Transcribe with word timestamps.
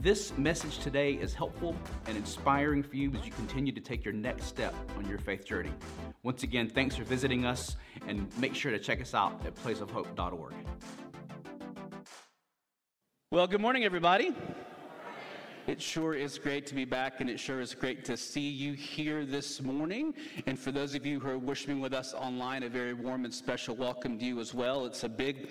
this 0.00 0.36
message 0.38 0.78
today 0.78 1.14
is 1.14 1.34
helpful 1.34 1.74
and 2.06 2.16
inspiring 2.16 2.84
for 2.84 2.94
you 2.94 3.12
as 3.14 3.26
you 3.26 3.32
continue 3.32 3.72
to 3.72 3.80
take 3.80 4.04
your 4.04 4.14
next 4.14 4.44
step 4.44 4.72
on 4.96 5.08
your 5.08 5.18
faith 5.18 5.44
journey. 5.44 5.72
Once 6.22 6.44
again, 6.44 6.68
thanks 6.68 6.94
for 6.94 7.02
visiting 7.02 7.44
us, 7.44 7.76
and 8.06 8.28
make 8.38 8.54
sure 8.54 8.70
to 8.70 8.78
check 8.78 9.00
us 9.00 9.12
out 9.12 9.44
at 9.44 9.56
placeofhope.org. 9.56 10.54
Well, 13.32 13.46
good 13.48 13.60
morning, 13.60 13.84
everybody. 13.84 14.32
It 15.66 15.82
sure 15.82 16.14
is 16.14 16.38
great 16.38 16.66
to 16.68 16.74
be 16.74 16.84
back, 16.84 17.20
and 17.20 17.28
it 17.28 17.38
sure 17.38 17.60
is 17.60 17.74
great 17.74 18.04
to 18.06 18.16
see 18.16 18.48
you 18.48 18.74
here 18.74 19.26
this 19.26 19.60
morning. 19.60 20.14
And 20.46 20.58
for 20.58 20.70
those 20.70 20.94
of 20.94 21.04
you 21.04 21.20
who 21.20 21.28
are 21.28 21.38
worshiping 21.38 21.80
with 21.80 21.92
us 21.92 22.14
online, 22.14 22.62
a 22.62 22.68
very 22.68 22.94
warm 22.94 23.24
and 23.24 23.34
special 23.34 23.74
welcome 23.74 24.18
to 24.18 24.24
you 24.24 24.40
as 24.40 24.54
well. 24.54 24.86
It's 24.86 25.04
a 25.04 25.08
big 25.08 25.50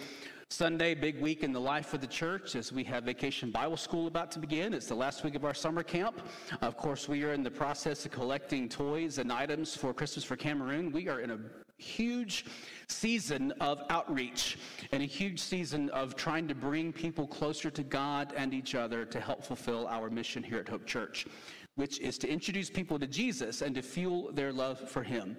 Sunday, 0.49 0.95
big 0.95 1.19
week 1.19 1.43
in 1.43 1.51
the 1.51 1.59
life 1.59 1.93
of 1.93 1.99
the 1.99 2.07
church 2.07 2.55
as 2.55 2.71
we 2.71 2.81
have 2.85 3.03
Vacation 3.03 3.51
Bible 3.51 3.75
School 3.75 4.07
about 4.07 4.31
to 4.31 4.39
begin. 4.39 4.73
It's 4.73 4.87
the 4.87 4.95
last 4.95 5.25
week 5.25 5.35
of 5.35 5.43
our 5.43 5.53
summer 5.53 5.83
camp. 5.83 6.21
Of 6.61 6.77
course, 6.77 7.09
we 7.09 7.25
are 7.25 7.33
in 7.33 7.43
the 7.43 7.51
process 7.51 8.05
of 8.05 8.11
collecting 8.11 8.69
toys 8.69 9.17
and 9.17 9.31
items 9.31 9.75
for 9.75 9.93
Christmas 9.93 10.23
for 10.23 10.37
Cameroon. 10.37 10.91
We 10.93 11.09
are 11.09 11.19
in 11.19 11.31
a 11.31 11.39
huge 11.77 12.45
season 12.87 13.51
of 13.59 13.83
outreach 13.89 14.57
and 14.93 15.03
a 15.03 15.05
huge 15.05 15.41
season 15.41 15.89
of 15.89 16.15
trying 16.15 16.47
to 16.47 16.55
bring 16.55 16.93
people 16.93 17.27
closer 17.27 17.69
to 17.69 17.83
God 17.83 18.33
and 18.37 18.53
each 18.53 18.73
other 18.73 19.03
to 19.03 19.19
help 19.19 19.43
fulfill 19.43 19.85
our 19.87 20.09
mission 20.09 20.41
here 20.41 20.59
at 20.59 20.69
Hope 20.69 20.85
Church, 20.85 21.27
which 21.75 21.99
is 21.99 22.17
to 22.19 22.27
introduce 22.27 22.69
people 22.69 22.97
to 22.97 23.05
Jesus 23.05 23.61
and 23.61 23.75
to 23.75 23.81
fuel 23.81 24.31
their 24.31 24.53
love 24.53 24.79
for 24.89 25.03
Him. 25.03 25.35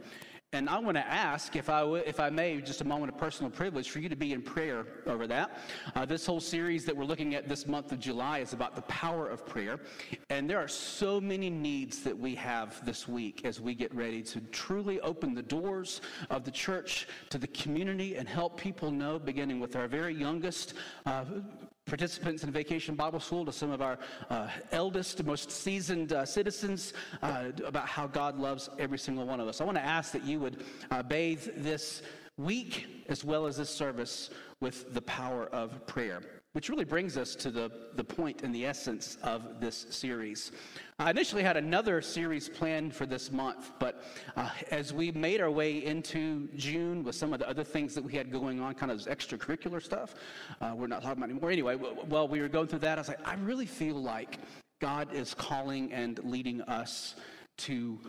And 0.54 0.66
I 0.70 0.78
want 0.78 0.96
to 0.96 1.06
ask, 1.06 1.56
if 1.56 1.68
I, 1.68 1.80
w- 1.80 2.02
if 2.06 2.18
I 2.18 2.30
may, 2.30 2.58
just 2.62 2.80
a 2.80 2.84
moment 2.84 3.12
of 3.12 3.18
personal 3.18 3.50
privilege 3.50 3.90
for 3.90 3.98
you 3.98 4.08
to 4.08 4.16
be 4.16 4.32
in 4.32 4.40
prayer 4.40 4.86
over 5.06 5.26
that. 5.26 5.58
Uh, 5.94 6.06
this 6.06 6.24
whole 6.24 6.40
series 6.40 6.86
that 6.86 6.96
we're 6.96 7.04
looking 7.04 7.34
at 7.34 7.50
this 7.50 7.66
month 7.66 7.92
of 7.92 8.00
July 8.00 8.38
is 8.38 8.54
about 8.54 8.74
the 8.74 8.80
power 8.82 9.28
of 9.28 9.44
prayer. 9.44 9.78
And 10.30 10.48
there 10.48 10.58
are 10.58 10.66
so 10.66 11.20
many 11.20 11.50
needs 11.50 12.02
that 12.02 12.18
we 12.18 12.34
have 12.36 12.82
this 12.86 13.06
week 13.06 13.44
as 13.44 13.60
we 13.60 13.74
get 13.74 13.94
ready 13.94 14.22
to 14.22 14.40
truly 14.50 14.98
open 15.00 15.34
the 15.34 15.42
doors 15.42 16.00
of 16.30 16.44
the 16.44 16.50
church 16.50 17.08
to 17.28 17.36
the 17.36 17.48
community 17.48 18.16
and 18.16 18.26
help 18.26 18.58
people 18.58 18.90
know, 18.90 19.18
beginning 19.18 19.60
with 19.60 19.76
our 19.76 19.86
very 19.86 20.14
youngest. 20.14 20.72
Uh, 21.04 21.26
participants 21.88 22.44
in 22.44 22.50
Vacation 22.50 22.94
Bible 22.94 23.20
School, 23.20 23.44
to 23.44 23.52
some 23.52 23.70
of 23.70 23.82
our 23.82 23.98
uh, 24.30 24.48
eldest, 24.72 25.24
most 25.24 25.50
seasoned 25.50 26.12
uh, 26.12 26.24
citizens 26.24 26.92
uh, 27.22 27.46
about 27.64 27.88
how 27.88 28.06
God 28.06 28.38
loves 28.38 28.68
every 28.78 28.98
single 28.98 29.26
one 29.26 29.40
of 29.40 29.48
us. 29.48 29.60
I 29.60 29.64
want 29.64 29.78
to 29.78 29.84
ask 29.84 30.12
that 30.12 30.24
you 30.24 30.38
would 30.40 30.64
uh, 30.90 31.02
bathe 31.02 31.48
this 31.56 32.02
week 32.36 33.04
as 33.08 33.24
well 33.24 33.46
as 33.46 33.56
this 33.56 33.70
service 33.70 34.30
with 34.60 34.94
the 34.94 35.02
power 35.02 35.46
of 35.46 35.86
prayer. 35.86 36.20
Which 36.58 36.68
really 36.68 36.84
brings 36.84 37.16
us 37.16 37.36
to 37.36 37.52
the, 37.52 37.70
the 37.94 38.02
point 38.02 38.42
and 38.42 38.52
the 38.52 38.66
essence 38.66 39.16
of 39.22 39.60
this 39.60 39.86
series. 39.90 40.50
I 40.98 41.08
initially 41.08 41.44
had 41.44 41.56
another 41.56 42.02
series 42.02 42.48
planned 42.48 42.92
for 42.92 43.06
this 43.06 43.30
month, 43.30 43.70
but 43.78 44.02
uh, 44.34 44.50
as 44.72 44.92
we 44.92 45.12
made 45.12 45.40
our 45.40 45.52
way 45.52 45.84
into 45.84 46.48
June 46.56 47.04
with 47.04 47.14
some 47.14 47.32
of 47.32 47.38
the 47.38 47.48
other 47.48 47.62
things 47.62 47.94
that 47.94 48.02
we 48.02 48.12
had 48.12 48.32
going 48.32 48.60
on, 48.60 48.74
kind 48.74 48.90
of 48.90 48.98
extracurricular 49.02 49.80
stuff, 49.80 50.16
uh, 50.60 50.72
we're 50.74 50.88
not 50.88 51.00
talking 51.00 51.18
about 51.18 51.30
anymore. 51.30 51.52
Anyway, 51.52 51.76
while 51.76 52.26
we 52.26 52.40
were 52.40 52.48
going 52.48 52.66
through 52.66 52.80
that, 52.80 52.98
I 52.98 53.02
was 53.02 53.08
like, 53.08 53.24
I 53.24 53.34
really 53.36 53.64
feel 53.64 54.02
like 54.02 54.40
God 54.80 55.14
is 55.14 55.34
calling 55.34 55.92
and 55.92 56.18
leading 56.24 56.62
us 56.62 57.14
to 57.58 58.00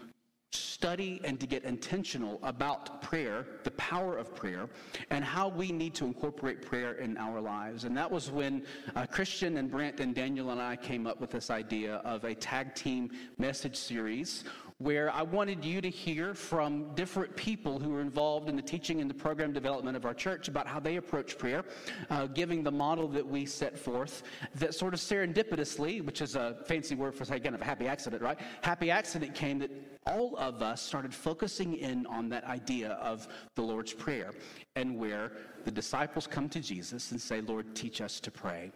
study 0.79 1.19
and 1.25 1.37
to 1.41 1.45
get 1.45 1.65
intentional 1.65 2.39
about 2.41 3.01
prayer, 3.01 3.45
the 3.65 3.71
power 3.71 4.17
of 4.17 4.33
prayer, 4.33 4.69
and 5.09 5.25
how 5.25 5.49
we 5.49 5.73
need 5.73 5.93
to 5.93 6.05
incorporate 6.05 6.61
prayer 6.61 6.93
in 6.93 7.17
our 7.17 7.41
lives. 7.41 7.83
And 7.83 7.97
that 7.97 8.09
was 8.09 8.31
when 8.31 8.63
uh, 8.95 9.05
Christian 9.05 9.57
and 9.57 9.69
Brent 9.69 9.99
and 9.99 10.15
Daniel 10.15 10.51
and 10.51 10.61
I 10.61 10.77
came 10.77 11.05
up 11.05 11.19
with 11.19 11.31
this 11.31 11.49
idea 11.49 11.95
of 11.97 12.23
a 12.23 12.33
tag 12.33 12.75
team 12.75 13.11
message 13.37 13.75
series 13.75 14.45
where 14.77 15.11
I 15.11 15.21
wanted 15.23 15.65
you 15.65 15.81
to 15.81 15.89
hear 15.89 16.33
from 16.33 16.95
different 16.95 17.35
people 17.35 17.77
who 17.77 17.93
are 17.93 17.99
involved 17.99 18.47
in 18.47 18.55
the 18.55 18.61
teaching 18.61 19.01
and 19.01 19.09
the 19.09 19.13
program 19.13 19.51
development 19.51 19.97
of 19.97 20.05
our 20.05 20.13
church 20.13 20.47
about 20.47 20.67
how 20.67 20.79
they 20.79 20.95
approach 20.95 21.37
prayer, 21.37 21.65
uh, 22.09 22.27
giving 22.27 22.63
the 22.63 22.71
model 22.71 23.09
that 23.09 23.27
we 23.27 23.45
set 23.45 23.77
forth 23.77 24.23
that 24.55 24.73
sort 24.73 24.93
of 24.93 25.01
serendipitously, 25.01 26.01
which 26.05 26.21
is 26.21 26.37
a 26.37 26.55
fancy 26.65 26.95
word 26.95 27.13
for 27.13 27.23
of 27.23 27.61
a 27.61 27.65
happy 27.65 27.87
accident, 27.87 28.21
right? 28.21 28.39
Happy 28.61 28.89
accident 28.89 29.35
came 29.35 29.59
that 29.59 29.69
all 30.05 30.35
of 30.37 30.61
us 30.61 30.81
started 30.81 31.13
focusing 31.13 31.75
in 31.75 32.05
on 32.07 32.29
that 32.29 32.43
idea 32.45 32.91
of 32.93 33.27
the 33.55 33.61
Lord's 33.61 33.93
Prayer 33.93 34.31
and 34.75 34.97
where 34.97 35.31
the 35.65 35.71
disciples 35.71 36.27
come 36.27 36.49
to 36.49 36.59
Jesus 36.59 37.11
and 37.11 37.21
say, 37.21 37.41
Lord, 37.41 37.75
teach 37.75 38.01
us 38.01 38.19
to 38.21 38.31
pray. 38.31 38.71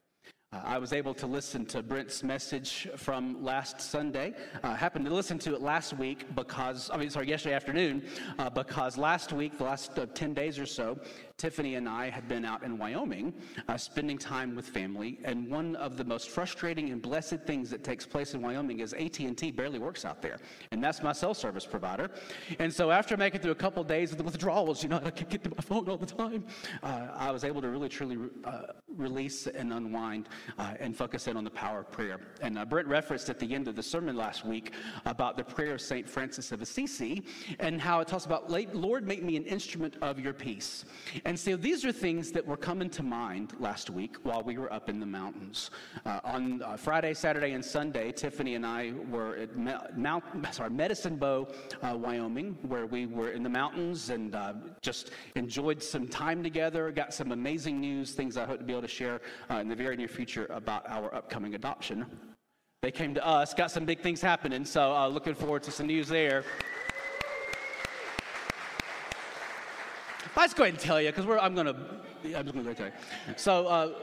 Uh, 0.53 0.61
I 0.63 0.77
was 0.77 0.93
able 0.93 1.15
to 1.15 1.25
listen 1.25 1.65
to 1.67 1.81
Brent's 1.81 2.21
message 2.21 2.87
from 2.95 3.43
last 3.43 3.81
Sunday. 3.81 4.33
Uh, 4.63 4.75
happened 4.75 5.05
to 5.05 5.13
listen 5.13 5.39
to 5.39 5.55
it 5.55 5.61
last 5.61 5.97
week 5.97 6.35
because, 6.35 6.91
I 6.93 6.97
mean, 6.97 7.09
sorry, 7.09 7.27
yesterday 7.27 7.55
afternoon, 7.55 8.03
uh, 8.37 8.51
because 8.51 8.97
last 8.97 9.33
week, 9.33 9.57
the 9.57 9.63
last 9.63 9.97
uh, 9.97 10.05
10 10.13 10.35
days 10.35 10.59
or 10.59 10.67
so, 10.67 10.99
Tiffany 11.37 11.75
and 11.75 11.89
I 11.89 12.09
had 12.09 12.27
been 12.27 12.45
out 12.45 12.63
in 12.63 12.77
Wyoming 12.77 13.33
uh, 13.67 13.75
spending 13.75 14.17
time 14.17 14.55
with 14.55 14.67
family, 14.67 15.19
and 15.23 15.49
one 15.49 15.75
of 15.77 15.97
the 15.97 16.03
most 16.03 16.29
frustrating 16.29 16.91
and 16.91 17.01
blessed 17.01 17.41
things 17.45 17.69
that 17.71 17.83
takes 17.83 18.05
place 18.05 18.33
in 18.33 18.41
Wyoming 18.41 18.79
is 18.79 18.93
AT&T 18.93 19.51
barely 19.51 19.79
works 19.79 20.05
out 20.05 20.21
there, 20.21 20.37
and 20.71 20.83
that's 20.83 21.01
my 21.01 21.11
cell 21.11 21.33
service 21.33 21.65
provider. 21.65 22.11
And 22.59 22.71
so 22.71 22.91
after 22.91 23.17
making 23.17 23.41
through 23.41 23.51
a 23.51 23.55
couple 23.55 23.83
days 23.83 24.11
of 24.11 24.17
the 24.17 24.23
withdrawals, 24.23 24.83
you 24.83 24.89
know, 24.89 25.01
I 25.03 25.09
can't 25.09 25.29
get 25.29 25.43
to 25.43 25.49
my 25.49 25.61
phone 25.61 25.89
all 25.89 25.97
the 25.97 26.05
time, 26.05 26.45
uh, 26.83 27.07
I 27.13 27.31
was 27.31 27.43
able 27.43 27.61
to 27.61 27.69
really 27.69 27.89
truly 27.89 28.17
uh, 28.45 28.61
release 28.95 29.47
and 29.47 29.73
unwind 29.73 30.29
uh, 30.57 30.75
and 30.79 30.95
focus 30.95 31.27
in 31.27 31.35
on 31.35 31.43
the 31.43 31.49
power 31.49 31.79
of 31.79 31.91
prayer. 31.91 32.19
And 32.41 32.57
uh, 32.57 32.65
Brent 32.65 32.87
referenced 32.87 33.29
at 33.29 33.39
the 33.39 33.53
end 33.53 33.67
of 33.67 33.75
the 33.75 33.83
sermon 33.83 34.15
last 34.15 34.45
week 34.45 34.73
about 35.05 35.35
the 35.37 35.43
prayer 35.43 35.73
of 35.73 35.81
St. 35.81 36.07
Francis 36.07 36.51
of 36.51 36.61
Assisi 36.61 37.23
and 37.59 37.81
how 37.81 37.99
it 37.99 38.07
talks 38.07 38.25
about, 38.25 38.49
Lord, 38.49 39.07
make 39.07 39.23
me 39.23 39.35
an 39.35 39.45
instrument 39.45 39.95
of 40.01 40.19
your 40.19 40.33
peace. 40.33 40.85
And 41.25 41.39
so 41.39 41.55
these 41.55 41.85
are 41.85 41.91
things 41.91 42.31
that 42.31 42.45
were 42.45 42.57
coming 42.57 42.89
to 42.91 43.03
mind 43.03 43.53
last 43.59 43.89
week 43.89 44.17
while 44.23 44.41
we 44.41 44.57
were 44.57 44.71
up 44.73 44.89
in 44.89 44.99
the 44.99 45.05
mountains. 45.05 45.71
Uh, 46.05 46.19
on 46.25 46.61
uh, 46.61 46.75
Friday, 46.75 47.13
Saturday, 47.13 47.53
and 47.53 47.63
Sunday, 47.63 48.11
Tiffany 48.11 48.55
and 48.55 48.65
I 48.65 48.91
were 49.09 49.37
at 49.37 49.55
Mount, 49.97 50.23
sorry, 50.51 50.69
Medicine 50.69 51.15
Bow, 51.15 51.47
uh, 51.81 51.95
Wyoming, 51.95 52.57
where 52.63 52.85
we 52.85 53.05
were 53.05 53.31
in 53.31 53.41
the 53.41 53.49
mountains 53.49 54.09
and 54.09 54.35
uh, 54.35 54.53
just 54.81 55.11
enjoyed 55.35 55.81
some 55.81 56.09
time 56.09 56.43
together, 56.43 56.91
got 56.91 57.13
some 57.13 57.31
amazing 57.31 57.79
news, 57.79 58.11
things 58.11 58.35
I 58.35 58.45
hope 58.45 58.59
to 58.59 58.65
be 58.65 58.73
able 58.73 58.81
to 58.81 58.87
share 58.89 59.21
uh, 59.49 59.55
in 59.55 59.69
the 59.69 59.75
very 59.75 59.95
near 59.95 60.09
future 60.09 60.47
about 60.49 60.83
our 60.89 61.13
upcoming 61.15 61.55
adoption. 61.55 62.05
They 62.81 62.91
came 62.91 63.13
to 63.13 63.25
us, 63.25 63.53
got 63.53 63.71
some 63.71 63.85
big 63.85 64.01
things 64.01 64.21
happening, 64.21 64.65
so 64.65 64.93
uh, 64.93 65.07
looking 65.07 65.35
forward 65.35 65.63
to 65.63 65.71
some 65.71 65.87
news 65.87 66.09
there. 66.09 66.43
Let's 70.35 70.53
go 70.53 70.63
ahead 70.63 70.73
and 70.73 70.83
tell 70.83 71.01
you, 71.01 71.11
because 71.11 71.25
I'm 71.41 71.53
going 71.53 71.67
to, 71.67 71.75
I'm 72.37 72.45
just 72.45 72.53
going 72.53 72.65
to 72.65 72.73
tell 72.73 72.87
you. 72.87 72.93
So, 73.37 73.67
uh, 73.67 73.93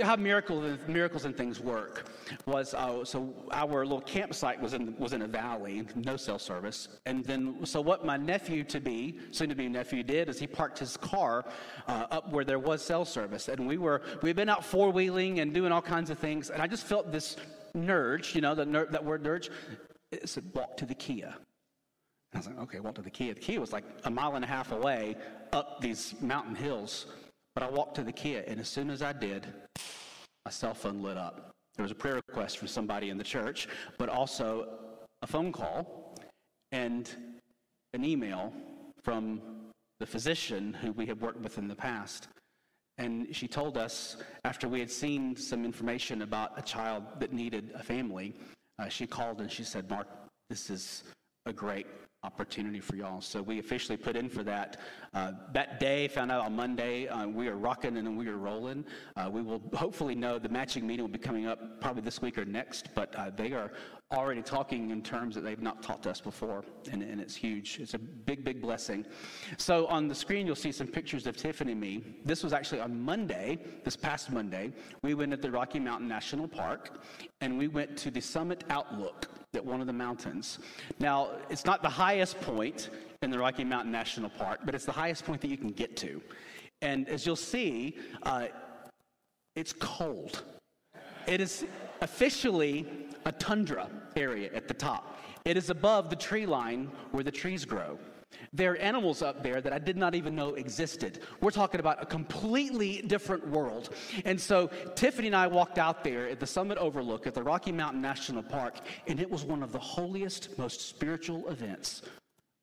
how 0.00 0.16
miracles, 0.16 0.78
miracles 0.86 1.24
and 1.24 1.36
things 1.36 1.60
work 1.60 2.04
was 2.46 2.72
uh, 2.72 3.04
so 3.04 3.34
our 3.52 3.84
little 3.84 4.00
campsite 4.00 4.60
was 4.60 4.72
in 4.72 4.96
was 4.98 5.12
in 5.12 5.22
a 5.22 5.28
valley, 5.28 5.86
no 5.94 6.16
cell 6.16 6.38
service, 6.38 6.88
and 7.04 7.24
then 7.24 7.64
so 7.66 7.80
what 7.80 8.04
my 8.04 8.16
nephew 8.16 8.64
to 8.64 8.80
be, 8.80 9.18
soon 9.32 9.50
to 9.50 9.54
be 9.54 9.68
nephew, 9.68 10.02
did 10.02 10.30
is 10.30 10.38
he 10.38 10.46
parked 10.46 10.78
his 10.78 10.96
car 10.96 11.44
uh, 11.88 12.06
up 12.10 12.32
where 12.32 12.44
there 12.44 12.58
was 12.58 12.82
cell 12.82 13.04
service, 13.04 13.48
and 13.48 13.66
we 13.66 13.76
were 13.76 14.00
we'd 14.22 14.36
been 14.36 14.48
out 14.48 14.64
four 14.64 14.90
wheeling 14.90 15.40
and 15.40 15.52
doing 15.52 15.72
all 15.72 15.82
kinds 15.82 16.08
of 16.08 16.18
things, 16.18 16.48
and 16.48 16.62
I 16.62 16.66
just 16.66 16.86
felt 16.86 17.12
this 17.12 17.36
nudge, 17.74 18.34
you 18.34 18.40
know, 18.40 18.54
the 18.54 18.64
ner- 18.64 18.86
that 18.86 19.04
word 19.04 19.22
nudge. 19.22 19.50
It 20.10 20.28
said 20.28 20.44
walk 20.54 20.76
to 20.78 20.86
the 20.86 20.94
Kia. 20.94 21.34
I 22.34 22.38
was 22.38 22.46
like, 22.46 22.58
okay, 22.60 22.80
walk 22.80 22.94
to 22.94 23.02
the 23.02 23.10
Kia. 23.10 23.34
The 23.34 23.40
Kia 23.40 23.60
was 23.60 23.72
like 23.72 23.84
a 24.04 24.10
mile 24.10 24.36
and 24.36 24.44
a 24.44 24.48
half 24.48 24.72
away 24.72 25.16
up 25.52 25.80
these 25.80 26.14
mountain 26.20 26.54
hills. 26.54 27.06
But 27.54 27.62
I 27.62 27.68
walked 27.68 27.96
to 27.96 28.02
the 28.02 28.12
Kia, 28.12 28.44
and 28.46 28.58
as 28.58 28.68
soon 28.68 28.88
as 28.88 29.02
I 29.02 29.12
did, 29.12 29.46
my 30.44 30.50
cell 30.50 30.72
phone 30.72 31.02
lit 31.02 31.18
up. 31.18 31.50
There 31.76 31.82
was 31.82 31.92
a 31.92 31.94
prayer 31.94 32.14
request 32.14 32.58
from 32.58 32.68
somebody 32.68 33.10
in 33.10 33.18
the 33.18 33.24
church, 33.24 33.68
but 33.98 34.08
also 34.08 34.68
a 35.20 35.26
phone 35.26 35.52
call 35.52 36.16
and 36.70 37.10
an 37.92 38.04
email 38.04 38.52
from 39.02 39.40
the 40.00 40.06
physician 40.06 40.72
who 40.72 40.92
we 40.92 41.06
had 41.06 41.20
worked 41.20 41.40
with 41.40 41.58
in 41.58 41.68
the 41.68 41.74
past. 41.74 42.28
And 42.98 43.34
she 43.34 43.46
told 43.46 43.76
us, 43.76 44.16
after 44.44 44.68
we 44.68 44.80
had 44.80 44.90
seen 44.90 45.36
some 45.36 45.64
information 45.64 46.22
about 46.22 46.58
a 46.58 46.62
child 46.62 47.04
that 47.20 47.32
needed 47.32 47.72
a 47.74 47.82
family, 47.82 48.34
uh, 48.78 48.88
she 48.88 49.06
called 49.06 49.40
and 49.40 49.50
she 49.50 49.64
said, 49.64 49.88
Mark, 49.90 50.08
this 50.50 50.70
is 50.70 51.04
a 51.46 51.52
great 51.52 51.86
opportunity 52.24 52.78
for 52.78 52.94
y'all. 52.94 53.20
So 53.20 53.42
we 53.42 53.58
officially 53.58 53.96
put 53.96 54.14
in 54.14 54.28
for 54.28 54.44
that. 54.44 54.78
Uh, 55.12 55.32
that 55.52 55.80
day, 55.80 56.06
found 56.06 56.30
out 56.30 56.44
on 56.44 56.54
Monday, 56.54 57.08
uh, 57.08 57.26
we 57.26 57.48
are 57.48 57.56
rocking 57.56 57.96
and 57.96 58.16
we 58.16 58.28
are 58.28 58.36
rolling. 58.36 58.84
Uh, 59.16 59.28
we 59.32 59.42
will 59.42 59.60
hopefully 59.74 60.14
know 60.14 60.38
the 60.38 60.48
matching 60.48 60.86
meeting 60.86 61.02
will 61.02 61.10
be 61.10 61.18
coming 61.18 61.46
up 61.46 61.80
probably 61.80 62.00
this 62.02 62.22
week 62.22 62.38
or 62.38 62.44
next, 62.44 62.94
but 62.94 63.12
uh, 63.16 63.30
they 63.36 63.52
are 63.52 63.72
already 64.12 64.42
talking 64.42 64.90
in 64.90 65.02
terms 65.02 65.34
that 65.34 65.40
they've 65.40 65.62
not 65.62 65.82
talked 65.82 66.04
to 66.04 66.10
us 66.10 66.20
before, 66.20 66.64
and, 66.92 67.02
and 67.02 67.20
it's 67.20 67.34
huge. 67.34 67.80
It's 67.80 67.94
a 67.94 67.98
big, 67.98 68.44
big 68.44 68.62
blessing. 68.62 69.04
So 69.56 69.86
on 69.86 70.06
the 70.06 70.14
screen, 70.14 70.46
you'll 70.46 70.54
see 70.54 70.70
some 70.70 70.86
pictures 70.86 71.26
of 71.26 71.36
Tiffany 71.36 71.72
and 71.72 71.80
me. 71.80 72.04
This 72.24 72.44
was 72.44 72.52
actually 72.52 72.80
on 72.80 73.00
Monday, 73.00 73.58
this 73.82 73.96
past 73.96 74.30
Monday. 74.30 74.72
We 75.02 75.14
went 75.14 75.32
at 75.32 75.42
the 75.42 75.50
Rocky 75.50 75.80
Mountain 75.80 76.06
National 76.06 76.46
Park, 76.46 77.02
and 77.40 77.58
we 77.58 77.66
went 77.66 77.96
to 77.98 78.12
the 78.12 78.20
Summit 78.20 78.62
Outlook 78.70 79.41
at 79.54 79.62
one 79.62 79.82
of 79.82 79.86
the 79.86 79.92
mountains. 79.92 80.60
Now, 80.98 81.28
it's 81.50 81.66
not 81.66 81.82
the 81.82 81.88
highest 81.88 82.40
point 82.40 82.88
in 83.20 83.30
the 83.30 83.38
Rocky 83.38 83.64
Mountain 83.64 83.92
National 83.92 84.30
Park, 84.30 84.60
but 84.64 84.74
it's 84.74 84.86
the 84.86 84.92
highest 84.92 85.26
point 85.26 85.42
that 85.42 85.48
you 85.48 85.58
can 85.58 85.68
get 85.68 85.94
to. 85.98 86.22
And 86.80 87.06
as 87.06 87.26
you'll 87.26 87.36
see, 87.36 87.98
uh, 88.22 88.46
it's 89.54 89.74
cold. 89.74 90.44
It 91.26 91.42
is 91.42 91.66
officially 92.00 92.86
a 93.26 93.32
tundra 93.32 93.90
area 94.16 94.50
at 94.54 94.68
the 94.68 94.74
top. 94.74 95.18
It 95.44 95.58
is 95.58 95.68
above 95.68 96.08
the 96.08 96.16
tree 96.16 96.46
line 96.46 96.90
where 97.10 97.22
the 97.22 97.30
trees 97.30 97.66
grow. 97.66 97.98
There 98.52 98.72
are 98.72 98.76
animals 98.76 99.22
up 99.22 99.42
there 99.42 99.60
that 99.60 99.72
I 99.72 99.78
did 99.78 99.96
not 99.96 100.14
even 100.14 100.34
know 100.34 100.54
existed. 100.54 101.20
We're 101.40 101.50
talking 101.50 101.80
about 101.80 102.02
a 102.02 102.06
completely 102.06 103.02
different 103.02 103.46
world. 103.48 103.90
And 104.24 104.40
so 104.40 104.70
Tiffany 104.94 105.28
and 105.28 105.36
I 105.36 105.46
walked 105.46 105.78
out 105.78 106.04
there 106.04 106.28
at 106.28 106.40
the 106.40 106.46
summit 106.46 106.78
overlook 106.78 107.26
at 107.26 107.34
the 107.34 107.42
Rocky 107.42 107.72
Mountain 107.72 108.00
National 108.00 108.42
Park, 108.42 108.78
and 109.06 109.20
it 109.20 109.30
was 109.30 109.44
one 109.44 109.62
of 109.62 109.72
the 109.72 109.78
holiest, 109.78 110.58
most 110.58 110.88
spiritual 110.88 111.48
events 111.48 112.02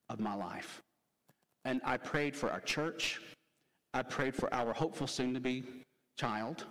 of 0.10 0.20
my 0.20 0.36
life. 0.36 0.82
And 1.66 1.82
I 1.84 1.98
prayed 1.98 2.36
for 2.36 2.50
our 2.50 2.62
church. 2.62 3.22
I 3.94 4.02
prayed 4.02 4.36
for 4.36 4.54
our 4.54 4.74
hopeful 4.74 5.08
soon 5.08 5.34
to 5.34 5.40
be 5.40 5.64
child. 6.18 6.66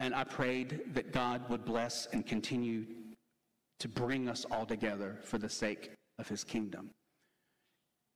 And 0.00 0.14
I 0.14 0.24
prayed 0.24 0.94
that 0.94 1.12
God 1.12 1.48
would 1.48 1.64
bless 1.64 2.06
and 2.06 2.26
continue 2.26 2.84
to 3.78 3.88
bring 3.88 4.28
us 4.28 4.44
all 4.50 4.66
together 4.66 5.18
for 5.22 5.38
the 5.38 5.48
sake 5.48 5.90
of 6.18 6.28
his 6.28 6.44
kingdom. 6.44 6.90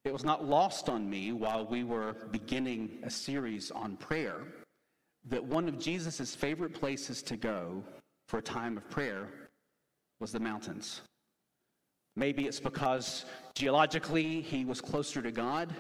It 0.07 0.13
was 0.13 0.23
not 0.23 0.45
lost 0.45 0.89
on 0.89 1.11
me 1.11 1.33
while 1.33 1.67
we 1.67 1.83
were 1.83 2.29
beginning 2.31 3.01
a 3.03 3.11
series 3.11 3.73
on 3.73 3.97
prayer 3.97 4.45
that 5.25 5.43
one 5.43 5.69
of 5.69 5.81
Jesus' 5.81 6.33
favorite 6.33 6.73
places 6.73 7.25
to 7.25 7.37
go 7.37 7.83
for 8.29 8.39
a 8.39 8.43
time 8.43 8.77
of 8.77 8.89
prayer 8.89 9.29
was 10.21 10.31
the 10.31 10.39
mountains. 10.39 11.01
Maybe 12.15 12.47
it's 12.47 12.61
because 12.61 13.25
geologically 13.57 14.43
he 14.43 14.65
was 14.65 14.81
closer 14.81 15.21
to 15.21 15.33
God. 15.33 15.75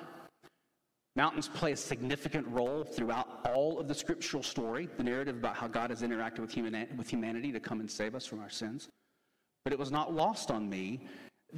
Mountains 1.14 1.48
play 1.48 1.70
a 1.70 1.76
significant 1.76 2.48
role 2.48 2.82
throughout 2.82 3.48
all 3.54 3.78
of 3.78 3.86
the 3.86 3.94
scriptural 3.94 4.42
story, 4.42 4.88
the 4.96 5.04
narrative 5.04 5.36
about 5.36 5.54
how 5.54 5.68
God 5.68 5.90
has 5.90 6.02
interacted 6.02 6.40
with, 6.40 6.98
with 6.98 7.08
humanity 7.08 7.52
to 7.52 7.60
come 7.60 7.78
and 7.78 7.88
save 7.88 8.16
us 8.16 8.26
from 8.26 8.40
our 8.40 8.50
sins. 8.50 8.88
But 9.62 9.72
it 9.72 9.78
was 9.78 9.92
not 9.92 10.12
lost 10.12 10.50
on 10.50 10.68
me 10.68 11.06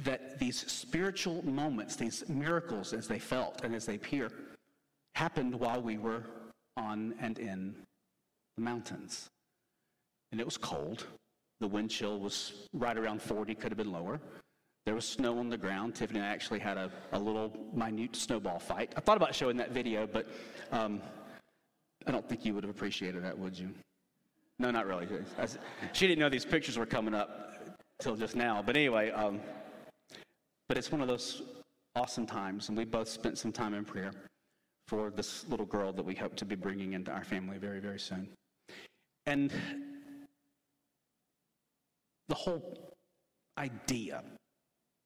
that 0.03 0.39
these 0.39 0.59
spiritual 0.71 1.43
moments, 1.45 1.95
these 1.95 2.27
miracles 2.29 2.93
as 2.93 3.07
they 3.07 3.19
felt 3.19 3.63
and 3.63 3.75
as 3.75 3.85
they 3.85 3.95
appear, 3.95 4.31
happened 5.15 5.53
while 5.53 5.81
we 5.81 5.97
were 5.97 6.23
on 6.77 7.13
and 7.19 7.39
in 7.39 7.75
the 8.55 8.61
mountains. 8.61 9.27
And 10.31 10.39
it 10.39 10.45
was 10.45 10.57
cold. 10.57 11.07
The 11.59 11.67
wind 11.67 11.89
chill 11.89 12.19
was 12.19 12.67
right 12.73 12.97
around 12.97 13.21
40, 13.21 13.55
could 13.55 13.71
have 13.71 13.77
been 13.77 13.91
lower. 13.91 14.19
There 14.85 14.95
was 14.95 15.05
snow 15.05 15.37
on 15.39 15.49
the 15.49 15.57
ground. 15.57 15.95
Tiffany 15.95 16.19
and 16.19 16.27
I 16.27 16.31
actually 16.31 16.59
had 16.59 16.77
a, 16.77 16.89
a 17.11 17.19
little 17.19 17.51
minute 17.73 18.15
snowball 18.15 18.59
fight. 18.59 18.93
I 18.95 19.01
thought 19.01 19.17
about 19.17 19.35
showing 19.35 19.57
that 19.57 19.71
video, 19.71 20.07
but 20.07 20.27
um, 20.71 21.01
I 22.07 22.11
don't 22.11 22.27
think 22.27 22.45
you 22.45 22.53
would 22.53 22.63
have 22.63 22.71
appreciated 22.71 23.23
that, 23.23 23.37
would 23.37 23.59
you? 23.59 23.69
No, 24.57 24.71
not 24.71 24.87
really. 24.87 25.07
She 25.93 26.07
didn't 26.07 26.19
know 26.19 26.29
these 26.29 26.45
pictures 26.45 26.77
were 26.77 26.85
coming 26.85 27.13
up 27.13 27.77
till 27.99 28.15
just 28.15 28.35
now. 28.35 28.61
But 28.65 28.75
anyway, 28.77 29.11
um, 29.11 29.39
but 30.69 30.77
it's 30.77 30.91
one 30.91 31.01
of 31.01 31.07
those 31.07 31.41
awesome 31.95 32.27
times, 32.27 32.69
and 32.69 32.77
we 32.77 32.85
both 32.85 33.09
spent 33.09 33.37
some 33.37 33.51
time 33.51 33.73
in 33.73 33.83
prayer 33.83 34.11
for 34.87 35.09
this 35.09 35.45
little 35.49 35.65
girl 35.65 35.91
that 35.91 36.05
we 36.05 36.15
hope 36.15 36.35
to 36.35 36.45
be 36.45 36.55
bringing 36.55 36.93
into 36.93 37.11
our 37.11 37.23
family 37.23 37.57
very, 37.57 37.79
very 37.79 37.99
soon. 37.99 38.29
And 39.25 39.51
the 42.27 42.35
whole 42.35 42.95
idea 43.57 44.23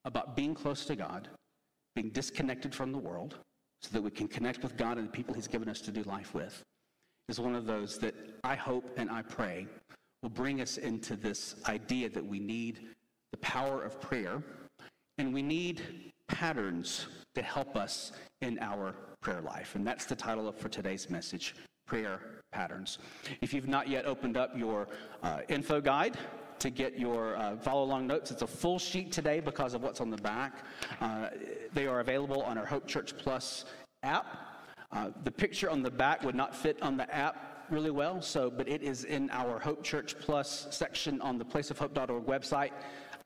about 0.06 0.36
being 0.36 0.54
close 0.54 0.86
to 0.86 0.96
God, 0.96 1.30
being 1.96 2.10
disconnected 2.10 2.76
from 2.76 2.92
the 2.92 2.98
world, 2.98 3.36
so 3.82 3.90
that 3.94 4.02
we 4.02 4.12
can 4.12 4.28
connect 4.28 4.64
with 4.64 4.76
God 4.78 4.98
and 4.98 5.08
the 5.08 5.12
people 5.12 5.34
He's 5.34 5.48
given 5.48 5.70
us 5.70 5.80
to 5.82 5.92
do 5.92 6.04
life 6.04 6.34
with, 6.34 6.62
is 7.30 7.40
one 7.40 7.56
of 7.56 7.66
those 7.66 7.98
that 8.00 8.16
I 8.44 8.56
hope 8.56 8.86
and 8.98 9.10
I 9.10 9.22
pray 9.22 9.68
will 10.22 10.30
bring 10.30 10.60
us 10.60 10.78
into 10.78 11.16
this 11.16 11.56
idea 11.68 12.10
that 12.10 12.26
we 12.26 12.40
need 12.40 12.82
the 13.32 13.38
power 13.38 13.82
of 13.82 14.00
prayer 14.02 14.44
and 15.18 15.34
we 15.34 15.42
need 15.42 15.82
patterns 16.28 17.08
to 17.36 17.42
help 17.42 17.76
us 17.76 18.12
in 18.42 18.58
our 18.60 18.96
prayer 19.22 19.42
life. 19.42 19.76
And 19.76 19.86
that's 19.86 20.06
the 20.06 20.16
title 20.16 20.52
for 20.52 20.70
today's 20.70 21.10
message 21.10 21.56
Prayer 21.88 22.42
Patterns. 22.52 22.98
If 23.42 23.54
you've 23.54 23.68
not 23.68 23.88
yet 23.88 24.06
opened 24.06 24.38
up 24.38 24.58
your 24.58 24.88
uh, 25.22 25.40
info 25.50 25.82
guide, 25.82 26.18
to 26.60 26.70
get 26.70 26.98
your 26.98 27.36
uh, 27.36 27.58
follow 27.58 27.84
along 27.84 28.08
notes. 28.08 28.32
It's 28.32 28.42
a 28.42 28.48
full 28.48 28.80
sheet 28.80 29.12
today 29.12 29.42
because 29.42 29.74
of 29.74 29.82
what's 29.82 30.00
on 30.00 30.10
the 30.10 30.18
back. 30.18 30.64
Uh, 31.02 31.28
they 31.74 31.88
are 31.88 32.00
available 32.00 32.42
on 32.44 32.58
our 32.58 32.66
Hope 32.66 32.88
Church 32.88 33.18
Plus 33.18 33.66
app. 34.02 34.38
Uh, 34.90 35.10
the 35.26 35.32
picture 35.32 35.70
on 35.70 35.84
the 35.84 35.92
back 35.92 36.24
would 36.24 36.36
not 36.36 36.56
fit 36.56 36.82
on 36.82 36.96
the 36.96 37.14
app 37.14 37.66
really 37.70 37.92
well, 37.92 38.22
so 38.22 38.50
but 38.50 38.70
it 38.70 38.82
is 38.82 39.04
in 39.04 39.30
our 39.32 39.60
Hope 39.60 39.84
Church 39.84 40.18
Plus 40.20 40.68
section 40.70 41.20
on 41.20 41.38
the 41.38 41.44
placeofhope.org 41.44 42.26
website. 42.26 42.72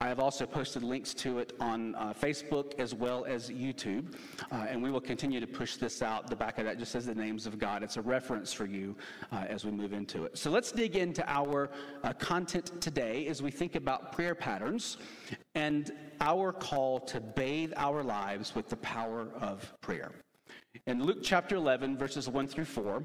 I 0.00 0.06
have 0.06 0.20
also 0.20 0.46
posted 0.46 0.84
links 0.84 1.12
to 1.14 1.40
it 1.40 1.54
on 1.58 1.96
uh, 1.96 2.12
Facebook 2.12 2.78
as 2.78 2.94
well 2.94 3.24
as 3.24 3.50
YouTube, 3.50 4.14
uh, 4.52 4.66
and 4.68 4.80
we 4.80 4.92
will 4.92 5.00
continue 5.00 5.40
to 5.40 5.46
push 5.46 5.74
this 5.74 6.02
out. 6.02 6.30
The 6.30 6.36
back 6.36 6.58
of 6.58 6.66
that 6.66 6.78
just 6.78 6.92
says 6.92 7.06
the 7.06 7.16
names 7.16 7.48
of 7.48 7.58
God. 7.58 7.82
It's 7.82 7.96
a 7.96 8.02
reference 8.02 8.52
for 8.52 8.64
you 8.64 8.94
uh, 9.32 9.46
as 9.48 9.64
we 9.64 9.72
move 9.72 9.92
into 9.92 10.22
it. 10.22 10.38
So 10.38 10.52
let's 10.52 10.70
dig 10.70 10.94
into 10.94 11.28
our 11.28 11.70
uh, 12.04 12.12
content 12.12 12.80
today 12.80 13.26
as 13.26 13.42
we 13.42 13.50
think 13.50 13.74
about 13.74 14.12
prayer 14.12 14.36
patterns 14.36 14.98
and 15.56 15.90
our 16.20 16.52
call 16.52 17.00
to 17.00 17.20
bathe 17.20 17.72
our 17.74 18.04
lives 18.04 18.54
with 18.54 18.68
the 18.68 18.76
power 18.76 19.30
of 19.40 19.72
prayer. 19.80 20.12
In 20.86 21.02
Luke 21.02 21.24
chapter 21.24 21.56
11, 21.56 21.98
verses 21.98 22.28
1 22.28 22.46
through 22.46 22.66
4, 22.66 23.02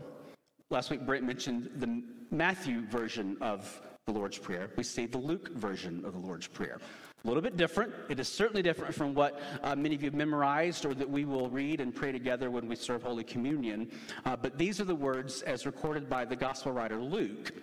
last 0.69 0.91
week 0.91 1.07
Brent 1.07 1.25
mentioned 1.25 1.71
the 1.77 2.03
Matthew 2.29 2.85
version 2.85 3.35
of 3.41 3.81
the 4.05 4.11
Lord's 4.11 4.37
Prayer. 4.37 4.69
We 4.75 4.83
see 4.83 5.05
the 5.05 5.17
Luke 5.17 5.53
version 5.55 6.03
of 6.05 6.13
the 6.13 6.19
Lord's 6.19 6.47
Prayer. 6.47 6.79
A 7.23 7.27
little 7.27 7.41
bit 7.41 7.55
different. 7.55 7.93
It 8.09 8.19
is 8.19 8.27
certainly 8.27 8.61
different 8.61 8.93
from 8.93 9.13
what 9.13 9.39
uh, 9.63 9.77
many 9.77 9.95
of 9.95 10.01
you 10.01 10.07
have 10.07 10.15
memorized 10.15 10.85
or 10.85 10.93
that 10.93 11.09
we 11.09 11.23
will 11.23 11.49
read 11.49 11.79
and 11.79 11.95
pray 11.95 12.11
together 12.11 12.51
when 12.51 12.67
we 12.67 12.75
serve 12.75 13.03
Holy 13.03 13.23
Communion. 13.23 13.89
Uh, 14.25 14.35
but 14.35 14.57
these 14.57 14.81
are 14.81 14.85
the 14.85 14.95
words 14.95 15.41
as 15.43 15.65
recorded 15.65 16.09
by 16.09 16.25
the 16.25 16.35
Gospel 16.35 16.73
writer 16.73 17.01
Luke 17.01 17.53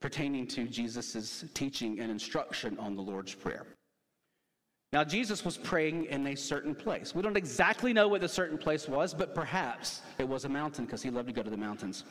pertaining 0.00 0.46
to 0.46 0.68
Jesus' 0.68 1.44
teaching 1.54 2.00
and 2.00 2.10
instruction 2.10 2.78
on 2.78 2.94
the 2.94 3.02
Lord's 3.02 3.34
Prayer. 3.34 3.66
Now, 4.92 5.04
Jesus 5.04 5.44
was 5.44 5.56
praying 5.56 6.06
in 6.06 6.26
a 6.26 6.34
certain 6.34 6.74
place. 6.74 7.14
We 7.14 7.22
don't 7.22 7.36
exactly 7.36 7.92
know 7.92 8.08
what 8.08 8.20
the 8.22 8.28
certain 8.28 8.56
place 8.56 8.88
was, 8.88 9.12
but 9.12 9.34
perhaps 9.34 10.00
it 10.18 10.26
was 10.26 10.44
a 10.44 10.48
mountain 10.48 10.84
because 10.84 11.02
he 11.02 11.10
loved 11.10 11.28
to 11.28 11.34
go 11.34 11.42
to 11.42 11.50
the 11.50 11.58
mountains. 11.58 12.04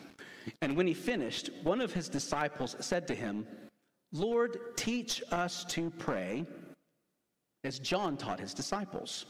And 0.62 0.75
when 0.75 0.86
he 0.86 0.93
finished, 0.93 1.50
one 1.63 1.81
of 1.81 1.91
his 1.91 2.07
disciples 2.07 2.75
said 2.79 3.07
to 3.07 3.15
him, 3.15 3.48
Lord, 4.11 4.75
teach 4.75 5.21
us 5.31 5.65
to 5.65 5.89
pray 5.91 6.45
as 7.63 7.79
John 7.79 8.17
taught 8.17 8.39
his 8.39 8.53
disciples. 8.53 9.25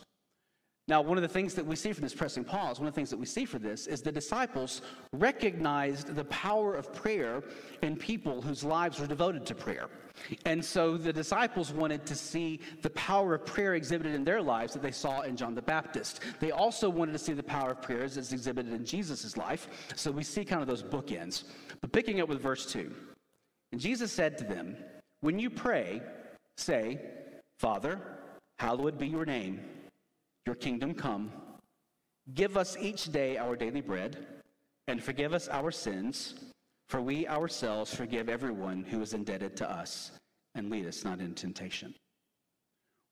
Now, 0.90 1.02
one 1.02 1.18
of 1.18 1.22
the 1.22 1.28
things 1.28 1.54
that 1.56 1.66
we 1.66 1.76
see 1.76 1.92
from 1.92 2.04
this 2.04 2.14
pressing 2.14 2.46
pause, 2.46 2.80
one 2.80 2.88
of 2.88 2.94
the 2.94 2.96
things 2.96 3.10
that 3.10 3.20
we 3.20 3.26
see 3.26 3.44
for 3.44 3.60
this 3.60 3.88
is 3.88 4.02
the 4.02 4.12
disciples 4.12 4.82
recognized 5.12 6.16
the 6.16 6.24
power 6.26 6.76
of 6.76 6.94
prayer 6.94 7.44
in 7.82 7.98
people 7.98 8.42
whose 8.42 8.64
lives 8.64 8.98
were 8.98 9.08
devoted 9.08 9.46
to 9.48 9.56
prayer. 9.56 9.90
And 10.46 10.64
so 10.64 10.96
the 10.96 11.12
disciples 11.12 11.74
wanted 11.74 12.06
to 12.06 12.16
see 12.16 12.62
the 12.84 12.90
power 12.92 13.36
of 13.36 13.46
prayer 13.46 13.76
exhibited 13.76 14.16
in 14.16 14.24
their 14.24 14.42
lives 14.42 14.72
that 14.74 14.82
they 14.82 14.92
saw 14.92 15.22
in 15.22 15.36
John 15.36 15.56
the 15.56 15.62
Baptist. 15.62 16.22
They 16.40 16.52
also 16.52 16.90
wanted 16.90 17.12
to 17.12 17.20
see 17.20 17.34
the 17.34 17.44
power 17.44 17.72
of 17.72 17.82
prayer 17.82 18.04
as 18.04 18.16
exhibited 18.18 18.72
in 18.72 18.86
Jesus' 18.86 19.36
life. 19.36 19.68
So 19.98 20.10
we 20.10 20.24
see 20.24 20.46
kind 20.46 20.62
of 20.62 20.70
those 20.70 20.84
bookends. 20.84 21.44
But 21.82 21.92
picking 21.92 22.22
up 22.22 22.30
with 22.30 22.42
verse 22.42 22.66
2, 22.66 22.96
and 23.72 23.82
Jesus 23.82 24.12
said 24.12 24.38
to 24.38 24.44
them, 24.44 24.76
When 25.22 25.40
you 25.40 25.50
pray, 25.50 26.02
say, 26.58 27.00
Father, 27.60 28.00
hallowed 28.60 28.98
be 28.98 29.08
your 29.08 29.26
name, 29.26 29.62
your 30.46 30.56
kingdom 30.56 30.94
come. 30.94 31.32
Give 32.34 32.58
us 32.58 32.78
each 32.80 33.12
day 33.12 33.38
our 33.38 33.56
daily 33.56 33.82
bread, 33.82 34.26
and 34.88 35.04
forgive 35.04 35.34
us 35.34 35.48
our 35.48 35.72
sins, 35.72 36.36
for 36.90 37.02
we 37.02 37.28
ourselves 37.28 37.94
forgive 37.94 38.30
everyone 38.30 38.84
who 38.84 39.02
is 39.02 39.14
indebted 39.14 39.56
to 39.58 39.70
us, 39.70 40.12
and 40.56 40.70
lead 40.70 40.86
us 40.86 41.04
not 41.04 41.20
into 41.20 41.42
temptation. 41.42 41.94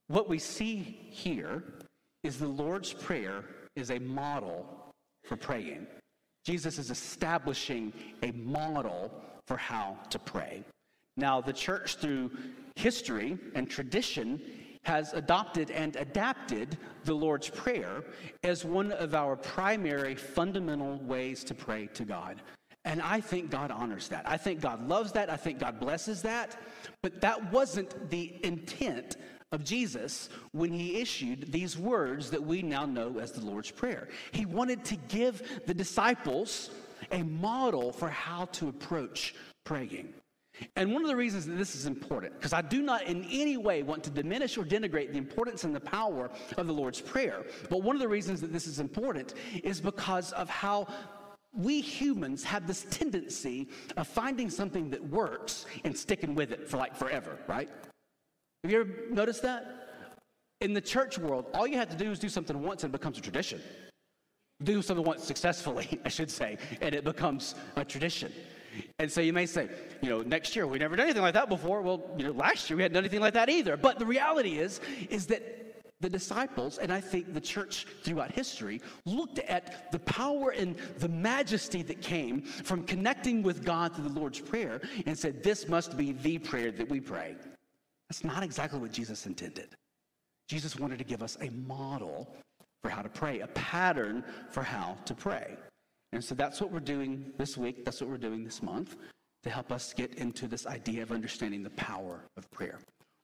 What 0.07 0.29
we 0.29 0.39
see 0.39 0.77
here 1.09 1.63
is 2.23 2.37
the 2.37 2.47
Lord's 2.47 2.93
Prayer 2.93 3.43
is 3.75 3.91
a 3.91 3.99
model 3.99 4.93
for 5.23 5.35
praying. 5.35 5.87
Jesus 6.45 6.77
is 6.77 6.91
establishing 6.91 7.91
a 8.21 8.31
model 8.31 9.11
for 9.47 9.57
how 9.57 9.97
to 10.11 10.19
pray. 10.19 10.63
Now, 11.17 11.41
the 11.41 11.53
church, 11.53 11.95
through 11.95 12.31
history 12.75 13.37
and 13.55 13.69
tradition, 13.69 14.39
has 14.83 15.13
adopted 15.13 15.71
and 15.71 15.95
adapted 15.95 16.77
the 17.03 17.13
Lord's 17.13 17.49
Prayer 17.49 18.03
as 18.43 18.63
one 18.63 18.91
of 18.91 19.15
our 19.15 19.35
primary 19.35 20.15
fundamental 20.15 20.97
ways 20.99 21.43
to 21.45 21.55
pray 21.55 21.87
to 21.93 22.05
God. 22.05 22.41
And 22.83 23.01
I 23.01 23.19
think 23.19 23.49
God 23.49 23.71
honors 23.71 24.07
that. 24.09 24.29
I 24.29 24.37
think 24.37 24.61
God 24.61 24.87
loves 24.87 25.11
that. 25.13 25.31
I 25.31 25.37
think 25.37 25.59
God 25.59 25.79
blesses 25.79 26.21
that. 26.21 26.61
But 27.01 27.19
that 27.21 27.51
wasn't 27.51 28.11
the 28.11 28.35
intent 28.43 29.17
of 29.51 29.63
Jesus 29.63 30.29
when 30.51 30.71
he 30.71 30.99
issued 30.99 31.51
these 31.51 31.77
words 31.77 32.29
that 32.31 32.43
we 32.43 32.61
now 32.61 32.85
know 32.85 33.19
as 33.19 33.31
the 33.31 33.45
Lord's 33.45 33.71
Prayer. 33.71 34.09
He 34.31 34.45
wanted 34.45 34.83
to 34.85 34.95
give 35.07 35.61
the 35.65 35.73
disciples 35.73 36.71
a 37.11 37.23
model 37.23 37.91
for 37.91 38.09
how 38.09 38.45
to 38.45 38.69
approach 38.69 39.35
praying. 39.63 40.13
And 40.75 40.93
one 40.93 41.01
of 41.01 41.09
the 41.09 41.15
reasons 41.15 41.45
that 41.45 41.57
this 41.57 41.75
is 41.75 41.85
important, 41.85 42.33
because 42.33 42.53
I 42.53 42.61
do 42.61 42.81
not 42.81 43.03
in 43.03 43.25
any 43.25 43.57
way 43.57 43.83
want 43.83 44.03
to 44.05 44.09
diminish 44.09 44.57
or 44.57 44.63
denigrate 44.63 45.11
the 45.11 45.17
importance 45.17 45.65
and 45.65 45.75
the 45.75 45.81
power 45.81 46.29
of 46.57 46.67
the 46.67 46.73
Lord's 46.73 47.01
Prayer, 47.01 47.45
but 47.69 47.83
one 47.83 47.95
of 47.95 48.01
the 48.01 48.07
reasons 48.07 48.39
that 48.41 48.53
this 48.53 48.67
is 48.67 48.79
important 48.79 49.33
is 49.63 49.81
because 49.81 50.31
of 50.31 50.49
how 50.49 50.87
we 51.53 51.81
humans 51.81 52.43
have 52.43 52.67
this 52.67 52.85
tendency 52.89 53.67
of 53.97 54.07
finding 54.07 54.49
something 54.49 54.89
that 54.89 55.03
works 55.09 55.65
and 55.83 55.97
sticking 55.97 56.35
with 56.35 56.51
it 56.51 56.67
for 56.67 56.77
like 56.77 56.95
forever, 56.95 57.37
right? 57.47 57.69
Have 58.65 58.71
you 58.71 58.79
ever 58.79 58.89
noticed 59.11 59.43
that? 59.43 59.63
In 60.59 60.73
the 60.73 60.81
church 60.81 61.19
world, 61.19 61.45
all 61.53 61.67
you 61.67 61.77
have 61.77 61.89
to 61.89 61.95
do 61.95 62.09
is 62.09 62.17
do 62.17 62.29
something 62.29 62.63
once 62.63 62.83
and 62.83 62.91
it 62.91 62.97
becomes 62.97 63.19
a 63.19 63.21
tradition. 63.21 63.61
Do 64.63 64.81
something 64.81 65.05
once 65.05 65.23
successfully, 65.23 66.01
I 66.05 66.09
should 66.09 66.31
say, 66.31 66.57
and 66.81 66.95
it 66.95 67.03
becomes 67.03 67.53
a 67.75 67.85
tradition. 67.85 68.33
And 68.97 69.11
so 69.11 69.21
you 69.21 69.33
may 69.33 69.45
say, 69.45 69.69
you 70.01 70.09
know, 70.09 70.23
next 70.23 70.55
year 70.55 70.65
we 70.65 70.79
never 70.79 70.95
did 70.95 71.03
anything 71.03 71.21
like 71.21 71.35
that 71.35 71.47
before. 71.47 71.83
Well, 71.83 72.09
you 72.17 72.23
know, 72.23 72.31
last 72.31 72.67
year 72.67 72.77
we 72.77 72.81
hadn't 72.81 72.95
done 72.95 73.03
anything 73.03 73.19
like 73.19 73.35
that 73.35 73.49
either. 73.49 73.77
But 73.77 73.99
the 73.99 74.05
reality 74.07 74.57
is, 74.57 74.81
is 75.11 75.27
that 75.27 75.43
the 75.99 76.09
disciples, 76.09 76.79
and 76.79 76.91
I 76.91 77.01
think 77.01 77.35
the 77.35 77.41
church 77.41 77.85
throughout 78.01 78.31
history, 78.31 78.81
looked 79.05 79.37
at 79.37 79.91
the 79.91 79.99
power 79.99 80.49
and 80.49 80.75
the 80.97 81.09
majesty 81.09 81.83
that 81.83 82.01
came 82.01 82.41
from 82.41 82.83
connecting 82.83 83.43
with 83.43 83.63
God 83.63 83.93
through 83.93 84.09
the 84.09 84.19
Lord's 84.19 84.39
Prayer 84.39 84.81
and 85.05 85.15
said, 85.15 85.43
this 85.43 85.67
must 85.67 85.95
be 85.95 86.13
the 86.13 86.39
prayer 86.39 86.71
that 86.71 86.89
we 86.89 86.99
pray. 86.99 87.35
That's 88.09 88.23
not 88.23 88.43
exactly 88.43 88.79
what 88.79 88.91
Jesus 88.91 89.25
intended. 89.25 89.69
Jesus 90.47 90.77
wanted 90.77 90.99
to 90.99 91.03
give 91.03 91.23
us 91.23 91.37
a 91.41 91.49
model 91.49 92.27
for 92.83 92.89
how 92.89 93.01
to 93.01 93.09
pray, 93.09 93.39
a 93.39 93.47
pattern 93.47 94.23
for 94.51 94.61
how 94.61 94.95
to 95.05 95.15
pray. 95.15 95.57
And 96.11 96.23
so 96.23 96.35
that's 96.35 96.61
what 96.61 96.71
we're 96.71 96.79
doing 96.79 97.33
this 97.37 97.57
week. 97.57 97.83
That's 97.83 97.99
what 97.99 98.09
we're 98.09 98.17
doing 98.17 98.43
this 98.43 98.61
month 98.61 98.95
to 99.43 99.49
help 99.49 99.71
us 99.71 99.93
get 99.93 100.15
into 100.15 100.47
this 100.47 100.65
idea 100.65 101.03
of 101.03 101.11
understanding 101.11 101.63
the 101.63 101.69
power 101.71 102.23
of 102.37 102.49
prayer. 102.51 102.79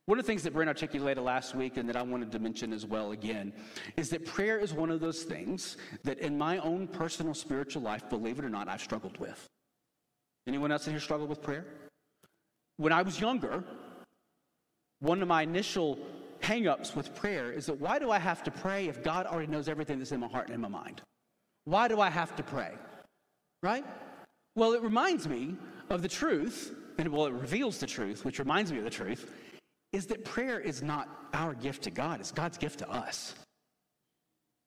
One 0.07 0.19
of 0.19 0.25
the 0.25 0.27
things 0.27 0.43
that 0.43 0.53
Brent 0.53 0.67
articulated 0.67 1.23
last 1.23 1.55
week 1.55 1.77
and 1.77 1.87
that 1.87 1.95
I 1.95 2.01
wanted 2.01 2.31
to 2.31 2.39
mention 2.39 2.73
as 2.73 2.85
well 2.85 3.11
again 3.11 3.53
is 3.97 4.09
that 4.09 4.25
prayer 4.25 4.59
is 4.59 4.73
one 4.73 4.89
of 4.89 4.99
those 4.99 5.23
things 5.23 5.77
that 6.03 6.19
in 6.19 6.37
my 6.37 6.57
own 6.57 6.87
personal 6.87 7.33
spiritual 7.33 7.83
life, 7.83 8.09
believe 8.09 8.39
it 8.39 8.45
or 8.45 8.49
not, 8.49 8.67
I've 8.67 8.81
struggled 8.81 9.17
with. 9.19 9.47
Anyone 10.47 10.71
else 10.71 10.87
in 10.87 10.93
here 10.93 10.99
struggle 10.99 11.27
with 11.27 11.41
prayer? 11.41 11.65
When 12.77 12.91
I 12.91 13.03
was 13.03 13.19
younger, 13.19 13.63
one 15.01 15.21
of 15.21 15.27
my 15.27 15.41
initial 15.41 15.99
hangups 16.41 16.95
with 16.95 17.13
prayer 17.13 17.51
is 17.51 17.65
that 17.65 17.79
why 17.79 17.99
do 17.99 18.09
I 18.09 18.19
have 18.19 18.43
to 18.43 18.51
pray 18.51 18.87
if 18.87 19.03
God 19.03 19.25
already 19.25 19.51
knows 19.51 19.67
everything 19.67 19.99
that's 19.99 20.11
in 20.11 20.19
my 20.19 20.27
heart 20.27 20.47
and 20.47 20.55
in 20.55 20.61
my 20.61 20.67
mind? 20.67 21.01
Why 21.65 21.87
do 21.87 21.99
I 21.99 22.09
have 22.09 22.35
to 22.37 22.43
pray? 22.43 22.71
Right? 23.61 23.85
Well, 24.55 24.73
it 24.73 24.81
reminds 24.81 25.27
me 25.27 25.55
of 25.89 26.01
the 26.01 26.07
truth, 26.07 26.73
and 26.97 27.09
well, 27.09 27.25
it 27.25 27.33
reveals 27.33 27.79
the 27.79 27.87
truth, 27.87 28.25
which 28.25 28.39
reminds 28.39 28.71
me 28.71 28.79
of 28.79 28.83
the 28.83 28.89
truth, 28.89 29.31
is 29.91 30.05
that 30.07 30.23
prayer 30.23 30.59
is 30.59 30.81
not 30.81 31.09
our 31.33 31.53
gift 31.53 31.83
to 31.83 31.91
God, 31.91 32.19
it's 32.19 32.31
God's 32.31 32.57
gift 32.57 32.79
to 32.79 32.89
us. 32.89 33.35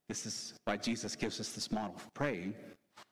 This 0.09 0.27
is 0.27 0.55
why 0.65 0.77
Jesus 0.77 1.17
gives 1.17 1.41
us 1.41 1.51
this 1.53 1.73
model 1.73 1.97
for 1.97 2.11
praying. 2.15 2.55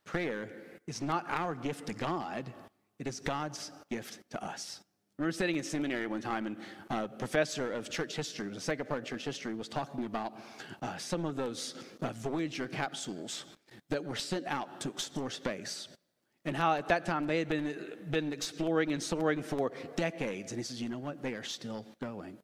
Prayer 0.05 0.50
is 0.87 1.00
not 1.00 1.25
our 1.29 1.55
gift 1.55 1.87
to 1.87 1.95
God, 1.95 2.52
it 2.99 3.07
is 3.07 3.19
God's 3.21 3.73
gift 3.91 4.21
to 4.31 4.45
us. 4.45 4.81
I 5.19 5.23
remember 5.23 5.33
sitting 5.33 5.57
in 5.57 5.62
seminary 5.62 6.07
one 6.07 6.23
time, 6.23 6.47
and 6.47 6.57
a 6.88 7.07
professor 7.07 7.71
of 7.71 7.90
church 7.90 8.16
history, 8.16 8.49
was 8.49 8.57
the 8.57 8.62
second 8.62 8.88
part 8.88 9.02
of 9.02 9.07
church 9.07 9.25
history, 9.25 9.54
was 9.54 9.69
talking 9.69 10.07
about 10.07 10.33
uh, 10.81 10.97
some 10.97 11.26
of 11.26 11.37
those 11.37 11.75
uh, 12.00 12.12
Voyager 12.14 12.66
capsules 12.66 13.45
that 13.90 14.02
were 14.02 14.16
sent 14.16 14.47
out 14.47 14.81
to 14.81 14.88
explore 14.88 15.28
space. 15.28 15.88
And 16.47 16.57
how 16.57 16.73
at 16.75 16.88
that 16.88 17.04
time 17.04 17.26
they 17.26 17.38
had 17.38 17.49
been, 17.49 17.76
been 18.11 18.33
exploring 18.33 18.95
and 18.95 19.02
soaring 19.02 19.42
for 19.42 19.71
decades. 19.97 20.50
And 20.50 20.59
he 20.59 20.64
says, 20.64 20.81
you 20.81 20.88
know 20.88 20.99
what? 20.99 21.23
They 21.23 21.35
are 21.35 21.45
still 21.45 21.87
going. 22.00 22.38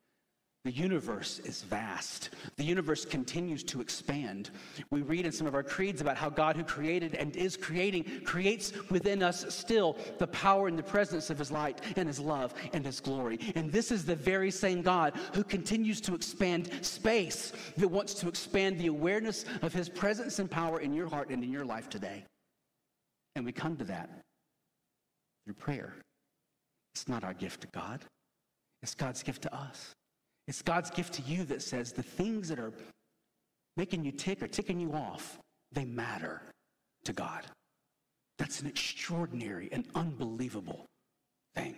The 0.68 0.75
universe 0.75 1.38
is 1.46 1.62
vast. 1.62 2.28
The 2.56 2.62
universe 2.62 3.06
continues 3.06 3.64
to 3.64 3.80
expand. 3.80 4.50
We 4.90 5.00
read 5.00 5.25
in 5.25 5.32
some 5.32 5.46
of 5.46 5.54
our 5.54 5.62
creeds 5.62 6.02
about 6.02 6.18
how 6.18 6.28
God, 6.28 6.56
who 6.56 6.62
created 6.62 7.14
and 7.14 7.34
is 7.34 7.56
creating, 7.56 8.04
creates 8.26 8.75
within 8.90 9.22
us 9.22 9.46
still 9.48 9.96
the 10.18 10.26
power 10.26 10.68
and 10.68 10.78
the 10.78 10.82
presence 10.82 11.30
of 11.30 11.38
His 11.38 11.50
light 11.50 11.80
and 11.96 12.06
His 12.06 12.20
love 12.20 12.52
and 12.75 12.84
His 12.84 13.00
glory. 13.00 13.40
And 13.54 13.72
this 13.72 13.90
is 13.90 14.04
the 14.04 14.14
very 14.14 14.50
same 14.50 14.82
God 14.82 15.14
who 15.32 15.42
continues 15.42 16.02
to 16.02 16.14
expand 16.14 16.68
space, 16.82 17.54
that 17.78 17.88
wants 17.88 18.12
to 18.16 18.28
expand 18.28 18.78
the 18.78 18.88
awareness 18.88 19.46
of 19.62 19.72
His 19.72 19.88
presence 19.88 20.38
and 20.38 20.50
power 20.50 20.80
in 20.80 20.92
your 20.92 21.08
heart 21.08 21.30
and 21.30 21.42
in 21.42 21.50
your 21.50 21.64
life 21.64 21.88
today. 21.88 22.26
And 23.37 23.46
we 23.46 23.52
come 23.52 23.78
to 23.78 23.84
that 23.84 24.10
through 25.46 25.54
prayer. 25.54 25.94
It's 26.94 27.08
not 27.08 27.25
our 27.25 27.32
gift 27.32 27.62
to 27.62 27.68
God, 27.68 28.04
it's 28.82 28.94
God's 28.94 29.22
gift 29.22 29.40
to 29.44 29.54
us. 29.54 29.94
It's 30.49 30.62
God's 30.62 30.90
gift 30.90 31.12
to 31.14 31.23
you 31.23 31.45
that 31.45 31.61
says 31.61 31.93
the 31.93 32.02
things 32.02 32.49
that 32.49 32.59
are 32.59 32.73
making 33.76 34.02
you 34.02 34.11
tick 34.11 34.43
or 34.43 34.49
ticking 34.49 34.81
you 34.81 34.93
off, 34.95 35.38
they 35.73 35.85
matter 35.85 36.40
to 37.05 37.12
God. 37.12 37.45
That's 38.38 38.61
an 38.62 38.67
extraordinary 38.67 39.69
and 39.73 39.85
unbelievable 39.95 40.87
thing. 41.55 41.76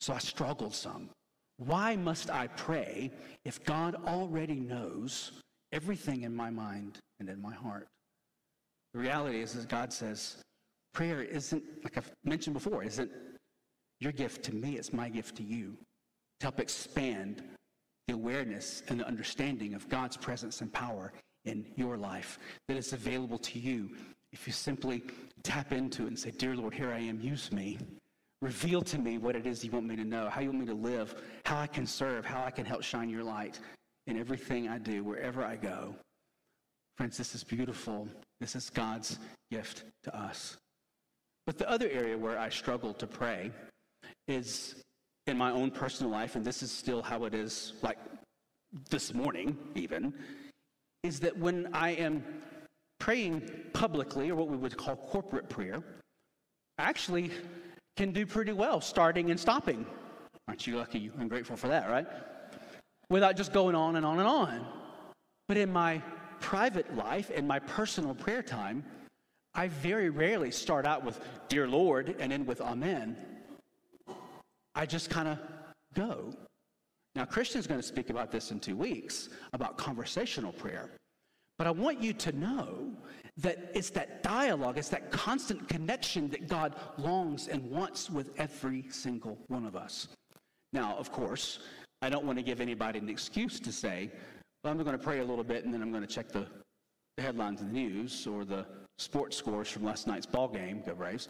So 0.00 0.12
I 0.12 0.18
struggled 0.18 0.74
some. 0.74 1.08
Why 1.58 1.94
must 1.94 2.30
I 2.30 2.48
pray 2.48 3.12
if 3.44 3.62
God 3.64 3.94
already 4.06 4.56
knows 4.56 5.40
everything 5.70 6.22
in 6.22 6.34
my 6.34 6.50
mind 6.50 6.98
and 7.20 7.28
in 7.28 7.40
my 7.40 7.54
heart? 7.54 7.86
The 8.92 8.98
reality 8.98 9.40
is, 9.40 9.52
that 9.52 9.68
God 9.68 9.92
says, 9.92 10.42
prayer 10.92 11.22
isn't, 11.22 11.62
like 11.84 11.96
I've 11.96 12.10
mentioned 12.24 12.54
before, 12.54 12.82
isn't 12.82 13.10
your 14.00 14.12
gift 14.12 14.42
to 14.46 14.54
me, 14.54 14.76
it's 14.78 14.92
my 14.92 15.08
gift 15.08 15.36
to 15.36 15.44
you 15.44 15.76
to 16.44 16.48
help 16.48 16.60
expand 16.60 17.42
the 18.06 18.12
awareness 18.12 18.82
and 18.88 19.00
the 19.00 19.06
understanding 19.06 19.72
of 19.72 19.88
God's 19.88 20.18
presence 20.18 20.60
and 20.60 20.70
power 20.70 21.10
in 21.46 21.64
your 21.74 21.96
life, 21.96 22.38
that 22.68 22.76
is 22.76 22.92
available 22.92 23.38
to 23.38 23.58
you 23.58 23.88
if 24.30 24.46
you 24.46 24.52
simply 24.52 25.02
tap 25.42 25.72
into 25.72 26.02
it 26.02 26.08
and 26.08 26.18
say, 26.18 26.32
Dear 26.32 26.54
Lord, 26.54 26.74
here 26.74 26.92
I 26.92 26.98
am, 26.98 27.18
use 27.18 27.50
me. 27.50 27.78
Reveal 28.42 28.82
to 28.82 28.98
me 28.98 29.16
what 29.16 29.36
it 29.36 29.46
is 29.46 29.64
you 29.64 29.70
want 29.70 29.86
me 29.86 29.96
to 29.96 30.04
know, 30.04 30.28
how 30.28 30.42
you 30.42 30.48
want 30.48 30.60
me 30.60 30.66
to 30.66 30.74
live, 30.74 31.14
how 31.46 31.56
I 31.56 31.66
can 31.66 31.86
serve, 31.86 32.26
how 32.26 32.44
I 32.44 32.50
can 32.50 32.66
help 32.66 32.82
shine 32.82 33.08
your 33.08 33.24
light 33.24 33.58
in 34.06 34.18
everything 34.18 34.68
I 34.68 34.76
do, 34.76 35.02
wherever 35.02 35.42
I 35.42 35.56
go. 35.56 35.94
Friends, 36.98 37.16
this 37.16 37.34
is 37.34 37.42
beautiful. 37.42 38.06
This 38.40 38.54
is 38.54 38.68
God's 38.68 39.18
gift 39.50 39.84
to 40.02 40.14
us. 40.14 40.58
But 41.46 41.56
the 41.56 41.70
other 41.70 41.88
area 41.88 42.18
where 42.18 42.38
I 42.38 42.50
struggle 42.50 42.92
to 42.92 43.06
pray 43.06 43.50
is 44.28 44.82
in 45.26 45.38
my 45.38 45.50
own 45.50 45.70
personal 45.70 46.12
life, 46.12 46.36
and 46.36 46.44
this 46.44 46.62
is 46.62 46.70
still 46.70 47.02
how 47.02 47.24
it 47.24 47.34
is, 47.34 47.74
like 47.82 47.98
this 48.90 49.14
morning 49.14 49.56
even, 49.74 50.12
is 51.02 51.20
that 51.20 51.36
when 51.36 51.68
I 51.72 51.90
am 51.90 52.22
praying 52.98 53.50
publicly, 53.72 54.30
or 54.30 54.34
what 54.34 54.48
we 54.48 54.56
would 54.56 54.76
call 54.76 54.96
corporate 54.96 55.48
prayer, 55.48 55.82
I 56.78 56.84
actually 56.84 57.30
can 57.96 58.12
do 58.12 58.26
pretty 58.26 58.52
well 58.52 58.80
starting 58.80 59.30
and 59.30 59.38
stopping. 59.38 59.86
Aren't 60.48 60.66
you 60.66 60.76
lucky 60.76 61.10
and 61.18 61.30
grateful 61.30 61.56
for 61.56 61.68
that, 61.68 61.88
right? 61.88 62.06
Without 63.08 63.36
just 63.36 63.52
going 63.52 63.74
on 63.74 63.96
and 63.96 64.04
on 64.04 64.18
and 64.18 64.28
on. 64.28 64.66
But 65.48 65.56
in 65.56 65.72
my 65.72 66.02
private 66.40 66.94
life, 66.96 67.30
in 67.30 67.46
my 67.46 67.58
personal 67.58 68.14
prayer 68.14 68.42
time, 68.42 68.84
I 69.54 69.68
very 69.68 70.10
rarely 70.10 70.50
start 70.50 70.86
out 70.86 71.04
with, 71.04 71.20
Dear 71.48 71.68
Lord, 71.68 72.16
and 72.18 72.32
end 72.32 72.46
with 72.46 72.60
Amen. 72.60 73.16
I 74.74 74.86
just 74.86 75.10
kind 75.10 75.28
of 75.28 75.38
go. 75.94 76.32
Now, 77.14 77.24
Christian's 77.24 77.66
going 77.66 77.80
to 77.80 77.86
speak 77.86 78.10
about 78.10 78.32
this 78.32 78.50
in 78.50 78.58
two 78.58 78.76
weeks 78.76 79.28
about 79.52 79.78
conversational 79.78 80.52
prayer. 80.52 80.90
But 81.58 81.68
I 81.68 81.70
want 81.70 82.02
you 82.02 82.12
to 82.12 82.32
know 82.32 82.92
that 83.36 83.70
it's 83.74 83.90
that 83.90 84.22
dialogue, 84.22 84.78
it's 84.78 84.88
that 84.88 85.12
constant 85.12 85.68
connection 85.68 86.28
that 86.30 86.48
God 86.48 86.74
longs 86.98 87.46
and 87.46 87.70
wants 87.70 88.10
with 88.10 88.30
every 88.38 88.86
single 88.90 89.38
one 89.46 89.64
of 89.64 89.76
us. 89.76 90.08
Now, 90.72 90.96
of 90.96 91.12
course, 91.12 91.60
I 92.02 92.08
don't 92.10 92.24
want 92.24 92.38
to 92.38 92.44
give 92.44 92.60
anybody 92.60 92.98
an 92.98 93.08
excuse 93.08 93.60
to 93.60 93.72
say, 93.72 94.10
well, 94.62 94.72
I'm 94.72 94.82
going 94.82 94.98
to 94.98 95.02
pray 95.02 95.20
a 95.20 95.24
little 95.24 95.44
bit 95.44 95.64
and 95.64 95.72
then 95.72 95.82
I'm 95.82 95.90
going 95.90 96.06
to 96.06 96.12
check 96.12 96.28
the, 96.30 96.46
headlines 97.16 97.60
of 97.60 97.68
the 97.68 97.72
news 97.72 98.26
or 98.26 98.44
the 98.44 98.66
sports 98.98 99.36
scores 99.36 99.68
from 99.68 99.84
last 99.84 100.08
night's 100.08 100.26
ball 100.26 100.48
game, 100.48 100.82
go 100.84 100.96
Braves. 100.96 101.28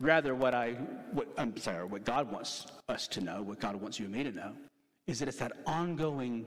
Rather, 0.00 0.34
what 0.34 0.54
I, 0.54 0.72
what, 1.12 1.28
I'm 1.38 1.56
sorry, 1.56 1.84
what 1.84 2.04
God 2.04 2.30
wants 2.30 2.66
us 2.88 3.06
to 3.08 3.20
know, 3.20 3.42
what 3.42 3.60
God 3.60 3.76
wants 3.76 3.98
you 3.98 4.06
and 4.06 4.14
me 4.14 4.24
to 4.24 4.32
know, 4.32 4.52
is 5.06 5.18
that 5.20 5.28
it's 5.28 5.38
that 5.38 5.52
ongoing 5.66 6.44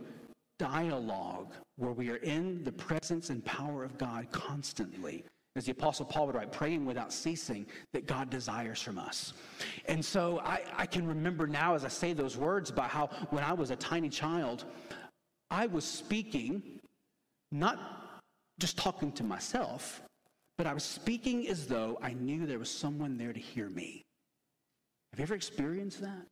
dialogue 0.60 1.54
where 1.78 1.92
we 1.92 2.10
are 2.10 2.18
in 2.18 2.64
the 2.64 2.72
presence 2.72 3.30
and 3.30 3.44
power 3.46 3.84
of 3.84 3.98
God 3.98 4.28
constantly. 4.32 5.24
As 5.58 5.66
the 5.66 5.72
Apostle 5.72 6.06
Paul 6.06 6.28
would 6.28 6.36
write, 6.36 6.52
praying 6.52 6.86
without 6.86 7.14
ceasing 7.14 7.66
that 7.94 8.08
God 8.08 8.30
desires 8.30 8.82
from 8.82 9.00
us. 9.00 9.34
And 9.86 10.04
so 10.04 10.42
I, 10.44 10.64
I 10.75 10.86
can 10.86 11.08
remember 11.08 11.48
now 11.48 11.75
as 11.75 11.86
I 11.86 11.88
say 11.88 12.12
those 12.12 12.36
words 12.36 12.70
about 12.70 12.90
how 12.90 13.08
when 13.30 13.44
I 13.44 13.54
was 13.54 13.72
a 13.72 13.75
tiny 13.78 14.10
child, 14.10 14.66
I 15.50 15.68
was 15.68 15.86
speaking, 15.86 16.62
not 17.54 17.80
just 18.60 18.78
talking 18.78 19.14
to 19.14 19.24
myself, 19.24 20.02
but 20.57 20.67
I 20.67 20.74
was 20.74 20.83
speaking 20.83 21.47
as 21.47 21.67
though 21.67 21.97
I 22.01 22.13
knew 22.13 22.45
there 22.45 22.59
was 22.59 22.69
someone 22.69 23.17
there 23.17 23.33
to 23.33 23.39
hear 23.39 23.69
me. 23.69 24.03
Have 25.12 25.19
you 25.19 25.24
ever 25.24 25.35
experienced 25.35 26.01
that? 26.01 26.25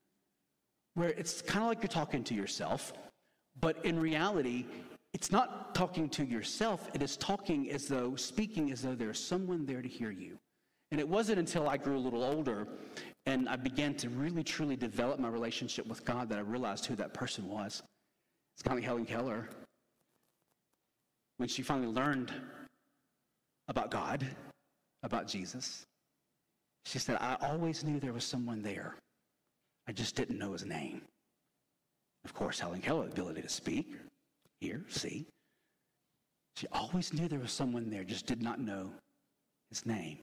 Where 0.95 1.09
it's 1.09 1.41
kind 1.41 1.63
of 1.63 1.69
like 1.69 1.81
you're 1.81 1.87
talking 1.87 2.23
to 2.25 2.33
yourself, 2.33 2.93
but 3.59 3.83
in 3.85 3.99
reality, 3.99 4.65
it's 5.13 5.31
not 5.31 5.75
talking 5.75 6.09
to 6.09 6.25
yourself, 6.25 6.89
it 6.93 7.01
is 7.01 7.17
talking 7.17 7.71
as 7.71 7.87
though, 7.87 8.15
speaking 8.15 8.71
as 8.71 8.81
though 8.81 8.95
there's 8.95 9.19
someone 9.19 9.65
there 9.65 9.81
to 9.81 9.87
hear 9.87 10.11
you. 10.11 10.37
And 10.91 10.99
it 10.99 11.07
wasn't 11.07 11.39
until 11.39 11.67
I 11.67 11.77
grew 11.77 11.97
a 11.97 11.99
little 11.99 12.23
older 12.23 12.67
and 13.25 13.47
I 13.47 13.55
began 13.55 13.95
to 13.95 14.09
really 14.09 14.43
truly 14.43 14.75
develop 14.75 15.19
my 15.19 15.29
relationship 15.29 15.87
with 15.87 16.03
God 16.05 16.29
that 16.29 16.37
I 16.37 16.41
realized 16.41 16.85
who 16.85 16.95
that 16.97 17.13
person 17.13 17.47
was. 17.47 17.81
It's 18.55 18.63
kind 18.63 18.77
of 18.77 18.83
like 18.83 18.85
Helen 18.85 19.05
Keller. 19.05 19.49
When 21.37 21.49
she 21.49 21.63
finally 21.63 21.87
learned 21.87 22.31
about 23.67 23.91
God, 23.91 24.25
about 25.03 25.27
Jesus, 25.27 25.85
she 26.85 26.99
said, 26.99 27.17
I 27.19 27.37
always 27.41 27.83
knew 27.83 27.99
there 27.99 28.13
was 28.13 28.25
someone 28.25 28.61
there. 28.61 28.95
I 29.87 29.91
just 29.91 30.15
didn't 30.15 30.37
know 30.37 30.51
his 30.51 30.65
name. 30.65 31.01
Of 32.25 32.33
course, 32.33 32.59
Helen 32.59 32.81
Keller, 32.81 33.07
ability 33.07 33.41
to 33.41 33.49
speak, 33.49 33.95
hear, 34.59 34.81
see. 34.89 35.25
She 36.55 36.67
always 36.71 37.13
knew 37.13 37.27
there 37.27 37.39
was 37.39 37.51
someone 37.51 37.89
there, 37.89 38.03
just 38.03 38.25
did 38.25 38.41
not 38.41 38.59
know 38.59 38.91
his 39.69 39.85
name. 39.85 40.19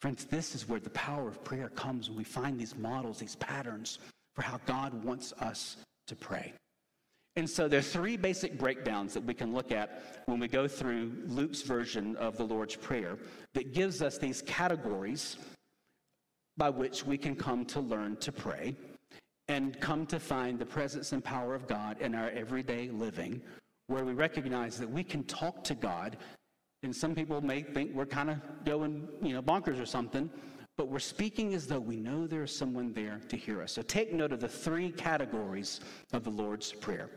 Friends, 0.00 0.24
this 0.26 0.54
is 0.54 0.68
where 0.68 0.78
the 0.78 0.90
power 0.90 1.26
of 1.26 1.42
prayer 1.42 1.70
comes 1.70 2.08
when 2.08 2.18
we 2.18 2.24
find 2.24 2.60
these 2.60 2.76
models, 2.76 3.18
these 3.18 3.36
patterns 3.36 3.98
for 4.34 4.42
how 4.42 4.60
God 4.66 4.92
wants 5.02 5.32
us 5.40 5.76
to 6.06 6.14
pray. 6.14 6.52
And 7.36 7.48
so 7.48 7.68
there 7.68 7.80
are 7.80 7.82
three 7.82 8.16
basic 8.16 8.58
breakdowns 8.58 9.12
that 9.12 9.24
we 9.24 9.34
can 9.34 9.52
look 9.52 9.70
at 9.70 10.22
when 10.24 10.40
we 10.40 10.48
go 10.48 10.66
through 10.66 11.12
Luke's 11.26 11.60
version 11.60 12.16
of 12.16 12.38
the 12.38 12.44
Lord's 12.44 12.76
Prayer 12.76 13.18
that 13.52 13.74
gives 13.74 14.00
us 14.00 14.16
these 14.16 14.40
categories 14.42 15.36
by 16.56 16.70
which 16.70 17.04
we 17.04 17.18
can 17.18 17.36
come 17.36 17.66
to 17.66 17.80
learn 17.80 18.16
to 18.16 18.32
pray 18.32 18.74
and 19.48 19.78
come 19.80 20.06
to 20.06 20.18
find 20.18 20.58
the 20.58 20.64
presence 20.64 21.12
and 21.12 21.22
power 21.22 21.54
of 21.54 21.68
God 21.68 22.00
in 22.00 22.14
our 22.14 22.30
everyday 22.30 22.88
living, 22.88 23.42
where 23.88 24.04
we 24.04 24.14
recognize 24.14 24.78
that 24.78 24.90
we 24.90 25.04
can 25.04 25.22
talk 25.24 25.62
to 25.64 25.74
God. 25.74 26.16
And 26.82 26.96
some 26.96 27.14
people 27.14 27.42
may 27.42 27.62
think 27.62 27.94
we're 27.94 28.06
kind 28.06 28.30
of 28.30 28.38
going, 28.64 29.08
you 29.22 29.34
know, 29.34 29.42
bonkers 29.42 29.80
or 29.80 29.86
something, 29.86 30.30
but 30.78 30.88
we're 30.88 30.98
speaking 30.98 31.54
as 31.54 31.66
though 31.66 31.80
we 31.80 31.96
know 31.96 32.26
there 32.26 32.42
is 32.44 32.56
someone 32.56 32.94
there 32.94 33.20
to 33.28 33.36
hear 33.36 33.62
us. 33.62 33.72
So 33.72 33.82
take 33.82 34.12
note 34.12 34.32
of 34.32 34.40
the 34.40 34.48
three 34.48 34.90
categories 34.90 35.80
of 36.12 36.24
the 36.24 36.30
Lord's 36.30 36.72
Prayer. 36.72 37.10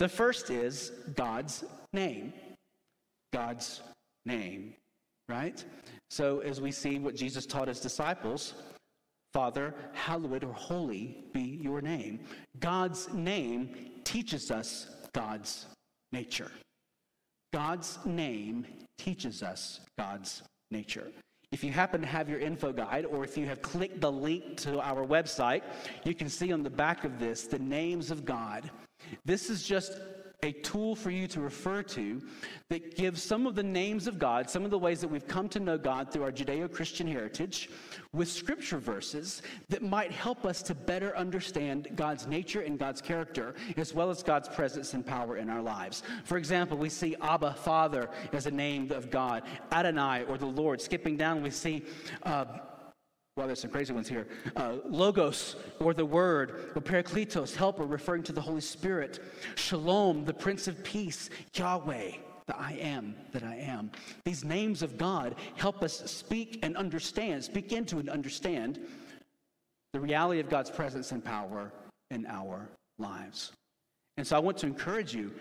The 0.00 0.08
first 0.08 0.48
is 0.48 0.92
God's 1.14 1.62
name. 1.92 2.32
God's 3.34 3.82
name, 4.24 4.72
right? 5.28 5.62
So 6.08 6.40
as 6.40 6.58
we 6.58 6.72
see 6.72 6.98
what 6.98 7.14
Jesus 7.14 7.44
taught 7.44 7.68
his 7.68 7.80
disciples, 7.80 8.54
Father, 9.34 9.74
hallowed 9.92 10.42
or 10.42 10.54
holy 10.54 11.26
be 11.34 11.60
your 11.62 11.82
name. 11.82 12.20
God's 12.60 13.12
name 13.12 13.90
teaches 14.04 14.50
us 14.50 14.88
God's 15.12 15.66
nature. 16.12 16.50
God's 17.52 17.98
name 18.06 18.66
teaches 18.96 19.42
us 19.42 19.80
God's 19.98 20.42
nature. 20.70 21.08
If 21.52 21.62
you 21.62 21.72
happen 21.72 22.00
to 22.00 22.06
have 22.06 22.26
your 22.26 22.38
info 22.38 22.72
guide, 22.72 23.04
or 23.04 23.22
if 23.22 23.36
you 23.36 23.44
have 23.44 23.60
clicked 23.60 24.00
the 24.00 24.10
link 24.10 24.56
to 24.62 24.80
our 24.80 25.06
website, 25.06 25.62
you 26.04 26.14
can 26.14 26.30
see 26.30 26.52
on 26.54 26.62
the 26.62 26.70
back 26.70 27.04
of 27.04 27.18
this 27.18 27.42
the 27.42 27.58
names 27.58 28.10
of 28.10 28.24
God. 28.24 28.70
This 29.24 29.50
is 29.50 29.62
just 29.62 29.98
a 30.42 30.52
tool 30.52 30.94
for 30.94 31.10
you 31.10 31.26
to 31.28 31.40
refer 31.40 31.82
to 31.82 32.22
that 32.68 32.96
gives 32.96 33.22
some 33.22 33.46
of 33.46 33.54
the 33.54 33.62
names 33.62 34.06
of 34.06 34.18
God, 34.18 34.48
some 34.48 34.64
of 34.64 34.70
the 34.70 34.78
ways 34.78 35.00
that 35.00 35.08
we've 35.08 35.26
come 35.26 35.48
to 35.50 35.60
know 35.60 35.76
God 35.76 36.10
through 36.10 36.22
our 36.22 36.32
Judeo 36.32 36.72
Christian 36.72 37.06
heritage, 37.06 37.68
with 38.12 38.28
scripture 38.28 38.78
verses 38.78 39.42
that 39.68 39.82
might 39.82 40.10
help 40.10 40.44
us 40.44 40.62
to 40.62 40.74
better 40.74 41.16
understand 41.16 41.88
God's 41.94 42.26
nature 42.26 42.62
and 42.62 42.78
God's 42.78 43.00
character, 43.00 43.54
as 43.76 43.92
well 43.92 44.10
as 44.10 44.22
God's 44.22 44.48
presence 44.48 44.94
and 44.94 45.04
power 45.04 45.36
in 45.36 45.50
our 45.50 45.62
lives. 45.62 46.02
For 46.24 46.38
example, 46.38 46.76
we 46.76 46.88
see 46.88 47.16
Abba, 47.20 47.54
Father, 47.54 48.08
as 48.32 48.46
a 48.46 48.50
name 48.50 48.90
of 48.92 49.10
God, 49.10 49.42
Adonai, 49.72 50.24
or 50.24 50.38
the 50.38 50.46
Lord. 50.46 50.80
Skipping 50.80 51.16
down, 51.16 51.42
we 51.42 51.50
see 51.50 51.84
uh, 52.22 52.44
well, 53.40 53.46
there's 53.46 53.60
some 53.60 53.70
crazy 53.70 53.94
ones 53.94 54.06
here. 54.06 54.26
Uh, 54.54 54.74
logos, 54.84 55.56
or 55.78 55.94
the 55.94 56.04
Word, 56.04 56.72
or 56.76 56.82
Parakletos, 56.82 57.56
helper, 57.56 57.86
referring 57.86 58.22
to 58.24 58.32
the 58.32 58.40
Holy 58.42 58.60
Spirit. 58.60 59.18
Shalom, 59.54 60.26
the 60.26 60.34
Prince 60.34 60.68
of 60.68 60.84
Peace. 60.84 61.30
Yahweh, 61.54 62.10
the 62.46 62.58
I 62.58 62.72
am 62.72 63.14
that 63.32 63.42
I 63.42 63.54
am. 63.54 63.92
These 64.26 64.44
names 64.44 64.82
of 64.82 64.98
God 64.98 65.36
help 65.54 65.82
us 65.82 66.02
speak 66.10 66.58
and 66.62 66.76
understand, 66.76 67.42
speak 67.42 67.72
into 67.72 67.98
and 67.98 68.10
understand 68.10 68.78
the 69.94 70.00
reality 70.00 70.40
of 70.40 70.50
God's 70.50 70.70
presence 70.70 71.10
and 71.10 71.24
power 71.24 71.72
in 72.10 72.26
our 72.26 72.68
lives. 72.98 73.52
And 74.18 74.26
so 74.26 74.36
I 74.36 74.40
want 74.40 74.58
to 74.58 74.66
encourage 74.66 75.14
you 75.14 75.32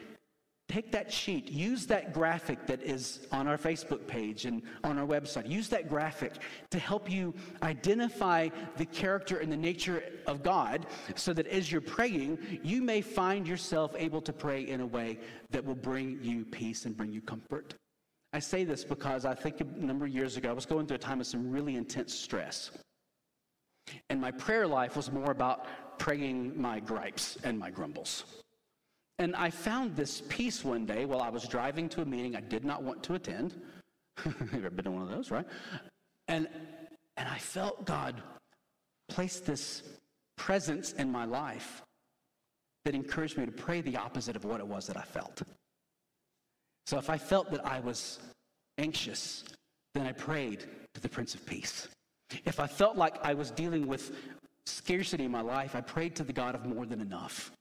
Take 0.70 0.92
that 0.92 1.12
sheet, 1.12 1.50
use 1.50 1.88
that 1.88 2.14
graphic 2.14 2.68
that 2.68 2.84
is 2.84 3.28
on 3.32 3.48
our 3.48 3.58
Facebook 3.58 4.06
page 4.06 4.46
and 4.46 4.62
on 4.84 5.00
our 5.00 5.06
website. 5.06 5.50
Use 5.50 5.68
that 5.70 5.90
graphic 5.90 6.34
to 6.70 6.78
help 6.78 7.10
you 7.10 7.34
identify 7.64 8.50
the 8.78 8.86
character 8.86 9.40
and 9.40 9.52
the 9.52 9.58
nature 9.58 10.04
of 10.28 10.44
God 10.44 10.86
so 11.16 11.34
that 11.34 11.48
as 11.48 11.72
you're 11.72 11.82
praying, 11.82 12.38
you 12.62 12.84
may 12.84 13.02
find 13.02 13.48
yourself 13.48 13.96
able 13.98 14.22
to 14.22 14.32
pray 14.32 14.68
in 14.68 14.82
a 14.82 14.86
way 14.86 15.18
that 15.50 15.66
will 15.66 15.74
bring 15.74 16.20
you 16.22 16.46
peace 16.46 16.86
and 16.86 16.96
bring 16.96 17.12
you 17.12 17.22
comfort. 17.22 17.74
I 18.32 18.38
say 18.38 18.64
this 18.64 18.84
because 18.84 19.26
I 19.26 19.34
think 19.34 19.62
a 19.62 19.64
number 19.64 20.06
of 20.06 20.12
years 20.12 20.38
ago, 20.38 20.52
I 20.52 20.54
was 20.54 20.68
going 20.68 20.86
through 20.86 20.98
a 20.98 21.00
time 21.00 21.20
of 21.20 21.26
some 21.26 21.50
really 21.50 21.78
intense 21.78 22.14
stress. 22.14 22.70
And 24.12 24.22
my 24.22 24.30
prayer 24.30 24.68
life 24.68 24.96
was 24.96 25.12
more 25.12 25.32
about 25.32 25.66
praying 25.98 26.62
my 26.62 26.80
gripes 26.80 27.40
and 27.44 27.58
my 27.58 27.72
grumbles. 27.72 28.24
And 29.20 29.36
I 29.36 29.50
found 29.50 29.98
this 29.98 30.24
peace 30.30 30.64
one 30.64 30.86
day 30.86 31.04
while 31.04 31.22
I 31.22 31.30
was 31.30 31.46
driving 31.46 31.90
to 31.90 32.02
a 32.02 32.06
meeting 32.06 32.38
I 32.38 32.42
did 32.42 32.64
not 32.64 32.82
want 32.82 33.04
to 33.04 33.16
attend. 33.16 33.62
You've 34.26 34.54
ever 34.54 34.70
been 34.70 34.86
to 34.86 34.92
one 34.92 35.02
of 35.02 35.10
those, 35.10 35.30
right? 35.30 35.46
And, 36.30 36.48
and 37.18 37.28
I 37.28 37.38
felt 37.38 37.86
God 37.86 38.24
place 39.10 39.42
this 39.42 39.84
presence 40.38 40.94
in 40.94 41.12
my 41.12 41.26
life 41.26 41.84
that 42.86 42.96
encouraged 42.96 43.38
me 43.38 43.46
to 43.46 43.52
pray 43.52 43.82
the 43.82 43.98
opposite 43.98 44.38
of 44.38 44.46
what 44.46 44.62
it 44.62 44.68
was 44.68 44.88
that 44.88 44.96
I 44.96 45.02
felt. 45.02 45.42
So 46.88 46.98
if 46.98 47.10
I 47.10 47.18
felt 47.18 47.52
that 47.52 47.66
I 47.66 47.82
was 47.82 48.20
anxious, 48.78 49.44
then 49.94 50.08
I 50.08 50.14
prayed 50.14 50.66
to 50.94 51.02
the 51.02 51.10
Prince 51.10 51.36
of 51.36 51.46
Peace. 51.46 51.90
If 52.46 52.60
I 52.60 52.68
felt 52.68 52.96
like 52.96 53.18
I 53.22 53.34
was 53.34 53.52
dealing 53.52 53.86
with 53.86 54.16
scarcity 54.66 55.26
in 55.26 55.32
my 55.32 55.42
life, 55.42 55.76
I 55.76 55.82
prayed 55.82 56.16
to 56.16 56.24
the 56.24 56.32
God 56.32 56.56
of 56.56 56.66
more 56.66 56.86
than 56.86 57.02
enough. 57.02 57.52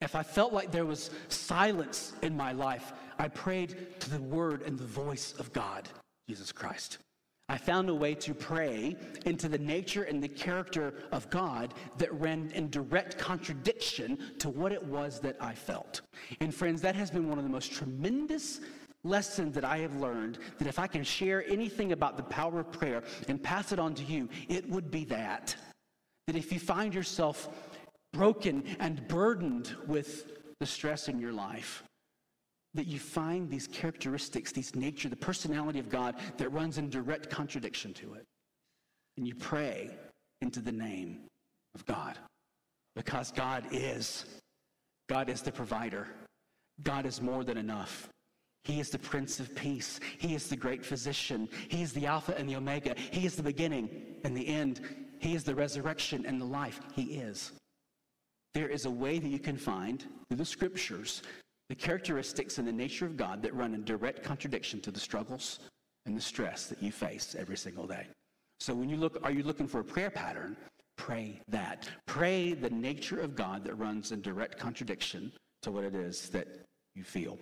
If 0.00 0.14
I 0.14 0.22
felt 0.22 0.52
like 0.52 0.70
there 0.70 0.86
was 0.86 1.10
silence 1.28 2.12
in 2.22 2.36
my 2.36 2.52
life, 2.52 2.92
I 3.18 3.28
prayed 3.28 4.00
to 4.00 4.10
the 4.10 4.20
word 4.20 4.62
and 4.62 4.78
the 4.78 4.84
voice 4.84 5.34
of 5.38 5.52
God, 5.52 5.88
Jesus 6.28 6.52
Christ. 6.52 6.98
I 7.48 7.58
found 7.58 7.90
a 7.90 7.94
way 7.94 8.14
to 8.14 8.32
pray 8.32 8.96
into 9.26 9.48
the 9.48 9.58
nature 9.58 10.04
and 10.04 10.22
the 10.22 10.28
character 10.28 10.94
of 11.12 11.28
God 11.28 11.74
that 11.98 12.12
ran 12.14 12.50
in 12.54 12.70
direct 12.70 13.18
contradiction 13.18 14.18
to 14.38 14.48
what 14.48 14.72
it 14.72 14.82
was 14.82 15.20
that 15.20 15.36
I 15.40 15.54
felt. 15.54 16.00
And 16.40 16.54
friends, 16.54 16.80
that 16.82 16.94
has 16.94 17.10
been 17.10 17.28
one 17.28 17.36
of 17.36 17.44
the 17.44 17.50
most 17.50 17.70
tremendous 17.72 18.60
lessons 19.04 19.54
that 19.54 19.64
I 19.64 19.78
have 19.78 19.96
learned 19.96 20.38
that 20.58 20.66
if 20.66 20.78
I 20.78 20.86
can 20.86 21.04
share 21.04 21.44
anything 21.46 21.92
about 21.92 22.16
the 22.16 22.22
power 22.22 22.60
of 22.60 22.72
prayer 22.72 23.02
and 23.28 23.42
pass 23.42 23.72
it 23.72 23.78
on 23.78 23.94
to 23.94 24.02
you, 24.04 24.30
it 24.48 24.66
would 24.70 24.90
be 24.90 25.04
that. 25.04 25.54
That 26.26 26.36
if 26.36 26.50
you 26.50 26.58
find 26.58 26.94
yourself 26.94 27.50
broken 28.14 28.64
and 28.80 29.06
burdened 29.08 29.76
with 29.86 30.32
the 30.60 30.66
stress 30.66 31.08
in 31.08 31.18
your 31.20 31.32
life, 31.32 31.82
that 32.72 32.86
you 32.86 32.98
find 32.98 33.50
these 33.50 33.66
characteristics, 33.66 34.52
these 34.52 34.74
nature, 34.74 35.08
the 35.10 35.16
personality 35.16 35.78
of 35.78 35.90
God 35.90 36.16
that 36.38 36.48
runs 36.50 36.78
in 36.78 36.88
direct 36.88 37.28
contradiction 37.28 37.92
to 37.94 38.14
it. 38.14 38.24
And 39.16 39.28
you 39.28 39.34
pray 39.34 39.90
into 40.40 40.60
the 40.60 40.72
name 40.72 41.20
of 41.74 41.84
God. 41.84 42.18
Because 42.96 43.30
God 43.30 43.64
is. 43.70 44.24
God 45.08 45.28
is 45.28 45.42
the 45.42 45.52
provider. 45.52 46.08
God 46.82 47.06
is 47.06 47.20
more 47.20 47.44
than 47.44 47.56
enough. 47.56 48.08
He 48.64 48.80
is 48.80 48.88
the 48.88 48.98
Prince 48.98 49.40
of 49.40 49.54
Peace. 49.54 50.00
He 50.18 50.34
is 50.34 50.48
the 50.48 50.56
great 50.56 50.84
physician. 50.84 51.48
He 51.68 51.82
is 51.82 51.92
the 51.92 52.06
Alpha 52.06 52.34
and 52.36 52.48
the 52.48 52.56
Omega. 52.56 52.94
He 53.10 53.26
is 53.26 53.36
the 53.36 53.42
beginning 53.42 53.90
and 54.24 54.36
the 54.36 54.46
end. 54.46 54.80
He 55.18 55.34
is 55.34 55.44
the 55.44 55.54
resurrection 55.54 56.24
and 56.26 56.40
the 56.40 56.46
life. 56.46 56.80
He 56.94 57.18
is. 57.18 57.52
There 58.54 58.68
is 58.68 58.86
a 58.86 58.90
way 58.90 59.18
that 59.18 59.28
you 59.28 59.40
can 59.40 59.56
find 59.56 60.00
through 60.28 60.38
the 60.38 60.44
scriptures 60.44 61.22
the 61.68 61.74
characteristics 61.74 62.58
and 62.58 62.68
the 62.68 62.72
nature 62.72 63.06
of 63.06 63.16
God 63.16 63.42
that 63.42 63.54
run 63.54 63.74
in 63.74 63.84
direct 63.84 64.22
contradiction 64.22 64.80
to 64.82 64.90
the 64.90 65.00
struggles 65.00 65.60
and 66.06 66.16
the 66.16 66.20
stress 66.20 66.66
that 66.66 66.82
you 66.82 66.92
face 66.92 67.34
every 67.38 67.56
single 67.56 67.86
day. 67.86 68.06
So 68.60 68.74
when 68.74 68.88
you 68.88 68.96
look, 68.96 69.18
are 69.22 69.32
you 69.32 69.42
looking 69.42 69.66
for 69.66 69.80
a 69.80 69.84
prayer 69.84 70.10
pattern? 70.10 70.56
Pray 70.96 71.40
that. 71.48 71.88
Pray 72.06 72.52
the 72.52 72.70
nature 72.70 73.18
of 73.18 73.34
God 73.34 73.64
that 73.64 73.74
runs 73.74 74.12
in 74.12 74.20
direct 74.20 74.58
contradiction 74.58 75.32
to 75.62 75.72
what 75.72 75.84
it 75.84 75.94
is 75.94 76.28
that 76.30 76.46
you 76.94 77.02
feel. 77.02 77.38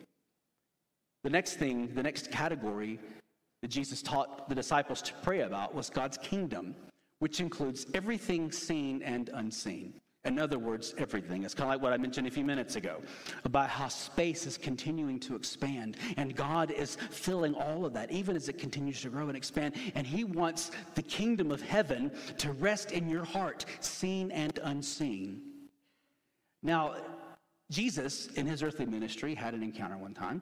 The 1.24 1.30
next 1.30 1.54
thing, 1.54 1.92
the 1.94 2.02
next 2.02 2.30
category 2.30 2.98
that 3.60 3.68
Jesus 3.68 4.02
taught 4.02 4.48
the 4.48 4.54
disciples 4.54 5.02
to 5.02 5.12
pray 5.22 5.40
about 5.40 5.74
was 5.74 5.90
God's 5.90 6.16
kingdom, 6.18 6.74
which 7.18 7.40
includes 7.40 7.86
everything 7.94 8.50
seen 8.50 9.02
and 9.02 9.30
unseen. 9.34 9.94
In 10.24 10.38
other 10.38 10.58
words, 10.58 10.94
everything. 10.98 11.42
It's 11.42 11.52
kind 11.52 11.68
of 11.68 11.74
like 11.74 11.82
what 11.82 11.92
I 11.92 11.96
mentioned 11.96 12.28
a 12.28 12.30
few 12.30 12.44
minutes 12.44 12.76
ago 12.76 13.02
about 13.44 13.68
how 13.68 13.88
space 13.88 14.46
is 14.46 14.56
continuing 14.56 15.18
to 15.20 15.34
expand 15.34 15.96
and 16.16 16.36
God 16.36 16.70
is 16.70 16.96
filling 17.10 17.54
all 17.54 17.84
of 17.84 17.92
that, 17.94 18.12
even 18.12 18.36
as 18.36 18.48
it 18.48 18.56
continues 18.56 19.00
to 19.02 19.08
grow 19.08 19.26
and 19.28 19.36
expand. 19.36 19.74
And 19.96 20.06
He 20.06 20.22
wants 20.22 20.70
the 20.94 21.02
kingdom 21.02 21.50
of 21.50 21.60
heaven 21.60 22.12
to 22.38 22.52
rest 22.52 22.92
in 22.92 23.08
your 23.08 23.24
heart, 23.24 23.64
seen 23.80 24.30
and 24.30 24.60
unseen. 24.62 25.42
Now, 26.62 26.94
Jesus, 27.72 28.28
in 28.28 28.46
his 28.46 28.62
earthly 28.62 28.86
ministry, 28.86 29.34
had 29.34 29.54
an 29.54 29.62
encounter 29.62 29.96
one 29.96 30.14
time 30.14 30.40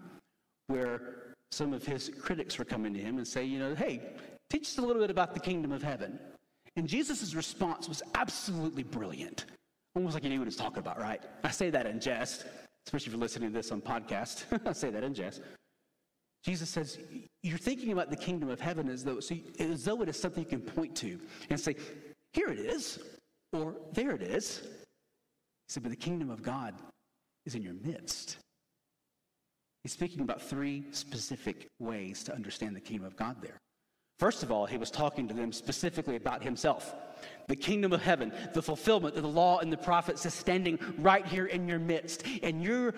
where 0.67 1.35
some 1.51 1.73
of 1.73 1.87
his 1.87 2.11
critics 2.21 2.59
were 2.59 2.65
coming 2.65 2.93
to 2.93 3.01
him 3.01 3.17
and 3.19 3.27
say, 3.27 3.45
you 3.45 3.59
know, 3.59 3.75
hey, 3.75 4.03
teach 4.51 4.63
us 4.63 4.79
a 4.79 4.83
little 4.83 5.01
bit 5.01 5.11
about 5.11 5.33
the 5.33 5.41
kingdom 5.41 5.73
of 5.73 5.83
heaven. 5.83 6.19
And 6.77 6.87
Jesus' 6.87 7.35
response 7.35 7.89
was 7.89 8.03
absolutely 8.15 8.83
brilliant. 8.83 9.47
Almost 9.95 10.15
like 10.15 10.23
you 10.25 10.31
knew 10.31 10.39
what 10.39 10.45
he 10.45 10.49
was 10.49 10.57
talking 10.57 10.79
about, 10.79 11.01
right? 11.01 11.21
I 11.43 11.51
say 11.51 11.71
that 11.71 11.87
in 11.87 12.01
jest, 12.01 12.47
especially 12.87 13.07
if 13.07 13.13
you're 13.13 13.21
listening 13.21 13.51
to 13.51 13.55
this 13.55 13.73
on 13.73 13.81
podcast. 13.81 14.45
I 14.67 14.73
say 14.73 14.91
that 14.91 15.03
in 15.03 15.15
jest. 15.15 15.43
Jesus 16.45 16.71
says, 16.71 16.99
You're 17.43 17.59
thinking 17.59 17.93
about 17.93 18.11
the 18.11 18.17
kingdom 18.17 18.49
of 18.49 18.61
heaven 18.61 18.89
as 18.89 19.05
though, 19.05 19.21
so 19.21 19.35
as 19.59 19.85
though 19.85 20.01
it 20.03 20.09
is 20.09 20.19
something 20.19 20.43
you 20.43 20.49
can 20.49 20.61
point 20.61 20.95
to 20.97 21.21
and 21.51 21.59
say, 21.59 21.77
Here 22.33 22.49
it 22.49 22.59
is, 22.59 22.99
or 23.53 23.77
there 23.93 24.13
it 24.13 24.23
is. 24.23 24.61
He 24.61 24.67
said, 25.69 25.83
But 25.83 25.91
the 25.91 25.97
kingdom 25.97 26.31
of 26.31 26.43
God 26.43 26.75
is 27.47 27.55
in 27.55 27.63
your 27.63 27.75
midst. 27.75 28.37
He's 29.83 29.93
speaking 29.93 30.21
about 30.21 30.43
three 30.43 30.85
specific 30.93 31.67
ways 31.79 32.23
to 32.25 32.35
understand 32.35 32.77
the 32.77 32.81
kingdom 32.81 33.07
of 33.07 33.17
God 33.17 33.37
there. 33.41 33.59
First 34.19 34.43
of 34.43 34.53
all, 34.53 34.67
he 34.67 34.77
was 34.77 34.91
talking 34.91 35.27
to 35.29 35.35
them 35.35 35.53
specifically 35.53 36.17
about 36.17 36.43
himself. 36.43 36.95
The 37.49 37.57
kingdom 37.57 37.93
of 37.93 38.03
heaven, 38.03 38.33
the 38.55 38.63
fulfillment 38.63 39.17
of 39.17 39.23
the 39.23 39.29
law 39.29 39.59
and 39.59 39.73
the 39.73 39.77
prophets 39.77 40.25
is 40.27 40.35
standing 40.35 40.79
right 40.99 41.27
here 41.27 41.47
in 41.47 41.69
your 41.69 41.79
midst. 41.79 42.25
And 42.43 42.63
your 42.63 42.93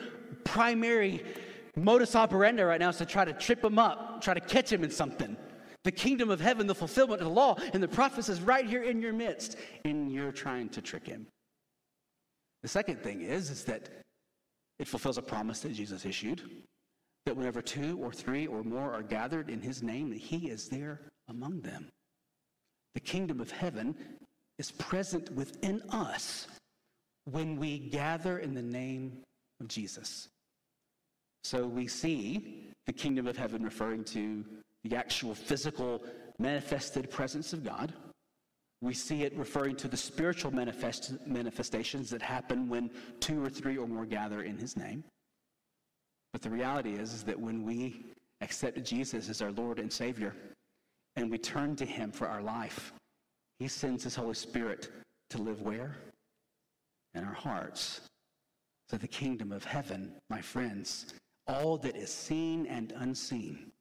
primary 0.45 1.25
modus 1.77 2.15
operandi 2.15 2.63
right 2.63 2.81
now 2.81 2.91
is 2.91 2.99
to 2.99 3.07
try 3.07 3.25
to 3.25 3.33
trip 3.33 3.65
him 3.65 3.79
up, 3.79 4.23
try 4.23 4.35
to 4.35 4.41
catch 4.41 4.71
him 4.71 4.85
in 4.85 4.91
something. 4.91 5.37
The 5.85 5.93
kingdom 5.93 6.31
of 6.31 6.41
heaven, 6.41 6.67
the 6.67 6.75
fulfillment 6.75 7.21
of 7.21 7.27
the 7.27 7.33
law 7.33 7.57
and 7.73 7.83
the 7.83 7.89
prophets 7.89 8.29
is 8.29 8.41
right 8.41 8.67
here 8.67 8.83
in 8.83 9.01
your 9.01 9.13
midst. 9.13 9.57
And 9.85 10.13
you're 10.13 10.33
trying 10.33 10.69
to 10.71 10.83
trick 10.83 11.07
him. 11.07 11.27
The 12.63 12.69
second 12.69 13.03
thing 13.03 13.23
is, 13.23 13.51
is 13.51 13.65
that 13.65 13.89
it 14.79 14.87
fulfills 14.87 15.19
a 15.19 15.23
promise 15.23 15.61
that 15.61 15.73
Jesus 15.73 16.05
issued 16.05 16.43
that 17.27 17.37
whenever 17.37 17.63
two 17.63 17.99
or 18.03 18.13
three 18.13 18.47
or 18.47 18.63
more 18.63 18.93
are 18.93 19.03
gathered 19.03 19.49
in 19.49 19.61
his 19.61 19.83
name, 19.83 20.11
that 20.11 20.19
he 20.19 20.49
is 20.49 20.69
there 20.69 21.01
among 21.29 21.61
them. 21.61 21.89
The 22.95 23.01
kingdom 23.01 23.41
of 23.41 23.51
heaven 23.51 23.95
is 24.59 24.71
present 24.73 25.33
within 25.33 25.83
us 25.91 26.47
when 27.25 27.57
we 27.57 27.79
gather 27.79 28.39
in 28.39 28.55
the 28.55 28.63
name 28.63 29.23
of 29.61 29.69
Jesus. 29.69 30.29
So 31.45 31.67
we 31.67 31.87
see 31.89 32.69
the 32.87 32.93
kingdom 32.93 33.27
of 33.27 33.37
heaven 33.37 33.63
referring 33.63 34.05
to 34.05 34.45
the 34.85 34.97
actual 34.97 35.35
physical 35.35 36.03
manifested 36.39 37.11
presence 37.11 37.53
of 37.53 37.65
God. 37.65 37.93
We 38.81 38.95
see 38.95 39.23
it 39.23 39.37
referring 39.37 39.77
to 39.77 39.89
the 39.89 39.97
spiritual 39.97 40.51
manifest, 40.51 41.15
manifestations 41.27 42.11
that 42.11 42.21
happen 42.21 42.69
when 42.69 42.91
two 43.21 43.43
or 43.43 43.49
three 43.49 43.77
or 43.77 43.87
more 43.87 44.05
gather 44.05 44.43
in 44.43 44.59
his 44.59 44.77
name. 44.77 45.05
But 46.33 46.43
the 46.43 46.51
reality 46.51 46.95
is, 46.95 47.13
is 47.13 47.23
that 47.25 47.39
when 47.39 47.63
we 47.63 48.05
accept 48.41 48.83
Jesus 48.83 49.29
as 49.29 49.41
our 49.41 49.53
Lord 49.53 49.79
and 49.79 49.93
Savior 49.93 50.35
and 51.17 51.31
we 51.31 51.39
turn 51.39 51.77
to 51.77 51.85
him 51.85 52.11
for 52.11 52.27
our 52.29 52.43
life, 52.43 52.93
he 53.59 53.69
sends 53.69 54.05
his 54.05 54.15
Holy 54.15 54.35
Spirit 54.35 54.91
to 55.31 55.39
live 55.39 55.63
where? 55.63 55.97
In 57.15 57.25
our 57.25 57.35
hearts. 57.35 58.03
So 58.91 58.97
the 58.97 59.09
kingdom 59.09 59.53
of 59.53 59.65
heaven, 59.65 60.13
my 60.29 60.41
friends, 60.41 61.15
all 61.47 61.79
that 61.79 61.97
is 61.97 62.13
seen 62.13 62.67
and 62.67 62.93
unseen 62.97 63.73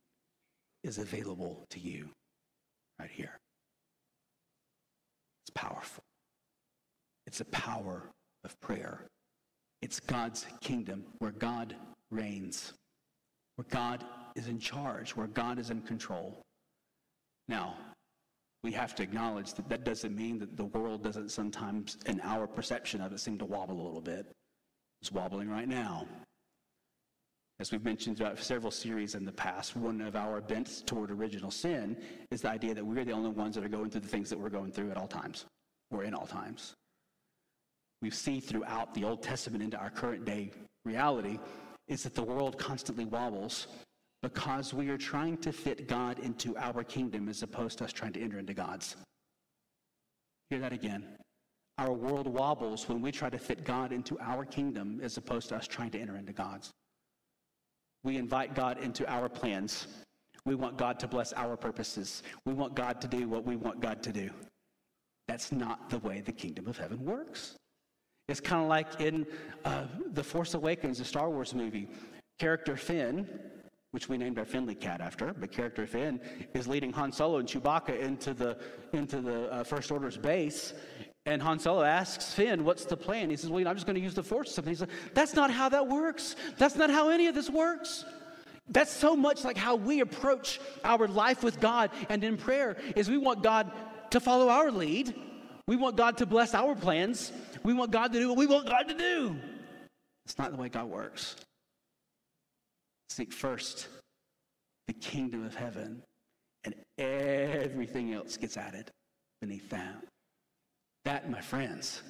is 0.84 0.98
available 0.98 1.66
to 1.70 1.80
you 1.80 2.10
right 3.00 3.10
here. 3.10 3.38
It's 5.44 5.52
powerful. 5.54 6.04
It's 7.28 7.42
a 7.42 7.46
power 7.46 8.10
of 8.44 8.60
prayer. 8.62 9.06
It's 9.82 10.00
God's 10.00 10.46
kingdom 10.60 11.06
where 11.20 11.32
God 11.32 11.76
reigns, 12.10 12.74
where 13.56 13.66
God 13.70 14.04
is 14.36 14.48
in 14.48 14.60
charge, 14.60 15.16
where 15.16 15.28
God 15.28 15.60
is 15.60 15.70
in 15.70 15.82
control. 15.82 16.42
Now, 17.48 17.76
we 18.64 18.72
have 18.74 18.96
to 18.96 19.04
acknowledge 19.04 19.54
that 19.56 19.68
that 19.70 19.84
doesn't 19.84 20.16
mean 20.16 20.38
that 20.40 20.56
the 20.56 20.66
world 20.66 21.04
doesn't 21.04 21.30
sometimes, 21.30 21.98
in 22.06 22.22
our 22.22 22.48
perception 22.48 23.02
of 23.02 23.12
it, 23.12 23.20
seem 23.20 23.38
to 23.40 23.46
wobble 23.46 23.82
a 23.82 23.84
little 23.84 24.02
bit. 24.02 24.28
It's 25.02 25.12
wobbling 25.12 25.50
right 25.50 25.68
now. 25.68 26.08
As 27.60 27.72
we've 27.72 27.84
mentioned 27.84 28.18
throughout 28.18 28.40
several 28.40 28.72
series 28.72 29.14
in 29.14 29.26
the 29.26 29.32
past, 29.32 29.76
one 29.76 30.02
of 30.02 30.16
our 30.16 30.42
bents 30.42 30.82
toward 30.82 31.12
original 31.12 31.52
sin 31.52 31.98
is 32.32 32.42
the 32.42 32.50
idea 32.50 32.74
that 32.74 32.86
we're 32.86 33.06
the 33.06 33.12
only 33.12 33.30
ones 33.30 33.56
that 33.56 33.64
are 33.64 33.70
going 33.70 33.90
through 33.90 34.02
the 34.02 34.08
things 34.08 34.30
that 34.30 34.40
we're 34.40 34.50
going 34.50 34.72
through 34.72 34.90
at 34.92 34.98
all 34.98 35.08
times, 35.08 35.46
or 35.92 36.04
in 36.04 36.14
all 36.14 36.26
times. 36.26 36.74
We 38.02 38.10
see 38.10 38.40
throughout 38.40 38.94
the 38.94 39.04
Old 39.04 39.22
Testament 39.22 39.64
into 39.64 39.78
our 39.78 39.92
current 39.92 40.26
day 40.26 40.52
reality 40.86 41.40
is 41.88 42.02
that 42.04 42.16
the 42.16 42.24
world 42.24 42.58
constantly 42.58 43.06
wobbles 43.06 43.68
because 44.22 44.74
we 44.74 44.90
are 44.90 44.98
trying 44.98 45.38
to 45.38 45.52
fit 45.52 45.88
God 45.88 46.20
into 46.20 46.56
our 46.58 46.84
kingdom 46.84 47.28
as 47.28 47.42
opposed 47.42 47.80
to 47.80 47.86
us 47.86 47.92
trying 47.92 48.14
to 48.14 48.22
enter 48.22 48.38
into 48.38 48.54
God's. 48.54 48.96
Hear 50.50 50.60
that 50.60 50.74
again. 50.74 51.06
Our 51.78 51.94
world 51.94 52.28
wobbles 52.28 52.88
when 52.88 53.02
we 53.02 53.12
try 53.12 53.30
to 53.30 53.40
fit 53.40 53.64
God 53.64 53.92
into 53.92 54.20
our 54.20 54.46
kingdom 54.46 55.00
as 55.02 55.18
opposed 55.18 55.50
to 55.50 55.56
us 55.56 55.68
trying 55.68 55.90
to 55.92 56.00
enter 56.00 56.18
into 56.18 56.34
God's. 56.34 56.72
We 58.04 58.18
invite 58.18 58.54
God 58.54 58.80
into 58.84 59.10
our 59.12 59.30
plans. 59.30 59.88
We 60.46 60.56
want 60.56 60.78
God 60.78 61.00
to 61.00 61.08
bless 61.08 61.34
our 61.34 61.56
purposes. 61.56 62.24
We 62.46 62.54
want 62.54 62.76
God 62.76 63.02
to 63.02 63.08
do 63.08 63.28
what 63.28 63.46
we 63.46 63.56
want 63.56 63.80
God 63.80 64.04
to 64.04 64.12
do. 64.12 64.30
That's 65.28 65.52
not 65.52 65.90
the 65.90 66.00
way 66.00 66.22
the 66.22 66.32
kingdom 66.32 66.68
of 66.68 66.78
heaven 66.78 67.04
works. 67.04 67.56
It's 68.28 68.40
kind 68.40 68.62
of 68.62 68.68
like 68.68 69.02
in 69.02 69.26
uh, 69.66 69.86
The 70.14 70.24
Force 70.24 70.54
Awakens, 70.54 70.98
the 70.98 71.06
Star 71.06 71.30
Wars 71.30 71.54
movie. 71.56 71.88
Character 72.40 72.76
Finn 72.76 73.28
which 73.92 74.08
we 74.08 74.18
named 74.18 74.40
our 74.40 74.46
Finley 74.46 74.76
cat 74.76 75.02
after, 75.02 75.34
but 75.34 75.52
character 75.52 75.86
Finn 75.86 76.20
is 76.54 76.68
leading 76.68 76.94
Han 76.94 77.12
Solo 77.12 77.38
and 77.38 77.48
Chewbacca 77.48 78.00
into 78.00 78.34
the, 78.34 78.58
into 78.94 79.22
the 79.22 79.52
uh, 79.52 79.64
First 79.64 79.92
Order's 79.92 80.18
base. 80.18 80.74
And 81.26 81.42
Han 81.42 81.60
Solo 81.60 81.84
asks 81.84 82.34
Finn, 82.34 82.64
What's 82.64 82.86
the 82.86 82.98
plan? 82.98 83.30
He 83.30 83.36
says, 83.36 83.50
Well, 83.50 83.60
you 83.60 83.66
know, 83.66 83.70
I'm 83.70 83.76
just 83.76 83.86
going 83.86 83.98
to 83.98 84.02
use 84.02 84.16
the 84.16 84.24
Force 84.24 84.50
or 84.50 84.54
something. 84.54 84.72
He 84.72 84.78
says, 84.78 84.88
That's 85.14 85.36
not 85.36 85.52
how 85.52 85.70
that 85.70 85.88
works. 85.88 86.36
That's 86.58 86.76
not 86.76 86.90
how 86.90 87.10
any 87.10 87.28
of 87.28 87.36
this 87.36 87.50
works. 87.50 88.06
That's 88.70 88.92
so 88.92 89.16
much 89.16 89.44
like 89.44 89.58
how 89.58 89.76
we 89.76 90.00
approach 90.00 90.60
our 90.84 91.08
life 91.08 91.44
with 91.44 91.60
God 91.60 91.92
and 92.10 92.24
in 92.24 92.38
prayer 92.38 92.78
is 92.96 93.10
we 93.10 93.18
want 93.18 93.44
God 93.44 93.72
to 94.12 94.20
follow 94.20 94.50
our 94.50 94.72
lead. 94.72 95.14
We 95.68 95.76
want 95.76 95.98
God 95.98 96.18
to 96.18 96.26
bless 96.26 96.54
our 96.54 96.76
plans. 96.76 97.32
We 97.64 97.74
want 97.74 97.92
God 97.92 98.14
to 98.14 98.20
do 98.20 98.30
what 98.30 98.38
we 98.38 98.48
want 98.48 98.68
God 98.68 98.84
to 98.88 98.94
do. 98.94 99.36
It's 100.26 100.38
not 100.38 100.52
the 100.52 100.58
way 100.58 100.70
God 100.70 100.86
works. 100.86 101.36
Seek 103.12 103.34
first 103.34 103.90
the 104.88 104.94
kingdom 104.94 105.46
of 105.46 105.54
heaven, 105.54 106.02
and 106.64 106.74
everything 106.98 108.14
else 108.14 108.38
gets 108.38 108.56
added 108.56 108.90
beneath 109.42 109.70
that. 109.70 110.02
That, 111.04 111.30
my 111.30 111.42
friends, 111.42 112.04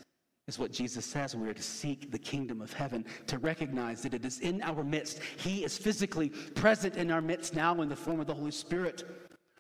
is 0.48 0.60
what 0.60 0.72
Jesus 0.72 1.04
says. 1.04 1.36
We 1.36 1.50
are 1.50 1.56
to 1.56 1.64
seek 1.64 2.12
the 2.12 2.20
kingdom 2.20 2.62
of 2.62 2.72
heaven, 2.72 3.04
to 3.26 3.40
recognize 3.40 4.04
that 4.04 4.14
it 4.14 4.24
is 4.24 4.42
in 4.42 4.62
our 4.62 4.84
midst. 4.84 5.22
He 5.38 5.64
is 5.64 5.76
physically 5.76 6.30
present 6.30 6.98
in 6.98 7.10
our 7.10 7.22
midst 7.22 7.56
now 7.56 7.82
in 7.82 7.90
the 7.90 7.96
form 7.96 8.20
of 8.20 8.28
the 8.28 8.36
Holy 8.36 8.52
Spirit. 8.52 9.04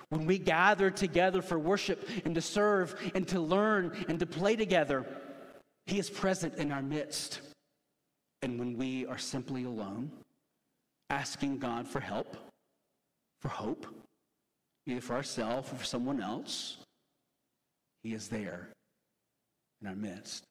When 0.09 0.27
we 0.27 0.37
gather 0.37 0.91
together 0.91 1.41
for 1.41 1.57
worship 1.57 2.07
and 2.23 2.35
to 2.35 2.41
serve 2.41 2.93
and 3.15 3.27
to 3.29 3.39
learn 3.39 4.05
and 4.07 4.19
to 4.19 4.27
play 4.27 4.55
together, 4.55 5.07
He 5.87 5.97
is 5.97 6.07
present 6.07 6.53
in 6.57 6.71
our 6.71 6.83
midst. 6.83 7.41
And 8.43 8.59
when 8.59 8.77
we 8.77 9.07
are 9.07 9.17
simply 9.17 9.63
alone, 9.63 10.11
asking 11.11 11.57
God 11.57 11.87
for 11.87 11.99
help, 11.99 12.37
for 13.41 13.49
hope, 13.49 13.85
either 14.87 15.01
for 15.01 15.15
ourselves 15.15 15.71
or 15.71 15.75
for 15.75 15.85
someone 15.85 16.21
else, 16.21 16.77
He 18.01 18.13
is 18.13 18.29
there 18.29 18.69
in 19.81 19.87
our 19.87 19.95
midst. 19.95 20.45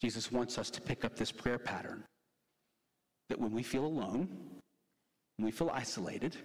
Jesus 0.00 0.30
wants 0.30 0.56
us 0.56 0.70
to 0.70 0.80
pick 0.80 1.04
up 1.04 1.16
this 1.16 1.32
prayer 1.32 1.58
pattern 1.58 2.04
that 3.28 3.40
when 3.40 3.52
we 3.52 3.64
feel 3.64 3.84
alone, 3.84 4.28
when 5.36 5.46
we 5.46 5.50
feel 5.50 5.70
isolated, 5.74 6.36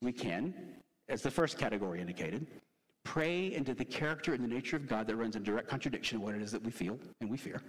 we 0.00 0.12
can, 0.12 0.54
as 1.10 1.20
the 1.20 1.30
first 1.30 1.58
category 1.58 2.00
indicated, 2.00 2.46
pray 3.04 3.52
into 3.52 3.74
the 3.74 3.84
character 3.84 4.32
and 4.32 4.42
the 4.42 4.48
nature 4.48 4.76
of 4.76 4.88
God 4.88 5.06
that 5.06 5.16
runs 5.16 5.36
in 5.36 5.42
direct 5.42 5.68
contradiction 5.68 6.16
of 6.16 6.22
what 6.22 6.34
it 6.34 6.40
is 6.40 6.50
that 6.52 6.62
we 6.62 6.70
feel 6.70 6.98
and 7.20 7.30
we 7.30 7.36
fear. 7.36 7.62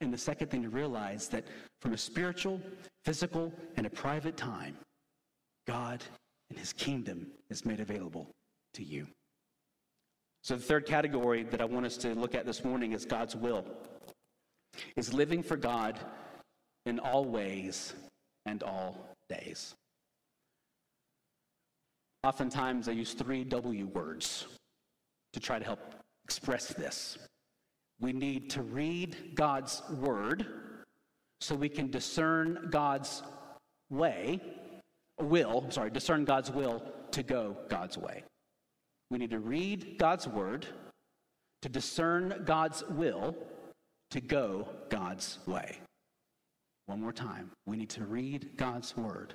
And 0.00 0.12
the 0.12 0.18
second 0.18 0.50
thing 0.50 0.62
to 0.62 0.68
realize 0.68 1.28
that 1.28 1.44
from 1.80 1.94
a 1.94 1.98
spiritual, 1.98 2.60
physical, 3.04 3.52
and 3.76 3.86
a 3.86 3.90
private 3.90 4.36
time, 4.36 4.76
God 5.66 6.04
and 6.50 6.58
his 6.58 6.72
kingdom 6.72 7.26
is 7.50 7.64
made 7.64 7.80
available 7.80 8.30
to 8.74 8.84
you. 8.84 9.06
So 10.42 10.54
the 10.54 10.62
third 10.62 10.86
category 10.86 11.42
that 11.44 11.60
I 11.60 11.64
want 11.64 11.86
us 11.86 11.96
to 11.98 12.14
look 12.14 12.34
at 12.34 12.46
this 12.46 12.62
morning 12.64 12.92
is 12.92 13.04
God's 13.04 13.34
will. 13.34 13.64
Is 14.96 15.12
living 15.12 15.42
for 15.42 15.56
God 15.56 15.98
in 16.84 16.98
all 16.98 17.24
ways 17.24 17.94
and 18.44 18.62
all 18.62 19.08
days. 19.28 19.74
Oftentimes 22.22 22.88
I 22.88 22.92
use 22.92 23.12
three 23.12 23.44
W 23.44 23.86
words 23.86 24.46
to 25.32 25.40
try 25.40 25.58
to 25.58 25.64
help 25.64 25.80
express 26.24 26.68
this. 26.68 27.18
We 28.00 28.12
need 28.12 28.50
to 28.50 28.62
read 28.62 29.34
God's 29.34 29.82
word 29.90 30.46
so 31.40 31.54
we 31.54 31.68
can 31.68 31.90
discern 31.90 32.68
God's 32.70 33.22
way, 33.90 34.40
will, 35.20 35.66
sorry, 35.70 35.90
discern 35.90 36.24
God's 36.24 36.50
will 36.50 36.82
to 37.12 37.22
go 37.22 37.56
God's 37.68 37.96
way. 37.96 38.24
We 39.10 39.18
need 39.18 39.30
to 39.30 39.38
read 39.38 39.98
God's 39.98 40.26
word 40.26 40.66
to 41.62 41.68
discern 41.68 42.42
God's 42.44 42.82
will 42.90 43.34
to 44.10 44.20
go 44.20 44.68
God's 44.88 45.38
way. 45.46 45.78
One 46.86 47.00
more 47.00 47.12
time. 47.12 47.50
We 47.66 47.76
need 47.76 47.90
to 47.90 48.04
read 48.04 48.56
God's 48.56 48.96
word 48.96 49.34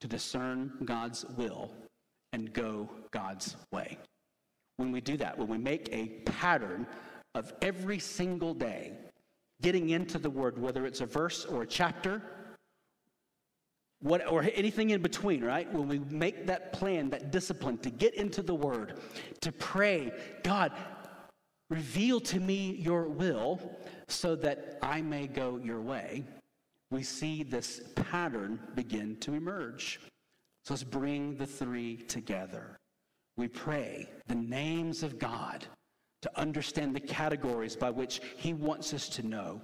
to 0.00 0.08
discern 0.08 0.72
God's 0.84 1.24
will 1.36 1.72
and 2.32 2.52
go 2.52 2.88
God's 3.10 3.56
way. 3.72 3.98
When 4.76 4.90
we 4.90 5.00
do 5.00 5.16
that, 5.18 5.36
when 5.36 5.48
we 5.48 5.58
make 5.58 5.88
a 5.92 6.06
pattern 6.24 6.86
of 7.34 7.52
every 7.62 7.98
single 7.98 8.54
day 8.54 8.92
getting 9.62 9.90
into 9.90 10.18
the 10.18 10.30
Word, 10.30 10.58
whether 10.58 10.86
it's 10.86 11.00
a 11.00 11.06
verse 11.06 11.44
or 11.44 11.62
a 11.62 11.66
chapter, 11.66 12.22
what, 14.00 14.26
or 14.26 14.42
anything 14.54 14.90
in 14.90 15.02
between, 15.02 15.44
right? 15.44 15.70
When 15.72 15.86
we 15.86 15.98
make 15.98 16.46
that 16.46 16.72
plan, 16.72 17.10
that 17.10 17.30
discipline 17.30 17.76
to 17.78 17.90
get 17.90 18.14
into 18.14 18.42
the 18.42 18.54
Word, 18.54 18.98
to 19.40 19.52
pray, 19.52 20.12
God, 20.42 20.72
reveal 21.68 22.20
to 22.20 22.40
me 22.40 22.74
your 22.76 23.04
will 23.04 23.60
so 24.08 24.34
that 24.36 24.78
I 24.82 25.02
may 25.02 25.26
go 25.26 25.58
your 25.62 25.80
way, 25.80 26.24
we 26.90 27.02
see 27.02 27.42
this 27.42 27.80
pattern 27.94 28.58
begin 28.74 29.16
to 29.18 29.34
emerge. 29.34 30.00
So 30.64 30.74
let's 30.74 30.82
bring 30.82 31.36
the 31.36 31.46
three 31.46 31.96
together. 31.96 32.76
We 33.36 33.48
pray 33.48 34.08
the 34.26 34.34
names 34.34 35.02
of 35.02 35.18
God 35.18 35.66
to 36.22 36.38
understand 36.38 36.94
the 36.94 37.00
categories 37.00 37.76
by 37.76 37.90
which 37.90 38.20
He 38.36 38.52
wants 38.52 38.92
us 38.92 39.08
to 39.10 39.26
know 39.26 39.60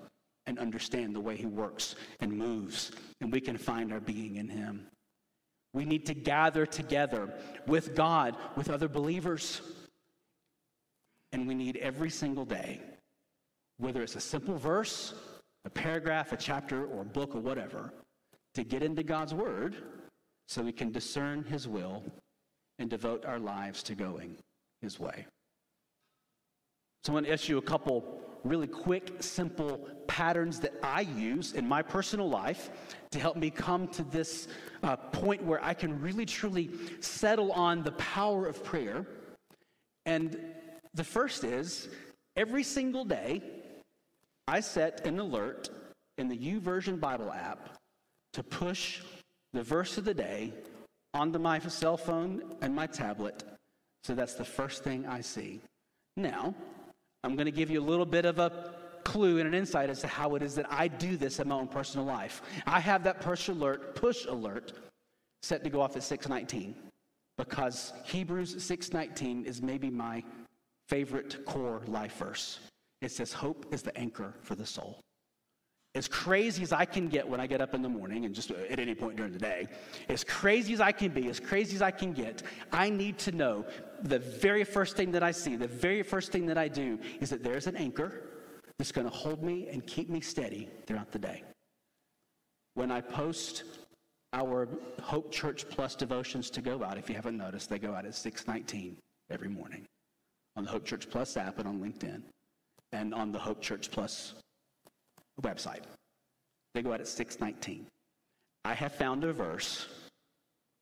and 0.47 0.59
understand 0.59 1.15
the 1.15 1.21
way 1.21 1.37
He 1.37 1.47
works 1.47 1.97
and 2.21 2.33
moves, 2.33 2.93
and 3.21 3.33
we 3.33 3.41
can 3.41 3.59
find 3.59 3.93
our 3.93 4.01
being 4.01 4.37
in 4.37 4.49
Him. 4.49 4.87
We 5.73 5.85
need 5.85 6.07
to 6.07 6.15
gather 6.15 6.65
together 6.65 7.35
with 7.67 7.95
God, 7.95 8.37
with 8.57 8.71
other 8.71 8.89
believers, 8.89 9.61
and 11.33 11.47
we 11.47 11.55
need 11.55 11.77
every 11.77 12.11
single 12.11 12.45
day, 12.45 12.81
whether 13.77 14.03
it's 14.03 14.17
a 14.17 14.21
simple 14.21 14.57
verse, 14.57 15.15
a 15.67 15.71
paragraph, 15.71 16.33
a 16.33 16.37
chapter, 16.37 16.87
or 16.87 17.03
a 17.03 17.05
book, 17.05 17.35
or 17.35 17.41
whatever, 17.41 17.93
to 18.55 18.65
get 18.65 18.83
into 18.83 19.03
God's 19.03 19.35
Word 19.35 19.77
so 20.49 20.63
we 20.63 20.73
can 20.73 20.93
discern 20.93 21.45
His 21.45 21.69
will 21.69 22.03
and 22.79 22.89
devote 22.89 23.27
our 23.27 23.39
lives 23.39 23.83
to 23.83 23.95
going 23.95 24.37
His 24.81 24.99
way. 24.99 25.27
So 27.07 27.13
I'm 27.17 27.23
going 27.23 27.39
to 27.39 27.49
you 27.53 27.59
a 27.59 27.63
couple 27.63 28.05
really 28.43 28.67
quick, 28.67 29.23
simple 29.23 29.89
patterns 30.09 30.59
that 30.59 30.75
I 30.83 31.03
use 31.03 31.53
in 31.53 31.65
my 31.65 31.81
personal 31.81 32.29
life 32.29 32.69
to 33.13 33.21
help 33.21 33.37
me 33.37 33.49
come 33.49 33.87
to 33.91 34.03
this 34.03 34.49
uh, 34.83 34.97
point 34.97 35.45
where 35.45 35.65
I 35.65 35.73
can 35.73 36.01
really 36.01 36.27
truly 36.27 36.69
settle 36.99 37.53
on 37.53 37.85
the 37.85 37.93
power 37.93 38.47
of 38.47 38.65
prayer. 38.65 39.07
And 40.05 40.37
the 40.95 41.05
first 41.05 41.45
is 41.45 41.89
every 42.35 42.65
single 42.65 43.05
day, 43.05 43.41
I 44.49 44.59
set 44.59 45.07
an 45.07 45.21
alert 45.21 45.69
in 46.19 46.27
the 46.27 46.37
YouVersion 46.37 46.99
Bible 46.99 47.31
app 47.31 47.77
to 48.33 48.43
push 48.43 49.01
the 49.53 49.63
verse 49.63 49.97
of 49.97 50.05
the 50.05 50.15
day 50.15 50.53
onto 51.15 51.39
my 51.39 51.61
cell 51.61 51.97
phone 51.97 52.57
and 52.63 52.75
my 52.75 52.89
tablet. 52.89 53.45
So 54.03 54.17
that's 54.17 54.35
the 54.35 54.45
first 54.45 54.83
thing 54.83 55.07
I 55.07 55.21
see. 55.21 55.61
Now, 56.17 56.53
I'm 57.27 57.35
going 57.35 57.47
to 57.47 57.51
give 57.51 57.71
you 57.71 57.81
a 57.81 57.89
little 57.91 58.07
bit 58.07 58.25
of 58.25 58.39
a 58.39 58.73
clue 59.03 59.39
and 59.39 59.49
an 59.49 59.55
insight 59.55 59.91
as 59.91 60.01
to 60.01 60.07
how 60.07 60.37
it 60.37 60.43
is 60.43 60.55
that 60.55 60.67
I 60.71 60.87
do 60.87 61.17
this 61.17 61.41
in 61.41 61.49
my 61.49 61.57
own 61.57 61.67
personal 61.67 62.07
life. 62.07 62.41
I 62.67 62.79
have 62.79 63.03
that 63.03 63.21
push 63.21 63.49
alert, 63.49 63.97
push 63.97 64.27
alert 64.27 64.73
set 65.43 65.65
to 65.65 65.71
go 65.71 65.81
off 65.81 65.97
at 65.97 66.05
619 66.05 66.77
because 67.37 67.93
Hebrews 68.05 68.55
6:19 68.55 69.45
is 69.45 69.61
maybe 69.61 69.91
my 69.91 70.23
favorite 70.89 71.45
core 71.47 71.83
life 71.89 72.17
verse. 72.17 72.61
It 73.01 73.11
says 73.11 73.33
hope 73.33 73.67
is 73.73 73.83
the 73.83 73.97
anchor 73.99 74.33
for 74.43 74.55
the 74.55 74.65
soul 74.65 75.01
as 75.97 76.07
crazy 76.07 76.63
as 76.63 76.73
I 76.73 76.85
can 76.85 77.09
get 77.09 77.27
when 77.27 77.41
I 77.41 77.47
get 77.47 77.63
up 77.63 77.75
in 77.75 77.81
the 77.81 77.89
morning 77.89 78.27
and 78.27 78.35
just 78.35 78.51
uh, 78.51 78.55
at 78.69 78.79
any 78.79 78.95
point 78.95 79.17
during 79.17 79.33
the 79.33 79.39
day, 79.39 79.67
as 80.11 80.23
crazy 80.23 80.75
as 80.75 80.81
I 80.81 80.93
can 80.93 81.11
be, 81.11 81.29
as 81.31 81.41
crazy 81.41 81.75
as 81.75 81.81
I 81.81 81.91
can 81.91 82.13
get, 82.13 82.43
I 82.71 82.91
need 82.91 83.19
to 83.21 83.33
know 83.33 83.65
the 84.03 84.19
very 84.19 84.65
first 84.65 84.97
thing 84.97 85.13
that 85.13 85.23
I 85.23 85.31
see, 85.31 85.57
the 85.57 85.67
very 85.67 86.03
first 86.03 86.33
thing 86.33 86.47
that 86.47 86.59
I 86.59 86.69
do 86.69 86.99
is 87.21 87.31
that 87.31 87.43
there's 87.43 87.67
an 87.67 87.77
anchor 87.77 88.23
that's 88.79 88.93
going 88.93 89.09
to 89.09 89.15
hold 89.15 89.43
me 89.43 89.69
and 89.69 89.87
keep 89.87 90.09
me 90.09 90.21
steady 90.21 90.69
throughout 90.87 91.13
the 91.13 91.19
day. 91.19 91.43
When 92.75 92.91
I 92.91 93.01
post 93.01 93.65
our 94.33 94.69
Hope 95.03 95.33
Church 95.33 95.69
Plus 95.69 95.95
devotions 95.95 96.51
to 96.51 96.61
go 96.61 96.85
out, 96.85 96.99
if 96.99 97.09
you 97.09 97.15
haven't 97.15 97.39
noticed, 97.39 97.71
they 97.71 97.79
go 97.79 97.95
out 97.95 98.05
at 98.05 98.15
619 98.15 98.97
every 99.31 99.49
morning 99.49 99.87
on 100.57 100.65
the 100.65 100.71
Hope 100.71 100.85
Church 100.85 101.09
Plus 101.09 101.37
app 101.37 101.59
and 101.59 101.67
on 101.67 101.81
LinkedIn 101.81 102.23
and 102.93 103.15
on 103.15 103.33
the 103.33 103.39
Hope 103.39 103.63
Church 103.63 103.91
Plus 103.91 104.35
website. 105.43 105.85
They 106.75 106.83
go 106.83 106.93
out 106.93 107.01
at 107.01 107.09
619. 107.09 107.87
I 108.65 108.75
have 108.75 108.93
found 108.93 109.25
a 109.25 109.33
verse, 109.33 109.87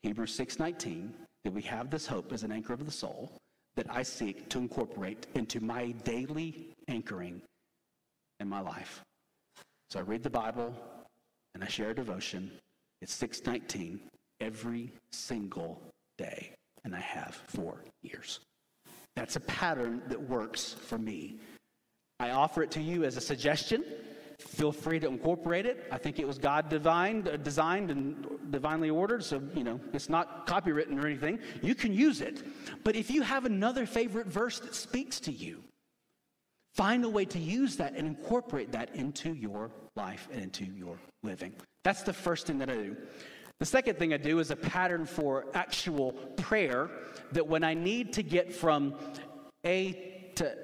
Hebrews 0.03 0.35
619, 0.35 1.15
that 1.45 1.53
we 1.53 1.63
have 1.63 1.91
this 1.91 2.07
hope 2.07 2.33
as 2.33 2.43
an 2.43 2.51
anchor 2.51 2.73
of 2.73 2.85
the 2.85 2.91
soul 2.91 3.31
that 3.77 3.87
I 3.91 4.03
seek 4.03 4.49
to 4.51 4.59
incorporate 4.59 5.27
into 5.35 5.61
my 5.61 5.93
daily 6.05 6.75
anchoring 6.89 7.43
in 8.41 8.49
my 8.49 8.61
life. 8.61 9.03
So 9.91 9.99
I 9.99 10.03
read 10.03 10.23
the 10.23 10.31
Bible 10.31 10.75
and 11.55 11.63
I 11.63 11.69
share 11.69 11.91
a 11.91 11.95
devotion. 11.95 12.51
It's 13.01 13.13
619 13.15 14.01
every 14.41 14.93
single 15.13 15.81
day, 16.19 16.51
and 16.85 16.95
I 16.95 17.01
have 17.01 17.35
for 17.49 17.77
years. 18.03 18.41
That's 19.17 19.37
a 19.37 19.41
pattern 19.41 20.03
that 20.09 20.21
works 20.21 20.73
for 20.73 20.99
me. 20.99 21.37
I 22.19 22.31
offer 22.31 22.63
it 22.63 22.71
to 22.73 22.81
you 22.81 23.05
as 23.05 23.17
a 23.17 23.21
suggestion 23.21 23.85
feel 24.39 24.73
free 24.73 24.99
to 25.01 25.09
incorporate 25.09 25.67
it. 25.67 25.87
I 25.91 25.99
think 25.99 26.19
it 26.19 26.27
was 26.27 26.39
God 26.39 26.69
divine, 26.69 27.27
uh, 27.27 27.37
designed 27.37 27.91
and 27.91 28.27
divinely 28.51 28.91
ordered, 28.91 29.25
so, 29.25 29.43
you 29.55 29.65
know, 29.65 29.81
it's 29.93 30.09
not 30.09 30.47
copywritten 30.47 31.03
or 31.03 31.07
anything. 31.07 31.39
You 31.63 31.75
can 31.75 31.93
use 31.93 32.21
it. 32.21 32.43
But 32.83 32.97
if 32.97 33.11
you 33.11 33.23
have 33.23 33.45
another 33.45 33.87
favorite 33.87 34.27
verse 34.27 34.59
that 34.61 34.75
speaks 34.75 35.21
to 35.21 35.33
you, 35.33 35.63
find 36.75 37.05
a 37.05 37.09
way 37.09 37.25
to 37.27 37.39
use 37.39 37.77
that 37.77 37.95
and 37.95 38.07
incorporate 38.07 38.73
that 38.73 38.95
into 38.97 39.33
your 39.35 39.71
life 39.97 40.29
and 40.33 40.43
into 40.43 40.65
your 40.65 40.99
living. 41.23 41.53
That's 41.85 42.03
the 42.03 42.13
first 42.13 42.47
thing 42.47 42.59
that 42.59 42.71
I 42.71 42.75
do. 42.75 42.97
The 43.61 43.67
second 43.67 43.99
thing 43.99 44.13
I 44.13 44.17
do 44.17 44.41
is 44.41 44.51
a 44.51 44.57
pattern 44.57 45.07
for 45.07 45.47
actual 45.55 46.13
prayer 46.37 46.91
that 47.33 47.47
when 47.47 47.63
I 47.63 47.75
need 47.75 48.13
to 48.15 48.23
get 48.23 48.53
from 48.53 48.95
A 49.65 50.33
to 50.35 50.57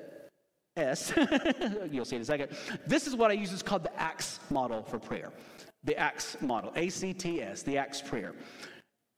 S, 0.77 1.13
you'll 1.91 2.05
see 2.05 2.17
in 2.17 2.23
a 2.23 2.25
second. 2.25 2.51
This 2.87 3.07
is 3.07 3.17
what 3.17 3.31
I 3.31 3.35
use. 3.35 3.53
It's 3.53 3.63
called 3.63 3.83
the 3.83 4.01
ACTS 4.01 4.41
model 4.51 4.83
for 4.83 4.99
prayer. 4.99 5.33
The 5.85 5.97
ACTS 5.97 6.41
model, 6.41 6.73
A 6.77 6.89
C 6.89 7.13
T 7.13 7.43
S, 7.43 7.63
the 7.63 7.79
ACTS 7.79 8.03
prayer. 8.03 8.35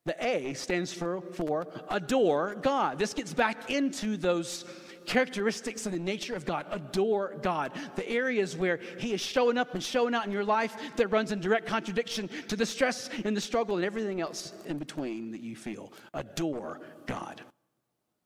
The 0.04 0.16
A 0.24 0.54
stands 0.54 0.92
for, 0.92 1.20
for 1.20 1.66
adore 1.90 2.56
God. 2.56 2.98
This 2.98 3.14
gets 3.14 3.32
back 3.32 3.70
into 3.70 4.16
those 4.16 4.64
characteristics 5.06 5.86
and 5.86 5.94
the 5.94 5.98
nature 5.98 6.34
of 6.34 6.44
God. 6.44 6.66
Adore 6.70 7.36
God. 7.42 7.72
The 7.96 8.08
areas 8.08 8.56
where 8.56 8.80
He 8.98 9.12
is 9.12 9.20
showing 9.20 9.58
up 9.58 9.74
and 9.74 9.82
showing 9.82 10.14
out 10.14 10.26
in 10.26 10.32
your 10.32 10.44
life 10.44 10.76
that 10.96 11.08
runs 11.08 11.32
in 11.32 11.40
direct 11.40 11.66
contradiction 11.66 12.28
to 12.48 12.56
the 12.56 12.66
stress 12.66 13.10
and 13.24 13.36
the 13.36 13.40
struggle 13.40 13.76
and 13.76 13.84
everything 13.84 14.20
else 14.20 14.52
in 14.66 14.78
between 14.78 15.30
that 15.32 15.40
you 15.40 15.54
feel. 15.54 15.92
Adore 16.14 16.80
God. 17.06 17.42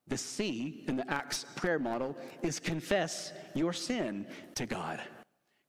The 0.08 0.16
C 0.16 0.84
in 0.86 0.96
the 0.96 1.10
Acts 1.10 1.44
prayer 1.56 1.78
model 1.78 2.16
is 2.42 2.60
confess 2.60 3.32
your 3.54 3.72
sin 3.72 4.26
to 4.54 4.66
God. 4.66 5.00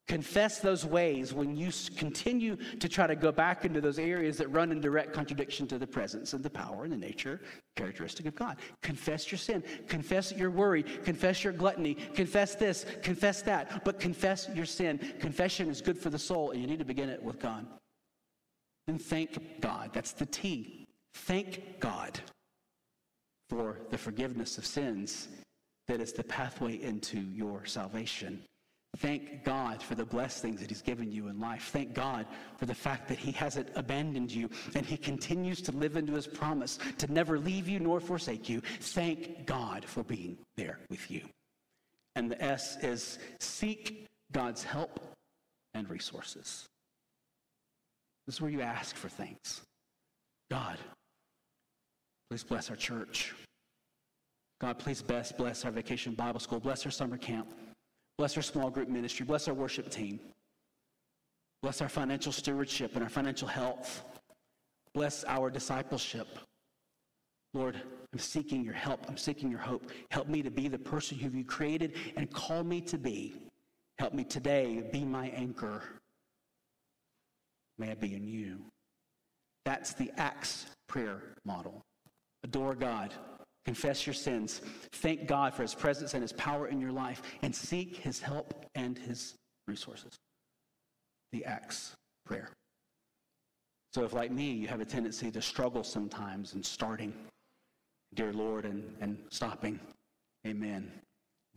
Confess 0.07 0.59
those 0.59 0.85
ways 0.85 1.33
when 1.33 1.57
you 1.57 1.69
continue 1.97 2.55
to 2.79 2.87
try 2.87 3.07
to 3.07 3.15
go 3.15 3.29
back 3.29 3.65
into 3.65 3.81
those 3.81 3.99
areas 3.99 4.37
that 4.37 4.47
run 4.47 4.71
in 4.71 4.79
direct 4.79 5.11
contradiction 5.11 5.67
to 5.67 5.77
the 5.77 5.87
presence 5.87 6.31
and 6.31 6.41
the 6.41 6.49
power 6.49 6.85
and 6.85 6.93
the 6.93 6.97
nature 6.97 7.41
characteristic 7.75 8.25
of 8.25 8.33
God. 8.33 8.55
Confess 8.81 9.29
your 9.29 9.37
sin. 9.37 9.61
Confess 9.89 10.31
your 10.31 10.49
worry. 10.49 10.83
Confess 10.83 11.43
your 11.43 11.51
gluttony. 11.51 11.95
Confess 12.15 12.55
this. 12.55 12.85
Confess 13.01 13.41
that. 13.41 13.83
But 13.83 13.99
confess 13.99 14.49
your 14.53 14.65
sin. 14.65 14.97
Confession 15.19 15.69
is 15.69 15.81
good 15.81 15.97
for 15.97 16.09
the 16.09 16.19
soul, 16.19 16.51
and 16.51 16.61
you 16.61 16.67
need 16.67 16.79
to 16.79 16.85
begin 16.85 17.09
it 17.09 17.21
with 17.21 17.39
God. 17.39 17.67
And 18.87 19.01
thank 19.01 19.59
God. 19.59 19.89
That's 19.91 20.13
the 20.13 20.25
T. 20.25 20.85
Thank 21.13 21.81
God 21.81 22.21
for 23.49 23.79
the 23.89 23.97
forgiveness 23.97 24.57
of 24.57 24.65
sins 24.65 25.27
that 25.87 26.01
is 26.01 26.13
the 26.13 26.23
pathway 26.23 26.81
into 26.81 27.19
your 27.19 27.65
salvation. 27.65 28.41
Thank 28.97 29.43
God 29.43 29.81
for 29.81 29.95
the 29.95 30.05
blessed 30.05 30.41
things 30.41 30.59
that 30.59 30.69
He's 30.69 30.81
given 30.81 31.11
you 31.11 31.27
in 31.27 31.39
life. 31.39 31.69
Thank 31.71 31.93
God 31.93 32.25
for 32.57 32.65
the 32.65 32.73
fact 32.73 33.07
that 33.09 33.19
He 33.19 33.31
hasn't 33.31 33.69
abandoned 33.75 34.31
you 34.31 34.49
and 34.75 34.85
He 34.85 34.97
continues 34.97 35.61
to 35.63 35.71
live 35.71 35.97
into 35.97 36.13
His 36.13 36.25
promise 36.25 36.79
to 36.97 37.11
never 37.11 37.37
leave 37.37 37.67
you 37.67 37.79
nor 37.79 37.99
forsake 37.99 38.49
you. 38.49 38.61
Thank 38.79 39.45
God 39.45 39.85
for 39.85 40.03
being 40.03 40.37
there 40.55 40.79
with 40.89 41.11
you. 41.11 41.21
And 42.15 42.31
the 42.31 42.41
S 42.43 42.77
is 42.81 43.19
seek 43.39 44.07
God's 44.31 44.63
help 44.63 44.99
and 45.73 45.87
resources. 45.89 46.65
This 48.25 48.35
is 48.35 48.41
where 48.41 48.51
you 48.51 48.61
ask 48.61 48.95
for 48.95 49.09
things. 49.09 49.61
God, 50.49 50.77
please 52.29 52.43
bless 52.43 52.69
our 52.69 52.75
church. 52.75 53.33
God, 54.59 54.79
please 54.79 55.01
best 55.01 55.37
bless 55.37 55.65
our 55.65 55.71
vacation 55.71 56.13
Bible 56.13 56.39
school. 56.39 56.59
Bless 56.59 56.85
our 56.85 56.91
summer 56.91 57.17
camp. 57.17 57.53
Bless 58.17 58.35
our 58.35 58.43
small 58.43 58.69
group 58.69 58.89
ministry. 58.89 59.25
Bless 59.25 59.47
our 59.47 59.53
worship 59.53 59.89
team. 59.89 60.19
Bless 61.61 61.81
our 61.81 61.89
financial 61.89 62.31
stewardship 62.31 62.95
and 62.95 63.03
our 63.03 63.09
financial 63.09 63.47
health. 63.47 64.03
Bless 64.93 65.23
our 65.27 65.49
discipleship. 65.49 66.27
Lord, 67.53 67.81
I'm 68.13 68.19
seeking 68.19 68.63
your 68.63 68.73
help. 68.73 69.05
I'm 69.07 69.17
seeking 69.17 69.49
your 69.49 69.59
hope. 69.59 69.91
Help 70.11 70.27
me 70.27 70.41
to 70.41 70.51
be 70.51 70.67
the 70.67 70.77
person 70.77 71.17
who 71.17 71.29
you 71.29 71.43
created 71.43 71.95
and 72.15 72.31
call 72.31 72.63
me 72.63 72.81
to 72.81 72.97
be. 72.97 73.35
Help 73.99 74.13
me 74.13 74.23
today 74.23 74.87
be 74.91 75.03
my 75.03 75.27
anchor. 75.29 75.83
May 77.77 77.91
I 77.91 77.95
be 77.95 78.15
in 78.15 78.27
you. 78.27 78.65
That's 79.65 79.93
the 79.93 80.11
Acts 80.17 80.67
prayer 80.87 81.21
model. 81.45 81.83
Adore 82.47 82.75
God. 82.75 83.13
Confess 83.65 84.07
your 84.07 84.13
sins. 84.13 84.61
Thank 84.93 85.27
God 85.27 85.53
for 85.53 85.61
his 85.61 85.75
presence 85.75 86.13
and 86.13 86.21
his 86.21 86.31
power 86.33 86.67
in 86.67 86.79
your 86.79 86.93
life 86.93 87.21
and 87.41 87.53
seek 87.53 87.97
his 87.97 88.21
help 88.21 88.65
and 88.75 88.97
his 88.97 89.35
resources. 89.67 90.15
The 91.33 91.43
Acts 91.43 91.93
prayer. 92.25 92.49
So, 93.93 94.05
if 94.05 94.13
like 94.13 94.31
me, 94.31 94.51
you 94.51 94.67
have 94.67 94.79
a 94.79 94.85
tendency 94.85 95.29
to 95.31 95.41
struggle 95.41 95.83
sometimes 95.83 96.53
in 96.53 96.63
starting, 96.63 97.13
dear 98.13 98.31
Lord, 98.31 98.63
and, 98.65 98.83
and 99.01 99.17
stopping, 99.29 99.79
amen. 100.45 100.89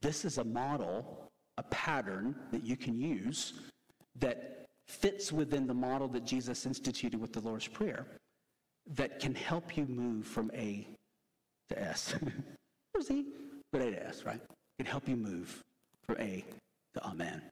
This 0.00 0.24
is 0.24 0.38
a 0.38 0.44
model, 0.44 1.30
a 1.58 1.62
pattern 1.64 2.34
that 2.50 2.64
you 2.64 2.76
can 2.76 2.98
use 2.98 3.52
that 4.18 4.66
fits 4.88 5.32
within 5.32 5.68
the 5.68 5.74
model 5.74 6.08
that 6.08 6.24
Jesus 6.24 6.66
instituted 6.66 7.20
with 7.20 7.32
the 7.32 7.40
Lord's 7.40 7.68
Prayer 7.68 8.06
that 8.94 9.20
can 9.20 9.34
help 9.34 9.76
you 9.76 9.86
move 9.86 10.26
from 10.26 10.50
A 10.54 10.86
to 11.68 11.80
S. 11.80 12.14
or 12.94 13.00
Z, 13.00 13.26
but 13.72 13.82
A 13.82 13.90
to 13.90 14.06
S, 14.06 14.24
right? 14.24 14.40
It 14.40 14.84
can 14.84 14.86
help 14.86 15.08
you 15.08 15.16
move 15.16 15.62
from 16.04 16.16
A 16.18 16.44
to 16.94 17.04
Amen. 17.04 17.42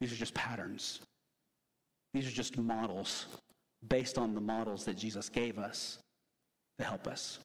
These 0.00 0.12
are 0.12 0.16
just 0.16 0.34
patterns. 0.34 1.00
These 2.12 2.26
are 2.26 2.32
just 2.32 2.58
models 2.58 3.26
based 3.88 4.18
on 4.18 4.34
the 4.34 4.40
models 4.40 4.84
that 4.84 4.96
Jesus 4.96 5.28
gave 5.28 5.58
us 5.58 5.98
to 6.78 6.84
help 6.84 7.06
us. 7.06 7.38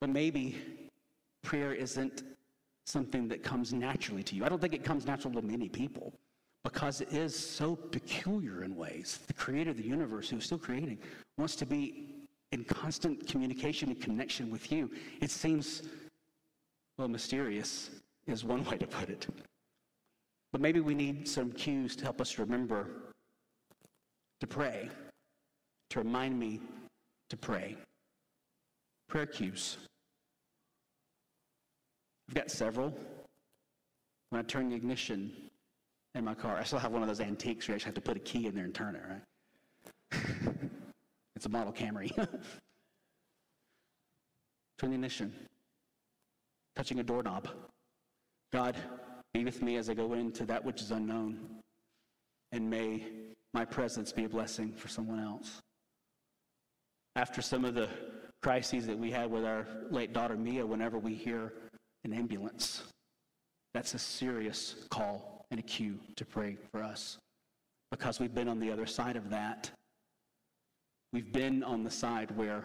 But 0.00 0.10
maybe 0.10 0.56
prayer 1.42 1.72
isn't 1.72 2.22
something 2.86 3.28
that 3.28 3.42
comes 3.42 3.72
naturally 3.72 4.22
to 4.24 4.34
you. 4.34 4.44
I 4.44 4.48
don't 4.48 4.60
think 4.60 4.74
it 4.74 4.84
comes 4.84 5.06
natural 5.06 5.32
to 5.34 5.42
many 5.42 5.68
people 5.68 6.12
because 6.64 7.00
it 7.00 7.12
is 7.12 7.36
so 7.36 7.76
peculiar 7.76 8.64
in 8.64 8.74
ways. 8.76 9.20
The 9.26 9.32
creator 9.32 9.70
of 9.70 9.76
the 9.76 9.84
universe, 9.84 10.28
who's 10.28 10.44
still 10.44 10.58
creating, 10.58 10.98
wants 11.36 11.56
to 11.56 11.66
be 11.66 12.14
in 12.52 12.64
constant 12.64 13.26
communication 13.26 13.90
and 13.90 14.00
connection 14.00 14.50
with 14.50 14.72
you. 14.72 14.90
It 15.20 15.30
seems, 15.30 15.82
well, 16.96 17.08
mysterious 17.08 17.90
is 18.26 18.44
one 18.44 18.64
way 18.64 18.76
to 18.76 18.86
put 18.86 19.08
it. 19.08 19.26
But 20.52 20.60
maybe 20.60 20.80
we 20.80 20.94
need 20.94 21.28
some 21.28 21.52
cues 21.52 21.94
to 21.96 22.04
help 22.04 22.20
us 22.20 22.38
remember 22.38 22.88
to 24.40 24.46
pray, 24.46 24.88
to 25.90 25.98
remind 25.98 26.38
me 26.38 26.60
to 27.28 27.36
pray. 27.36 27.76
Prayer 29.08 29.26
cues. 29.26 29.78
I've 32.28 32.34
got 32.34 32.50
several. 32.50 32.94
When 34.30 34.40
I 34.40 34.42
turn 34.42 34.68
the 34.68 34.76
ignition 34.76 35.32
in 36.14 36.24
my 36.24 36.34
car, 36.34 36.56
I 36.56 36.64
still 36.64 36.78
have 36.78 36.92
one 36.92 37.02
of 37.02 37.08
those 37.08 37.20
antiques 37.20 37.68
where 37.68 37.74
you 37.74 37.76
actually 37.76 37.88
have 37.88 37.94
to 37.94 38.00
put 38.00 38.16
a 38.16 38.20
key 38.20 38.46
in 38.46 38.54
there 38.54 38.64
and 38.64 38.74
turn 38.74 38.96
it, 38.96 39.02
right? 39.08 40.24
It's 41.38 41.46
a 41.46 41.50
model 41.50 41.72
Camry. 41.72 42.10
Turn 44.76 44.90
the 44.90 44.94
ignition. 44.94 45.32
Touching 46.74 46.98
a 46.98 47.04
doorknob. 47.04 47.46
God, 48.52 48.74
be 49.32 49.44
with 49.44 49.62
me 49.62 49.76
as 49.76 49.88
I 49.88 49.94
go 49.94 50.14
into 50.14 50.44
that 50.46 50.64
which 50.64 50.82
is 50.82 50.90
unknown. 50.90 51.38
And 52.50 52.68
may 52.68 53.04
my 53.54 53.64
presence 53.64 54.10
be 54.10 54.24
a 54.24 54.28
blessing 54.28 54.72
for 54.72 54.88
someone 54.88 55.20
else. 55.20 55.60
After 57.14 57.40
some 57.40 57.64
of 57.64 57.76
the 57.76 57.88
crises 58.42 58.84
that 58.88 58.98
we 58.98 59.12
had 59.12 59.30
with 59.30 59.44
our 59.44 59.64
late 59.92 60.12
daughter 60.12 60.36
Mia, 60.36 60.66
whenever 60.66 60.98
we 60.98 61.14
hear 61.14 61.52
an 62.02 62.12
ambulance, 62.12 62.82
that's 63.74 63.94
a 63.94 63.98
serious 64.00 64.74
call 64.90 65.37
and 65.50 65.60
a 65.60 65.62
cue 65.62 65.98
to 66.16 66.24
pray 66.24 66.56
for 66.70 66.82
us 66.82 67.18
because 67.90 68.20
we've 68.20 68.34
been 68.34 68.48
on 68.48 68.60
the 68.60 68.70
other 68.70 68.86
side 68.86 69.16
of 69.16 69.30
that 69.30 69.70
We've 71.12 71.32
been 71.32 71.62
on 71.62 71.84
the 71.84 71.90
side 71.90 72.30
where 72.36 72.64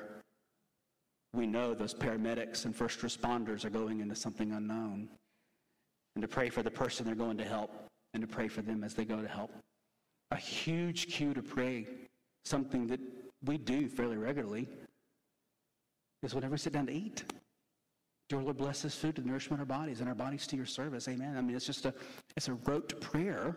we 1.33 1.47
know 1.47 1.73
those 1.73 1.93
paramedics 1.93 2.65
and 2.65 2.75
first 2.75 2.99
responders 2.99 3.63
are 3.63 3.69
going 3.69 4.01
into 4.01 4.15
something 4.15 4.51
unknown. 4.51 5.07
And 6.15 6.21
to 6.21 6.27
pray 6.27 6.49
for 6.49 6.61
the 6.61 6.69
person 6.69 7.05
they're 7.05 7.15
going 7.15 7.37
to 7.37 7.45
help 7.45 7.71
and 8.13 8.21
to 8.21 8.27
pray 8.27 8.47
for 8.47 8.61
them 8.61 8.83
as 8.83 8.93
they 8.93 9.05
go 9.05 9.21
to 9.21 9.27
help. 9.27 9.51
A 10.31 10.35
huge 10.35 11.07
cue 11.07 11.33
to 11.33 11.41
pray, 11.41 11.87
something 12.43 12.85
that 12.87 12.99
we 13.45 13.57
do 13.57 13.87
fairly 13.87 14.17
regularly, 14.17 14.67
is 16.21 16.35
whenever 16.35 16.51
we 16.51 16.57
sit 16.57 16.73
down 16.73 16.85
to 16.87 16.93
eat. 16.93 17.23
Dear 18.33 18.41
Lord, 18.41 18.57
bless 18.57 18.81
this 18.81 18.95
food 18.95 19.15
to 19.17 19.21
nourishment 19.21 19.59
our 19.59 19.65
bodies 19.67 19.99
and 19.99 20.09
our 20.09 20.15
bodies 20.15 20.47
to 20.47 20.55
your 20.55 20.65
service. 20.65 21.07
Amen. 21.07 21.37
I 21.37 21.41
mean, 21.41 21.55
it's 21.55 21.67
just 21.67 21.85
a, 21.85 21.93
it's 22.35 22.47
a 22.47 22.55
rote 22.55 22.99
prayer, 22.99 23.55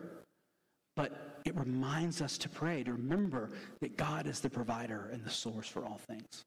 but 0.96 1.40
it 1.46 1.56
reminds 1.56 2.20
us 2.20 2.36
to 2.36 2.50
pray, 2.50 2.84
to 2.84 2.92
remember 2.92 3.48
that 3.80 3.96
God 3.96 4.26
is 4.26 4.40
the 4.40 4.50
provider 4.50 5.08
and 5.14 5.24
the 5.24 5.30
source 5.30 5.66
for 5.66 5.86
all 5.86 5.98
things. 6.06 6.44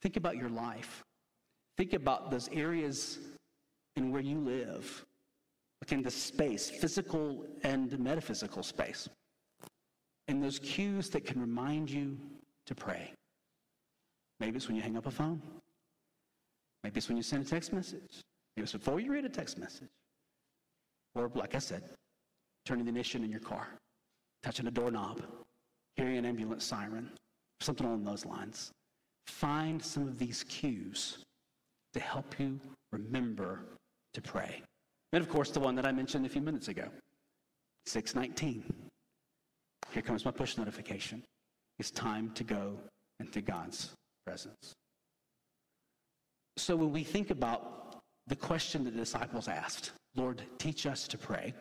Think 0.00 0.16
about 0.16 0.38
your 0.38 0.48
life. 0.48 1.04
Think 1.76 1.92
about 1.92 2.30
those 2.30 2.48
areas 2.50 3.18
in 3.96 4.10
where 4.10 4.22
you 4.22 4.38
live, 4.38 5.04
like 5.82 5.92
in 5.92 6.02
the 6.02 6.10
space, 6.10 6.70
physical 6.70 7.44
and 7.62 7.98
metaphysical 7.98 8.62
space, 8.62 9.06
and 10.28 10.42
those 10.42 10.58
cues 10.58 11.10
that 11.10 11.26
can 11.26 11.42
remind 11.42 11.90
you 11.90 12.16
to 12.64 12.74
pray. 12.74 13.12
Maybe 14.40 14.56
it's 14.56 14.66
when 14.66 14.76
you 14.76 14.82
hang 14.82 14.96
up 14.96 15.04
a 15.04 15.10
phone. 15.10 15.42
Maybe 16.82 16.98
it's 16.98 17.08
when 17.08 17.16
you 17.16 17.22
send 17.22 17.46
a 17.46 17.48
text 17.48 17.72
message. 17.72 18.20
Maybe 18.56 18.64
it's 18.64 18.72
before 18.72 19.00
you 19.00 19.12
read 19.12 19.24
a 19.24 19.28
text 19.28 19.58
message. 19.58 19.88
Or, 21.14 21.30
like 21.34 21.54
I 21.54 21.58
said, 21.58 21.82
turning 22.64 22.84
the 22.84 22.90
ignition 22.90 23.24
in 23.24 23.30
your 23.30 23.40
car, 23.40 23.68
touching 24.42 24.66
a 24.66 24.70
doorknob, 24.70 25.22
hearing 25.96 26.16
an 26.16 26.24
ambulance 26.24 26.64
siren, 26.64 27.10
something 27.60 27.86
along 27.86 28.04
those 28.04 28.24
lines. 28.24 28.70
Find 29.26 29.82
some 29.82 30.08
of 30.08 30.18
these 30.18 30.44
cues 30.44 31.18
to 31.92 32.00
help 32.00 32.38
you 32.38 32.58
remember 32.92 33.64
to 34.14 34.20
pray. 34.20 34.62
And 35.12 35.22
of 35.22 35.28
course, 35.28 35.50
the 35.50 35.60
one 35.60 35.74
that 35.76 35.86
I 35.86 35.92
mentioned 35.92 36.26
a 36.26 36.28
few 36.28 36.40
minutes 36.40 36.68
ago 36.68 36.88
619. 37.86 38.64
Here 39.92 40.02
comes 40.02 40.24
my 40.24 40.30
push 40.30 40.56
notification. 40.56 41.22
It's 41.78 41.90
time 41.90 42.30
to 42.34 42.44
go 42.44 42.78
into 43.20 43.42
God's 43.42 43.90
presence. 44.24 44.72
So 46.62 46.76
when 46.76 46.92
we 46.92 47.02
think 47.02 47.30
about 47.30 47.96
the 48.28 48.36
question 48.36 48.84
the 48.84 48.90
disciples 48.92 49.48
asked, 49.48 49.90
Lord, 50.14 50.42
teach 50.58 50.86
us 50.86 51.08
to 51.08 51.18
pray, 51.18 51.54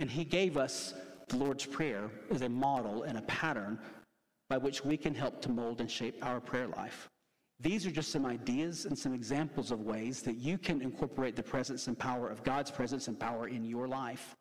and 0.00 0.10
he 0.10 0.24
gave 0.24 0.56
us 0.56 0.94
the 1.28 1.36
Lord's 1.36 1.66
Prayer 1.66 2.08
as 2.30 2.40
a 2.40 2.48
model 2.48 3.02
and 3.02 3.18
a 3.18 3.22
pattern 3.22 3.78
by 4.48 4.56
which 4.56 4.86
we 4.86 4.96
can 4.96 5.14
help 5.14 5.42
to 5.42 5.50
mold 5.50 5.82
and 5.82 5.90
shape 5.90 6.16
our 6.22 6.40
prayer 6.40 6.66
life. 6.68 7.08
These 7.60 7.84
are 7.84 7.90
just 7.90 8.10
some 8.10 8.24
ideas 8.24 8.86
and 8.86 8.98
some 8.98 9.12
examples 9.12 9.70
of 9.70 9.82
ways 9.82 10.22
that 10.22 10.38
you 10.38 10.56
can 10.56 10.80
incorporate 10.80 11.36
the 11.36 11.42
presence 11.42 11.86
and 11.86 11.98
power 11.98 12.30
of 12.30 12.42
God's 12.42 12.70
presence 12.70 13.08
and 13.08 13.20
power 13.20 13.48
in 13.48 13.66
your 13.66 13.86
life. 13.86 14.34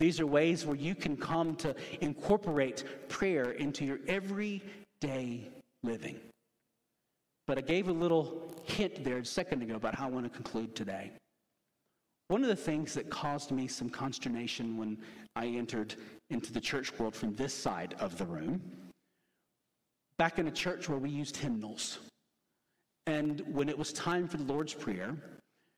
These 0.00 0.20
are 0.20 0.26
ways 0.26 0.64
where 0.64 0.76
you 0.76 0.94
can 0.94 1.18
come 1.18 1.54
to 1.56 1.76
incorporate 2.00 2.84
prayer 3.10 3.50
into 3.50 3.84
your 3.84 3.98
everyday 4.08 5.50
living. 5.82 6.18
But 7.48 7.56
I 7.56 7.62
gave 7.62 7.88
a 7.88 7.92
little 7.92 8.54
hint 8.64 9.02
there 9.02 9.16
a 9.16 9.24
second 9.24 9.62
ago 9.62 9.74
about 9.74 9.94
how 9.94 10.06
I 10.06 10.10
want 10.10 10.26
to 10.26 10.30
conclude 10.30 10.76
today. 10.76 11.10
One 12.28 12.42
of 12.42 12.48
the 12.48 12.56
things 12.56 12.92
that 12.92 13.08
caused 13.08 13.50
me 13.50 13.66
some 13.66 13.88
consternation 13.88 14.76
when 14.76 14.98
I 15.34 15.46
entered 15.46 15.94
into 16.28 16.52
the 16.52 16.60
church 16.60 16.96
world 16.98 17.16
from 17.16 17.34
this 17.34 17.54
side 17.54 17.94
of 18.00 18.18
the 18.18 18.26
room, 18.26 18.60
back 20.18 20.38
in 20.38 20.46
a 20.46 20.50
church 20.50 20.90
where 20.90 20.98
we 20.98 21.08
used 21.08 21.38
hymnals. 21.38 22.00
And 23.06 23.42
when 23.50 23.70
it 23.70 23.78
was 23.78 23.94
time 23.94 24.28
for 24.28 24.36
the 24.36 24.44
Lord's 24.44 24.74
Prayer, 24.74 25.16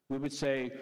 we 0.08 0.18
would 0.18 0.32
say, 0.32 0.72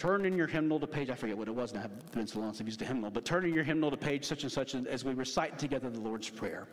Turn 0.00 0.24
in 0.24 0.36
your 0.36 0.46
hymnal 0.48 0.80
to 0.80 0.86
page, 0.86 1.10
I 1.10 1.14
forget 1.14 1.36
what 1.36 1.48
it 1.48 1.54
was 1.54 1.74
now, 1.74 1.82
I've 1.82 2.12
been 2.12 2.26
so 2.26 2.40
long 2.40 2.50
since 2.50 2.60
I've 2.60 2.68
used 2.68 2.82
a 2.82 2.84
hymnal, 2.84 3.10
but 3.10 3.24
turn 3.24 3.44
in 3.44 3.52
your 3.52 3.64
hymnal 3.64 3.90
to 3.90 3.96
page 3.96 4.24
such 4.24 4.44
and 4.44 4.50
such 4.50 4.74
as 4.74 5.04
we 5.04 5.14
recite 5.14 5.58
together 5.58 5.90
the 5.90 6.00
Lord's 6.00 6.28
Prayer. 6.28 6.68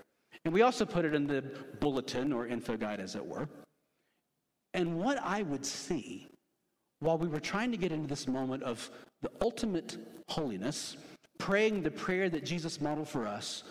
And 0.46 0.54
we 0.54 0.62
also 0.62 0.86
put 0.86 1.06
it 1.06 1.14
in 1.16 1.26
the 1.28 1.44
bulletin 1.80 2.32
or 2.32 2.48
info 2.48 2.78
guide, 2.78 3.00
as 3.00 3.16
it 3.16 3.26
were. 3.26 3.50
And 4.76 5.00
what 5.00 5.18
I 5.22 5.42
would 5.42 5.66
see 5.66 6.28
while 7.00 7.18
we 7.18 7.28
were 7.28 7.40
trying 7.40 7.72
to 7.72 7.78
get 7.78 7.92
into 7.92 8.08
this 8.08 8.28
moment 8.28 8.64
of 8.64 8.90
the 9.22 9.32
ultimate 9.42 9.98
holiness, 10.30 10.98
praying 11.40 11.82
the 11.82 11.92
prayer 11.92 12.30
that 12.30 12.46
Jesus 12.46 12.80
modeled 12.80 13.10
for 13.10 13.28
us 13.28 13.64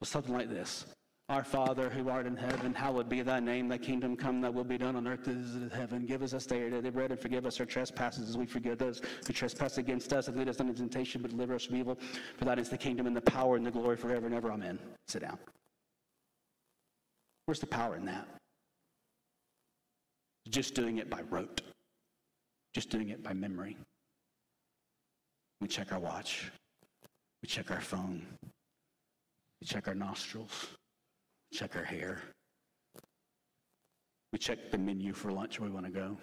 was 0.00 0.08
something 0.08 0.34
like 0.34 0.48
this 0.48 0.86
Our 1.28 1.44
Father 1.44 1.88
who 1.88 2.08
art 2.08 2.26
in 2.26 2.36
heaven, 2.36 2.74
hallowed 2.74 3.08
be 3.08 3.22
thy 3.22 3.40
name, 3.40 3.68
thy 3.68 3.78
kingdom 3.78 4.16
come, 4.16 4.40
thy 4.40 4.48
will 4.48 4.64
be 4.64 4.78
done 4.78 4.96
on 4.96 5.06
earth 5.06 5.28
as 5.28 5.36
it 5.36 5.40
is 5.40 5.54
in 5.54 5.70
heaven. 5.70 6.04
Give 6.04 6.22
us 6.22 6.32
this 6.32 6.46
day 6.46 6.62
our 6.62 6.70
daily 6.70 6.90
bread 6.90 7.12
and 7.12 7.20
forgive 7.20 7.46
us 7.46 7.60
our 7.60 7.66
trespasses 7.66 8.28
as 8.28 8.36
we 8.36 8.46
forgive 8.46 8.78
those 8.78 9.00
who 9.26 9.32
trespass 9.32 9.78
against 9.78 10.12
us. 10.12 10.28
And 10.28 10.36
lead 10.36 10.48
us 10.48 10.58
not 10.58 10.68
into 10.68 10.80
temptation, 10.80 11.22
but 11.22 11.30
deliver 11.30 11.54
us 11.54 11.66
from 11.66 11.76
evil. 11.76 11.98
For 12.38 12.44
that 12.44 12.58
is 12.58 12.68
the 12.68 12.78
kingdom 12.78 13.06
and 13.06 13.16
the 13.16 13.22
power 13.22 13.56
and 13.56 13.64
the 13.64 13.70
glory 13.70 13.96
forever 13.96 14.26
and 14.26 14.34
ever. 14.34 14.50
Amen. 14.50 14.78
Sit 15.06 15.22
down. 15.22 15.38
Where's 17.46 17.60
the 17.60 17.66
power 17.66 17.96
in 17.96 18.04
that? 18.06 18.28
Just 20.48 20.74
doing 20.74 20.98
it 20.98 21.08
by 21.08 21.22
rote, 21.30 21.62
just 22.74 22.90
doing 22.90 23.10
it 23.10 23.22
by 23.22 23.32
memory. 23.32 23.76
We 25.60 25.68
check 25.68 25.92
our 25.92 26.00
watch, 26.00 26.50
we 27.42 27.48
check 27.48 27.70
our 27.70 27.80
phone, 27.80 28.26
we 29.60 29.66
check 29.66 29.86
our 29.86 29.94
nostrils, 29.94 30.68
we 31.50 31.58
check 31.58 31.76
our 31.76 31.84
hair, 31.84 32.20
we 34.32 34.38
check 34.38 34.70
the 34.70 34.78
menu 34.78 35.12
for 35.12 35.30
lunch 35.30 35.60
where 35.60 35.68
we 35.68 35.74
want 35.74 35.86
to 35.86 35.92
go. 35.92 36.16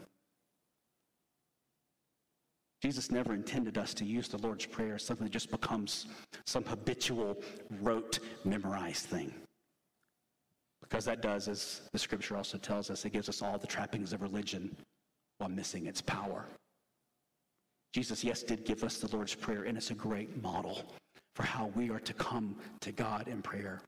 Jesus 2.82 3.11
never 3.11 3.34
intended 3.34 3.78
us 3.78 3.93
to 3.95 4.05
use 4.05 4.30
the 4.30 4.38
Lord's 4.38 4.65
Prayer 4.65 4.95
as 4.95 5.03
something 5.03 5.26
that 5.26 5.34
just 5.34 5.51
becomes 5.51 6.07
some 6.45 6.63
habitual, 6.63 7.41
rote, 7.82 8.20
memorized 8.45 9.05
thing. 9.05 9.34
Because 10.90 11.06
that 11.06 11.22
does, 11.22 11.48
as 11.48 11.82
the 11.94 12.00
scripture 12.00 12.36
also 12.36 12.58
tells 12.58 12.90
us, 12.90 13.06
it 13.06 13.12
gives 13.12 13.30
us 13.30 13.42
all 13.42 13.58
the 13.58 13.68
trappings 13.68 14.12
of 14.12 14.22
religion 14.22 14.76
while 15.38 15.50
missing 15.50 15.86
its 15.86 16.02
power. 16.02 16.46
Jesus, 17.94 18.24
yes, 18.24 18.44
did 18.44 18.66
give 18.66 18.84
us 18.84 18.98
the 18.98 19.16
Lord's 19.16 19.36
Prayer, 19.36 19.64
and 19.64 19.78
it's 19.78 19.92
a 19.92 19.96
great 19.96 20.42
model 20.42 20.84
for 21.36 21.44
how 21.44 21.68
we 21.76 21.90
are 21.90 22.00
to 22.00 22.14
come 22.14 22.56
to 22.82 22.92
God 22.92 23.28
in 23.28 23.42
prayer. 23.42 23.82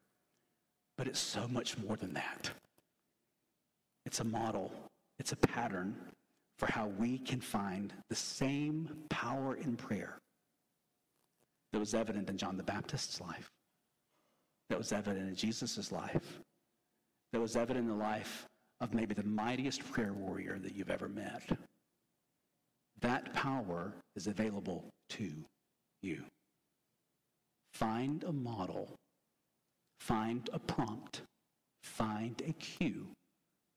But 0.98 1.08
it's 1.08 1.20
so 1.20 1.48
much 1.48 1.78
more 1.78 1.96
than 1.96 2.14
that. 2.14 2.50
It's 4.06 4.20
a 4.20 4.24
model, 4.24 4.72
it's 5.20 5.32
a 5.32 5.36
pattern 5.36 5.96
for 6.58 6.72
how 6.72 6.88
we 7.00 7.18
can 7.18 7.42
find 7.42 7.94
the 8.10 8.16
same 8.16 8.90
power 9.10 9.56
in 9.56 9.76
prayer 9.76 10.18
that 11.74 11.80
was 11.80 11.94
evident 11.94 12.30
in 12.30 12.38
John 12.38 12.58
the 12.58 12.64
Baptist's 12.64 13.20
life, 13.22 13.50
that 14.70 14.78
was 14.78 14.92
evident 14.92 15.28
in 15.28 15.36
Jesus' 15.36 15.92
life, 15.92 16.40
that 17.32 17.40
was 17.40 17.56
evident 17.56 17.90
in 17.90 17.98
the 17.98 18.04
life 18.04 18.46
of 18.82 18.94
maybe 18.94 19.14
the 19.14 19.24
mightiest 19.24 19.90
prayer 19.92 20.14
warrior 20.14 20.58
that 20.60 20.76
you've 20.76 20.90
ever 20.90 21.08
met. 21.08 21.44
That 23.02 23.34
power 23.34 23.94
is 24.16 24.28
available 24.28 24.90
to 25.10 25.32
you. 26.02 26.24
Find 27.74 28.24
a 28.24 28.32
model, 28.32 28.96
find 30.00 30.50
a 30.52 30.60
prompt, 30.60 31.22
find 31.84 32.42
a 32.46 32.54
cue 32.54 33.08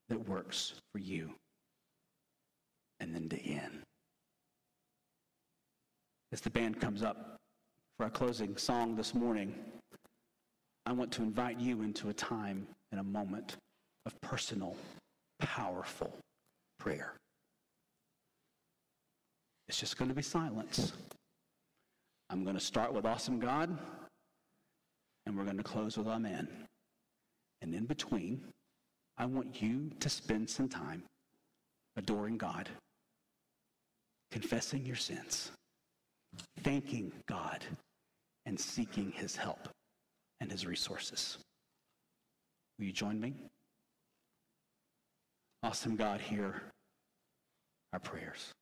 that 0.09 0.27
works 0.27 0.73
for 0.91 0.99
you, 0.99 1.31
and 2.99 3.15
then 3.15 3.27
dig 3.27 3.47
in. 3.47 3.81
As 6.31 6.41
the 6.41 6.49
band 6.49 6.81
comes 6.81 7.01
up 7.01 7.37
for 7.97 8.03
our 8.03 8.09
closing 8.09 8.57
song 8.57 8.95
this 8.95 9.15
morning, 9.15 9.55
I 10.85 10.91
want 10.91 11.11
to 11.13 11.23
invite 11.23 11.59
you 11.59 11.81
into 11.81 12.09
a 12.09 12.13
time 12.13 12.67
in 12.95 12.99
a 12.99 13.03
moment 13.03 13.57
of 14.05 14.21
personal, 14.21 14.73
powerful 15.39 16.17
prayer. 16.79 17.11
It's 19.67 19.77
just 19.77 19.97
going 19.97 20.07
to 20.07 20.15
be 20.15 20.21
silence. 20.21 20.93
I'm 22.29 22.45
going 22.45 22.55
to 22.55 22.63
start 22.63 22.93
with 22.93 23.05
Awesome 23.05 23.37
God, 23.37 23.77
and 25.25 25.37
we're 25.37 25.43
going 25.43 25.57
to 25.57 25.63
close 25.63 25.97
with 25.97 26.07
Amen. 26.07 26.47
And 27.61 27.75
in 27.75 27.83
between, 27.83 28.41
I 29.17 29.25
want 29.25 29.61
you 29.61 29.91
to 29.99 30.07
spend 30.07 30.49
some 30.49 30.69
time 30.69 31.03
adoring 31.97 32.37
God, 32.37 32.69
confessing 34.31 34.85
your 34.85 34.95
sins, 34.95 35.51
thanking 36.61 37.11
God, 37.27 37.61
and 38.45 38.57
seeking 38.57 39.11
His 39.11 39.35
help 39.35 39.67
and 40.39 40.49
His 40.49 40.65
resources. 40.65 41.39
Will 42.77 42.85
you 42.85 42.91
join 42.91 43.19
me? 43.19 43.33
Awesome 45.63 45.95
God, 45.95 46.21
hear 46.21 46.61
our 47.93 47.99
prayers. 47.99 48.53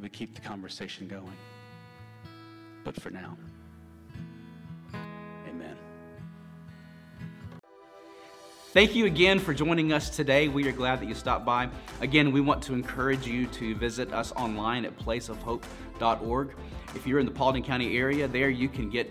Maybe 0.00 0.08
keep 0.08 0.32
the 0.32 0.40
conversation 0.40 1.08
going. 1.08 1.36
But 2.84 2.94
for 3.02 3.10
now, 3.10 3.36
amen. 5.48 5.76
Thank 8.72 8.94
you 8.94 9.06
again 9.06 9.40
for 9.40 9.52
joining 9.52 9.92
us 9.92 10.14
today. 10.14 10.46
We 10.46 10.68
are 10.68 10.72
glad 10.72 11.00
that 11.00 11.06
you 11.06 11.16
stopped 11.16 11.44
by. 11.44 11.68
Again, 12.00 12.30
we 12.30 12.40
want 12.40 12.62
to 12.64 12.74
encourage 12.74 13.26
you 13.26 13.46
to 13.46 13.74
visit 13.74 14.12
us 14.12 14.30
online 14.32 14.84
at 14.84 14.96
placeofhope.org. 15.00 16.54
If 16.94 17.04
you're 17.04 17.18
in 17.18 17.26
the 17.26 17.32
Paulding 17.32 17.64
County 17.64 17.98
area, 17.98 18.28
there 18.28 18.50
you 18.50 18.68
can 18.68 18.88
get 18.90 19.07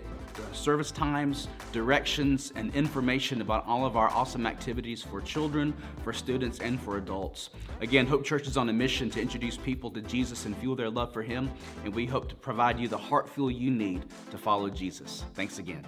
service 0.68 0.90
times, 0.90 1.48
directions, 1.72 2.52
and 2.54 2.74
information 2.74 3.40
about 3.40 3.66
all 3.66 3.86
of 3.86 3.96
our 3.96 4.10
awesome 4.10 4.46
activities 4.46 5.02
for 5.02 5.22
children, 5.22 5.72
for 6.04 6.12
students, 6.12 6.58
and 6.58 6.78
for 6.78 6.98
adults. 6.98 7.48
Again, 7.80 8.06
Hope 8.06 8.22
Church 8.22 8.46
is 8.46 8.58
on 8.58 8.68
a 8.68 8.72
mission 8.74 9.08
to 9.12 9.18
introduce 9.18 9.56
people 9.56 9.90
to 9.92 10.02
Jesus 10.02 10.44
and 10.44 10.54
fuel 10.58 10.76
their 10.76 10.90
love 10.90 11.10
for 11.10 11.22
Him, 11.22 11.50
and 11.86 11.94
we 11.94 12.04
hope 12.04 12.28
to 12.28 12.34
provide 12.34 12.78
you 12.78 12.86
the 12.86 12.98
heart 12.98 13.30
fuel 13.30 13.50
you 13.50 13.70
need 13.70 14.04
to 14.30 14.36
follow 14.36 14.68
Jesus. 14.68 15.24
Thanks 15.32 15.58
again. 15.58 15.86